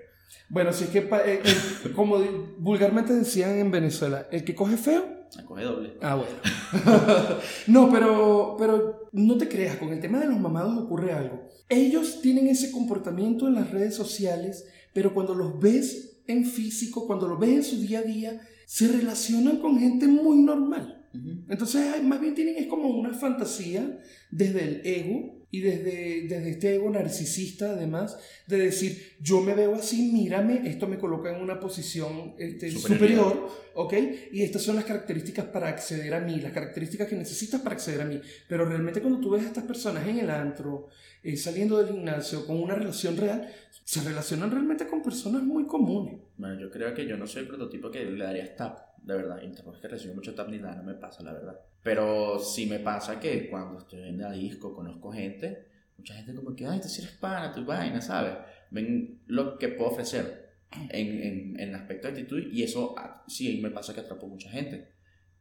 Bueno, 0.50 0.74
si 0.74 0.86
es 0.86 0.90
que 0.90 0.98
eh, 0.98 1.42
eh, 1.46 1.92
como 1.96 2.18
vulgarmente 2.58 3.14
decían 3.14 3.60
en 3.60 3.70
Venezuela, 3.70 4.28
el 4.32 4.44
que 4.44 4.56
coge 4.56 4.76
feo 4.76 5.06
La 5.36 5.46
coge 5.46 5.64
doble. 5.64 5.94
Ah, 6.02 6.16
bueno. 6.16 7.40
no, 7.68 7.92
pero, 7.92 8.56
pero 8.58 9.10
no 9.12 9.38
te 9.38 9.48
creas, 9.48 9.78
con 9.78 9.90
el 9.90 10.00
tema 10.00 10.20
de 10.20 10.26
los 10.26 10.40
mamados 10.40 10.76
ocurre 10.76 11.14
algo. 11.14 11.48
Ellos 11.70 12.20
tienen 12.24 12.48
ese 12.48 12.72
comportamiento 12.72 13.48
en 13.48 13.54
las 13.54 13.70
redes 13.70 13.94
sociales, 13.94 14.68
pero 14.92 15.14
cuando 15.14 15.36
los 15.36 15.60
ves 15.60 16.09
en 16.32 16.46
físico, 16.46 17.08
cuando 17.08 17.28
los 17.28 17.40
ves 17.40 17.50
en 17.50 17.64
su 17.64 17.82
día 17.82 18.00
a 18.00 18.04
día, 18.04 18.42
se 18.66 18.88
relacionan 18.88 19.58
con 19.58 19.80
gente 19.80 20.08
muy 20.08 20.38
normal. 20.38 21.08
Entonces, 21.50 22.04
más 22.04 22.22
bien 22.22 22.36
tienen 22.36 22.56
es 22.58 22.68
como 22.68 22.88
una 22.90 23.14
fantasía 23.14 24.00
desde 24.30 24.64
el 24.64 24.82
ego 24.86 25.39
y 25.52 25.62
desde, 25.62 26.28
desde 26.28 26.50
este 26.52 26.76
ego 26.76 26.90
narcisista, 26.90 27.72
además, 27.72 28.18
de 28.46 28.58
decir, 28.58 29.16
yo 29.20 29.42
me 29.42 29.56
veo 29.56 29.76
así, 29.76 30.12
mírame, 30.12 30.62
esto 30.66 30.88
me 30.88 31.00
coloca 31.00 31.36
en 31.36 31.42
una 31.42 31.60
posición 31.60 32.36
este, 32.38 32.70
Superioridad. 32.72 33.24
superior, 33.24 33.50
¿ok? 33.74 33.94
Y 34.32 34.44
estas 34.44 34.62
son 34.62 34.76
las 34.76 34.86
características 34.86 35.46
para 35.46 35.70
acceder 35.70 36.14
a 36.14 36.20
mí, 36.20 36.40
las 36.40 36.52
características 36.52 37.08
que 37.08 37.16
necesitas 37.16 37.62
para 37.62 37.76
acceder 37.76 38.02
a 38.02 38.06
mí. 38.06 38.22
Pero 38.48 38.66
realmente 38.66 39.02
cuando 39.02 39.20
tú 39.20 39.32
ves 39.32 39.44
a 39.44 39.48
estas 39.48 39.64
personas 39.64 40.08
en 40.08 40.20
el 40.20 40.30
antro, 40.30 40.90
eh, 41.24 41.36
saliendo 41.36 41.78
del 41.78 41.94
gimnasio, 41.96 42.46
con 42.46 42.62
una 42.62 42.76
relación 42.76 43.18
real, 43.18 43.52
se 43.84 44.02
relacionan 44.02 44.52
realmente 44.52 44.88
con 44.88 45.02
personas 45.02 45.42
muy 45.42 45.66
comunes. 45.66 46.20
Bueno, 46.38 46.60
yo 46.60 46.70
creo 46.70 46.94
que 46.94 47.08
yo 47.08 47.18
no 47.18 47.26
soy 47.26 47.42
el 47.42 47.48
prototipo 47.48 47.90
que 47.90 48.06
le 48.06 48.24
daría 48.24 48.56
tap, 48.56 48.89
de 49.04 49.16
verdad. 49.16 49.42
Y 49.42 49.48
tampoco 49.54 49.76
es 49.78 49.82
que 49.82 49.88
recibo 49.88 50.14
mucho 50.16 50.34
tap 50.36 50.50
ni 50.50 50.58
nada, 50.60 50.76
no 50.76 50.84
me 50.84 50.94
pasa, 50.96 51.24
la 51.24 51.34
verdad. 51.34 51.60
Pero 51.84 52.40
sí 52.40 52.66
me 52.66 52.80
pasa 52.80 53.20
que 53.20 53.50
cuando 53.50 53.80
estoy 53.80 54.02
en 54.10 54.20
la 54.22 54.32
disco, 54.32 54.74
conozco 54.76 55.12
gente, 55.12 55.68
mucha 55.98 56.14
gente 56.16 56.34
como 56.34 56.56
que, 56.56 56.66
ay, 56.66 56.80
tú 56.82 56.88
sí 56.90 57.02
eres 57.02 57.14
pana, 57.16 57.52
tu 57.54 57.66
vaina, 57.66 58.02
¿sabes? 58.02 58.34
Ven 58.72 59.22
lo 59.28 59.58
que 59.58 59.70
puedo 59.70 59.92
ofrecer 59.92 60.50
en, 60.90 61.08
en, 61.24 61.60
en 61.60 61.70
el 61.70 61.76
aspecto 61.76 62.08
de 62.08 62.14
actitud 62.14 62.40
y 62.52 62.64
eso 62.64 62.94
ah, 62.98 63.24
sí 63.28 63.60
me 63.62 63.72
pasa 63.72 63.94
que 63.94 64.02
atrapo 64.02 64.28
mucha 64.28 64.50
gente. 64.50 64.90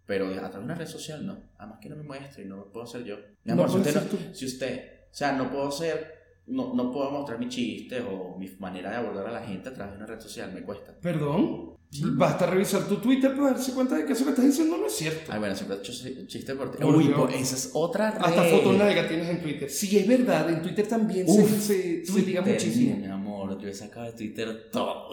Pero 0.06 0.28
a 0.28 0.32
través 0.34 0.52
de 0.54 0.58
una 0.60 0.74
red 0.74 0.86
social 0.86 1.26
no. 1.26 1.38
Además 1.58 1.80
que 1.82 1.90
no 1.90 1.96
me 1.96 2.02
muestro 2.02 2.42
y 2.42 2.46
no 2.46 2.72
puedo 2.72 2.86
ser 2.86 3.04
yo. 3.04 3.16
Mi 3.44 3.52
No 3.52 3.52
amor, 3.54 3.68
si 3.68 3.76
puedes 3.78 3.96
usted, 3.96 4.10
no- 4.12 4.18
tú. 4.18 4.34
si 4.34 4.46
usted, 4.46 4.90
o 5.10 5.14
sea, 5.14 5.32
no 5.32 5.50
puedo 5.50 5.70
ser, 5.70 6.14
no, 6.46 6.72
no 6.74 6.90
puedo 6.90 7.10
mostrar 7.10 7.38
mis 7.38 7.50
chistes 7.50 8.02
o 8.08 8.36
mi 8.38 8.48
manera 8.58 8.90
de 8.90 8.96
abordar 8.96 9.26
a 9.26 9.32
la 9.32 9.42
gente 9.42 9.68
a 9.68 9.74
través 9.74 9.92
de 9.92 9.98
una 9.98 10.06
red 10.06 10.18
social, 10.18 10.50
me 10.54 10.62
cuesta. 10.62 10.96
¿Perdón? 10.98 11.76
Basta 11.90 12.44
revisar 12.44 12.86
tu 12.86 12.96
Twitter 12.96 13.34
para 13.34 13.52
darse 13.52 13.72
cuenta 13.72 13.96
de 13.96 14.04
que 14.04 14.12
eso 14.12 14.24
que 14.24 14.30
estás 14.30 14.44
diciendo 14.44 14.76
no 14.76 14.86
es 14.88 14.92
cierto. 14.94 15.32
Ay, 15.32 15.38
bueno, 15.38 15.56
siempre 15.56 15.78
he 15.78 15.80
hecho 15.80 15.92
chi- 15.92 16.26
chiste 16.26 16.54
por 16.54 16.70
ti. 16.76 16.84
Uy, 16.84 17.08
po- 17.08 17.28
esa 17.28 17.56
es 17.56 17.70
otra 17.72 18.10
red. 18.10 18.20
Hasta 18.24 18.44
foto 18.44 18.72
nalga 18.74 19.08
tienes 19.08 19.28
en 19.30 19.40
Twitter. 19.40 19.70
Sí, 19.70 19.96
es 19.98 20.06
verdad, 20.06 20.50
en 20.50 20.60
Twitter 20.60 20.86
también 20.86 21.26
se, 21.26 21.42
Uf, 21.42 21.50
se, 21.62 22.04
se 22.04 22.12
Twitter, 22.12 22.42
muchísimo. 22.44 22.96
Mi 22.98 23.06
amor, 23.06 23.58
yo 23.58 23.68
he 23.68 23.74
sacado 23.74 24.04
de 24.04 24.12
Twitter 24.12 24.68
todo. 24.70 25.08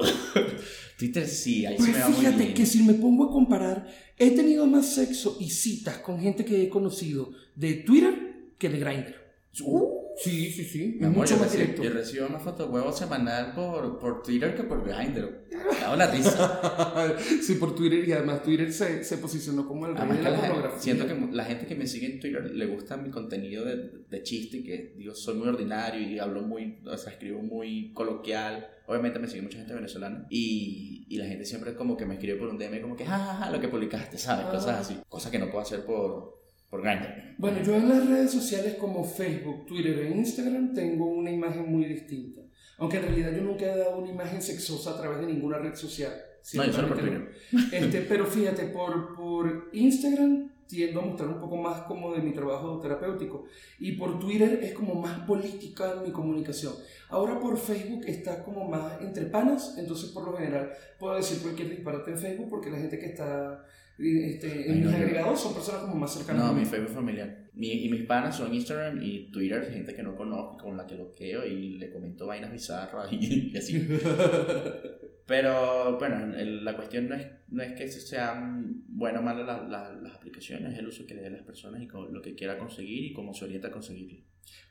Twitter 0.99 1.25
sí, 1.27 1.65
ahí 1.65 1.77
se 1.77 1.91
me 1.91 1.99
va 1.99 2.09
muy 2.09 2.17
fíjate 2.17 2.37
bien. 2.43 2.53
que 2.53 2.65
si 2.65 2.83
me 2.83 2.93
pongo 2.95 3.25
a 3.29 3.31
comparar, 3.31 3.87
he 4.17 4.31
tenido 4.31 4.65
más 4.67 4.93
sexo 4.95 5.37
y 5.39 5.49
citas 5.49 5.99
con 5.99 6.19
gente 6.19 6.43
que 6.43 6.63
he 6.63 6.69
conocido 6.69 7.31
de 7.55 7.75
Twitter 7.75 8.51
que 8.57 8.67
de 8.69 8.79
Grindr. 8.79 9.15
Uh, 9.61 10.04
Sí, 10.17 10.51
sí, 10.51 10.63
sí. 10.63 10.79
mi 10.79 10.99
Es 10.99 11.03
amor, 11.05 11.17
mucho 11.19 11.33
más 11.37 11.43
recibo, 11.43 11.61
directo. 11.61 11.83
yo 11.83 11.89
recibo 11.91 12.27
una 12.27 12.39
foto 12.39 12.67
huevo 12.67 12.91
semanal 12.91 13.53
por, 13.53 13.99
por 13.99 14.23
Twitter 14.23 14.55
que 14.55 14.63
por 14.63 14.83
Grindr. 14.83 15.45
Me 15.51 15.85
hago 15.85 15.95
la 15.95 16.07
risa. 16.07 17.15
sí, 17.41 17.55
por 17.55 17.75
Twitter 17.75 18.07
y 18.07 18.13
además 18.13 18.41
Twitter 18.43 18.71
se, 18.71 19.03
se 19.03 19.17
posicionó 19.17 19.67
como 19.67 19.87
el 19.87 19.95
rey 19.95 20.17
de 20.17 20.23
la 20.23 20.31
la 20.31 20.79
siento 20.79 21.05
que 21.07 21.15
la 21.31 21.43
gente 21.45 21.65
que 21.65 21.75
me 21.75 21.87
sigue 21.87 22.05
en 22.07 22.19
Twitter 22.19 22.51
le 22.51 22.65
gusta 22.65 22.97
mi 22.97 23.09
contenido 23.09 23.65
de, 23.65 24.05
de 24.09 24.23
chiste, 24.23 24.63
que 24.63 24.93
digo, 24.97 25.13
soy 25.13 25.35
muy 25.35 25.47
ordinario 25.47 26.01
y 26.01 26.19
hablo 26.19 26.41
muy, 26.41 26.79
o 26.85 26.97
sea, 26.97 27.11
escribo 27.13 27.41
muy 27.41 27.91
coloquial. 27.93 28.67
Obviamente 28.87 29.19
me 29.19 29.27
sigue 29.27 29.41
mucha 29.41 29.57
gente 29.57 29.73
venezolana 29.73 30.27
y, 30.29 31.07
y 31.09 31.17
la 31.17 31.25
gente 31.25 31.43
siempre 31.45 31.73
como 31.75 31.97
que 31.97 32.05
me 32.05 32.13
escribe 32.13 32.37
por 32.37 32.49
un 32.49 32.57
DM 32.57 32.81
como 32.81 32.95
que, 32.95 33.05
jajaja, 33.05 33.49
lo 33.49 33.59
que 33.59 33.67
publicaste, 33.67 34.17
¿sabes? 34.17 34.45
Ah. 34.47 34.51
Cosas 34.51 34.79
así. 34.79 34.97
Cosas 35.09 35.31
que 35.31 35.39
no 35.39 35.47
puedo 35.49 35.61
hacer 35.61 35.83
por, 35.85 36.44
por 36.75 36.83
Grindr. 36.83 37.35
Bueno, 37.37 37.61
yo 37.63 37.75
en 37.75 37.89
las 37.89 38.07
redes 38.07 38.31
sociales 38.31 38.75
como 38.75 39.03
Facebook, 39.03 39.65
Twitter 39.65 39.97
e 39.99 40.09
Instagram 40.09 40.73
tengo 40.73 41.05
una 41.05 41.31
imagen 41.31 41.71
muy 41.71 41.85
distinta. 41.85 42.41
Aunque 42.77 42.97
en 42.97 43.03
realidad 43.03 43.31
yo 43.33 43.41
nunca 43.41 43.65
he 43.65 43.77
dado 43.77 43.97
una 43.97 44.09
imagen 44.09 44.41
sexosa 44.41 44.91
a 44.91 44.97
través 44.97 45.21
de 45.21 45.27
ninguna 45.27 45.57
red 45.57 45.75
social. 45.75 46.11
No, 46.53 46.65
yo 46.65 46.73
solo 46.73 46.89
por 46.89 46.99
Twitter. 46.99 47.31
Este, 47.71 48.01
pero 48.01 48.25
fíjate, 48.25 48.65
por, 48.65 49.15
por 49.15 49.69
Instagram 49.73 50.49
tiendo 50.67 50.99
a 50.99 51.05
mostrar 51.05 51.29
un 51.29 51.39
poco 51.39 51.57
más 51.57 51.81
como 51.83 52.13
de 52.13 52.21
mi 52.21 52.33
trabajo 52.33 52.79
terapéutico. 52.81 53.45
Y 53.79 53.93
por 53.93 54.19
Twitter 54.19 54.59
es 54.61 54.73
como 54.73 54.95
más 54.95 55.19
política 55.19 56.01
mi 56.03 56.11
comunicación. 56.11 56.73
Ahora 57.09 57.39
por 57.39 57.57
Facebook 57.57 58.03
está 58.07 58.43
como 58.43 58.67
más 58.67 59.01
entre 59.01 59.25
panas, 59.25 59.77
entonces 59.77 60.09
por 60.09 60.25
lo 60.25 60.37
general 60.37 60.71
puedo 60.99 61.15
decir 61.15 61.41
cualquier 61.41 61.69
disparate 61.69 62.11
en 62.11 62.17
Facebook 62.17 62.49
porque 62.49 62.71
la 62.71 62.77
gente 62.77 62.97
que 62.97 63.05
está 63.05 63.63
este, 63.97 64.71
en 64.71 64.81
no, 64.81 64.89
mis 64.89 64.97
yo- 64.97 65.03
agregados 65.05 65.39
son 65.41 65.53
personas 65.53 65.81
como 65.81 65.95
más 65.95 66.13
cercanas 66.13 66.43
No, 66.43 66.49
a 66.49 66.53
mí. 66.53 66.59
mi 66.61 66.65
Facebook 66.65 66.93
familiar. 66.93 67.45
Mi, 67.53 67.71
y 67.85 67.89
mis 67.89 68.01
panas 68.03 68.35
son 68.35 68.53
Instagram 68.53 69.01
y 69.01 69.31
Twitter, 69.31 69.71
gente 69.71 69.93
que 69.95 70.03
no 70.03 70.15
conozco, 70.15 70.57
con 70.57 70.75
la 70.75 70.85
que 70.85 70.95
loqueo 70.95 71.45
y 71.45 71.77
le 71.77 71.89
comento 71.89 72.27
vainas 72.27 72.51
bizarras 72.51 73.11
y, 73.13 73.51
y 73.53 73.57
así. 73.57 73.87
Pero 75.27 75.97
bueno, 75.97 76.35
el- 76.35 76.63
la 76.63 76.75
cuestión 76.75 77.09
no 77.09 77.15
es, 77.15 77.25
no 77.49 77.63
es 77.63 77.73
que 77.73 77.87
sean 77.87 78.83
buenas 78.87 79.21
o 79.21 79.25
malas 79.25 79.47
la- 79.47 79.63
la- 79.67 79.93
las 79.93 80.15
aplicaciones, 80.15 80.73
es 80.73 80.79
el 80.79 80.87
uso 80.87 81.05
que 81.07 81.15
le 81.15 81.21
den 81.21 81.33
las 81.33 81.41
personas 81.43 81.81
y 81.81 81.87
con- 81.87 82.13
lo 82.13 82.21
que 82.21 82.35
quiera 82.35 82.57
conseguir 82.59 83.05
y 83.05 83.13
cómo 83.13 83.33
se 83.33 83.45
orienta 83.45 83.69
a 83.69 83.71
conseguirlo. 83.71 84.19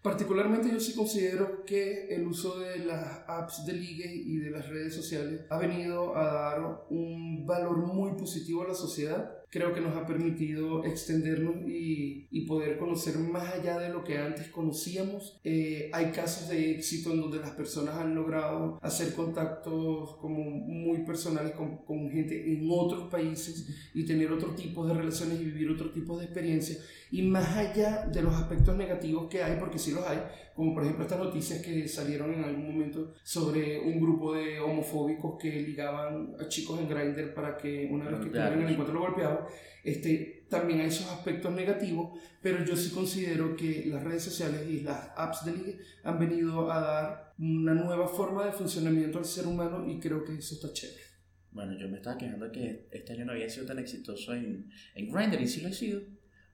Particularmente 0.05 0.71
yo 0.71 0.79
sí 0.79 0.93
considero 0.93 1.65
que 1.65 2.15
el 2.15 2.27
uso 2.27 2.59
de 2.59 2.81
las 2.81 3.25
apps 3.27 3.65
de 3.65 3.73
ligue 3.73 4.13
y 4.15 4.37
de 4.37 4.51
las 4.51 4.69
redes 4.69 4.95
sociales 4.95 5.41
ha 5.49 5.57
venido 5.57 6.15
a 6.15 6.25
dar 6.25 6.85
un 6.91 7.47
valor 7.47 7.79
muy 7.79 8.13
positivo 8.13 8.65
a 8.65 8.69
la 8.69 8.75
sociedad. 8.75 9.39
Creo 9.49 9.73
que 9.73 9.81
nos 9.81 9.97
ha 9.97 10.05
permitido 10.05 10.85
extendernos 10.85 11.57
y, 11.69 12.27
y 12.31 12.45
poder 12.45 12.77
conocer 12.77 13.17
más 13.19 13.55
allá 13.55 13.79
de 13.79 13.89
lo 13.89 14.05
que 14.05 14.19
antes 14.19 14.49
conocíamos. 14.49 15.41
Eh, 15.43 15.91
hay 15.95 16.11
casos 16.11 16.51
de 16.51 16.73
éxito 16.73 17.13
en 17.13 17.23
donde 17.23 17.39
las 17.39 17.53
personas 17.53 17.95
han 17.95 18.15
logrado 18.15 18.79
hacer 18.83 19.15
contactos 19.15 20.17
como 20.17 20.51
muy 20.51 20.99
personales 21.07 21.53
con, 21.53 21.79
con 21.79 22.11
gente 22.11 22.53
en 22.53 22.69
otros 22.71 23.09
países 23.11 23.91
y 23.95 24.05
tener 24.05 24.31
otro 24.33 24.51
tipo 24.51 24.87
de 24.87 24.93
relaciones 24.93 25.41
y 25.41 25.45
vivir 25.45 25.71
otro 25.71 25.93
tipo 25.93 26.19
de 26.19 26.25
experiencias. 26.25 26.85
Y 27.11 27.23
más 27.23 27.57
allá 27.57 28.09
de 28.13 28.23
los 28.23 28.35
aspectos 28.35 28.77
negativos 28.77 29.29
que 29.31 29.41
hay, 29.41 29.57
porque 29.61 29.79
sí 29.79 29.93
los 29.95 30.07
hay, 30.07 30.19
como 30.55 30.75
por 30.75 30.83
ejemplo 30.83 31.05
estas 31.05 31.19
noticias 31.19 31.63
que 31.63 31.89
salieron 31.89 32.33
en 32.35 32.45
algún 32.45 32.73
momento 32.73 33.15
sobre 33.23 33.81
un 33.81 34.01
grupo 34.01 34.35
de 34.35 34.61
homofóbicos 34.61 35.37
que 35.41 35.51
ligaban 35.51 36.35
a 36.41 36.49
chicos 36.49 36.81
en 36.81 36.89
Grindr 36.89 37.35
para 37.35 37.57
que 37.57 37.89
una 37.91 38.05
vez 38.05 38.21
que 38.21 38.27
estuvieran 38.27 38.53
en 38.55 38.67
el 38.67 38.73
encuentro 38.73 38.95
lo 38.95 39.01
golpeaban, 39.01 39.39
este, 39.83 40.47
también 40.49 40.81
hay 40.81 40.89
esos 40.89 41.11
aspectos 41.11 41.53
negativos, 41.53 42.19
pero 42.41 42.65
yo 42.65 42.77
sí 42.77 42.91
considero 42.91 43.57
que 43.57 43.85
las 43.87 44.03
redes 44.03 44.23
sociales 44.23 44.67
y 44.69 44.81
las 44.81 45.11
apps 45.17 45.45
de 45.45 45.53
ligue 45.53 45.79
han 46.03 46.19
venido 46.19 46.71
a 46.71 46.81
dar 46.81 47.35
una 47.39 47.75
nueva 47.75 48.09
forma 48.09 48.47
de 48.47 48.53
funcionamiento 48.53 49.19
al 49.19 49.25
ser 49.25 49.47
humano 49.47 49.89
y 49.89 49.99
creo 49.99 50.25
que 50.25 50.35
eso 50.35 50.55
está 50.55 50.73
chévere. 50.73 51.03
Bueno, 51.51 51.79
yo 51.79 51.89
me 51.89 51.99
estaba 51.99 52.19
quejando 52.19 52.51
que 52.51 52.89
este 52.91 53.13
año 53.13 53.27
no 53.27 53.33
había 53.33 53.49
sido 53.49 53.67
tan 53.67 53.79
exitoso 53.79 54.35
en, 54.35 54.69
en 54.95 55.13
Grindr 55.13 55.41
y 55.41 55.49
sí 55.49 55.61
lo 55.61 55.69
he 55.69 55.73
sido. 55.73 56.01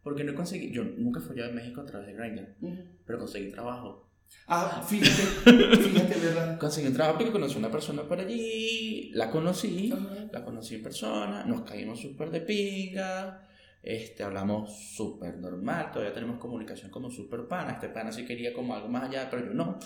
Porque 0.03 0.25
no 0.25 0.35
conseguí, 0.35 0.71
yo 0.71 0.85
nunca 0.85 1.21
fui 1.21 1.39
en 1.41 1.55
México 1.55 1.81
a 1.83 1.87
través 1.87 2.07
de 2.07 2.15
Grindr, 2.15 2.57
pero 3.05 3.19
conseguí 3.19 3.51
trabajo. 3.51 4.07
Ah, 4.47 4.85
fíjate, 4.87 5.23
fíjate, 5.83 6.19
¿verdad? 6.21 6.59
Conseguí 6.59 6.87
un 6.89 6.95
trabajo 6.95 7.19
porque 7.19 7.33
conocí 7.33 7.57
a 7.57 7.59
una 7.59 7.71
persona 7.71 8.03
por 8.05 8.21
allí, 8.21 9.11
la 9.13 9.31
conocí, 9.31 9.93
Ajá. 9.93 10.29
la 10.33 10.45
conocí 10.45 10.77
en 10.77 10.83
persona, 10.83 11.45
nos 11.45 11.63
caímos 11.63 12.01
súper 12.01 12.31
de 12.31 12.41
pinga, 12.41 13.49
este, 13.83 14.23
hablamos 14.23 14.95
súper 14.95 15.37
normal, 15.39 15.91
todavía 15.93 16.15
tenemos 16.15 16.39
comunicación 16.39 16.91
como 16.91 17.11
súper 17.11 17.47
pana, 17.49 17.73
este 17.73 17.89
pana 17.89 18.13
sí 18.13 18.25
quería 18.25 18.53
como 18.53 18.75
algo 18.75 18.89
más 18.89 19.09
allá, 19.09 19.29
pero 19.31 19.47
yo 19.47 19.53
no. 19.53 19.79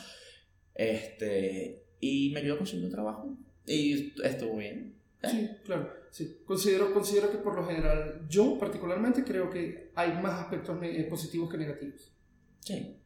Este, 0.74 1.84
y 2.00 2.30
me 2.32 2.40
ayudó 2.40 2.54
a 2.54 2.58
conseguir 2.58 2.84
un 2.84 2.90
trabajo 2.92 3.36
y 3.66 4.12
estuvo 4.22 4.58
bien. 4.58 4.94
Sí, 5.22 5.48
claro, 5.64 5.90
sí. 6.14 6.38
Considero, 6.46 6.94
considero 6.94 7.30
que 7.30 7.38
por 7.38 7.56
lo 7.56 7.66
general, 7.66 8.26
yo 8.28 8.56
particularmente 8.56 9.24
creo 9.24 9.50
que 9.50 9.90
hay 9.96 10.12
más 10.22 10.40
aspectos 10.42 10.78
eh, 10.82 11.04
positivos 11.10 11.50
que 11.50 11.58
negativos. 11.58 12.12
Sí. 12.60 12.96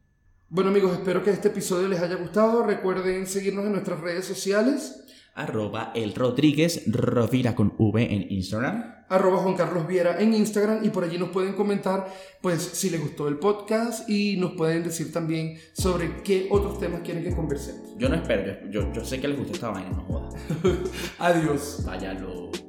Bueno 0.51 0.71
amigos, 0.71 0.93
espero 0.93 1.23
que 1.23 1.31
este 1.31 1.49
episodio 1.49 1.89
les 1.89 2.01
haya 2.01 2.17
gustado. 2.17 2.63
Recuerden 2.65 3.27
seguirnos 3.27 3.67
en 3.67 3.73
nuestras 3.73 4.01
redes 4.01 4.25
sociales. 4.25 5.05
Arroba 5.35 5.93
el 5.95 6.15
Rodríguez 6.15 6.83
Rovira 6.87 7.55
con 7.55 7.75
V 7.79 8.03
en 8.03 8.31
Instagram. 8.31 9.05
arroba 9.09 9.39
Juan 9.39 9.55
Carlos 9.55 9.87
Viera 9.87 10.21
en 10.21 10.35
Instagram 10.35 10.85
y 10.85 10.91
por 10.91 11.05
allí 11.05 11.17
nos 11.17 11.29
pueden 11.29 11.55
comentar 11.55 12.13
pues 12.43 12.61
si 12.61 12.91
les 12.91 13.01
gustó 13.01 13.29
el 13.29 13.39
podcast 13.39 14.09
y 14.11 14.37
nos 14.37 14.53
pueden 14.53 14.83
decir 14.83 15.13
también 15.13 15.59
sobre 15.75 16.23
qué 16.23 16.49
otros 16.51 16.79
temas 16.79 17.03
quieren 17.03 17.23
que 17.23 17.35
conversemos. 17.35 17.97
Yo 17.97 18.09
no 18.09 18.17
espero, 18.17 18.69
yo, 18.71 18.93
yo, 18.93 19.05
sé 19.05 19.21
que 19.21 19.29
les 19.29 19.39
gusta 19.39 19.53
esta 19.53 19.71
vaina, 19.71 19.91
no 19.91 20.03
jodas. 20.03 20.35
Adiós. 21.19 21.83
Váyalo. 21.87 22.68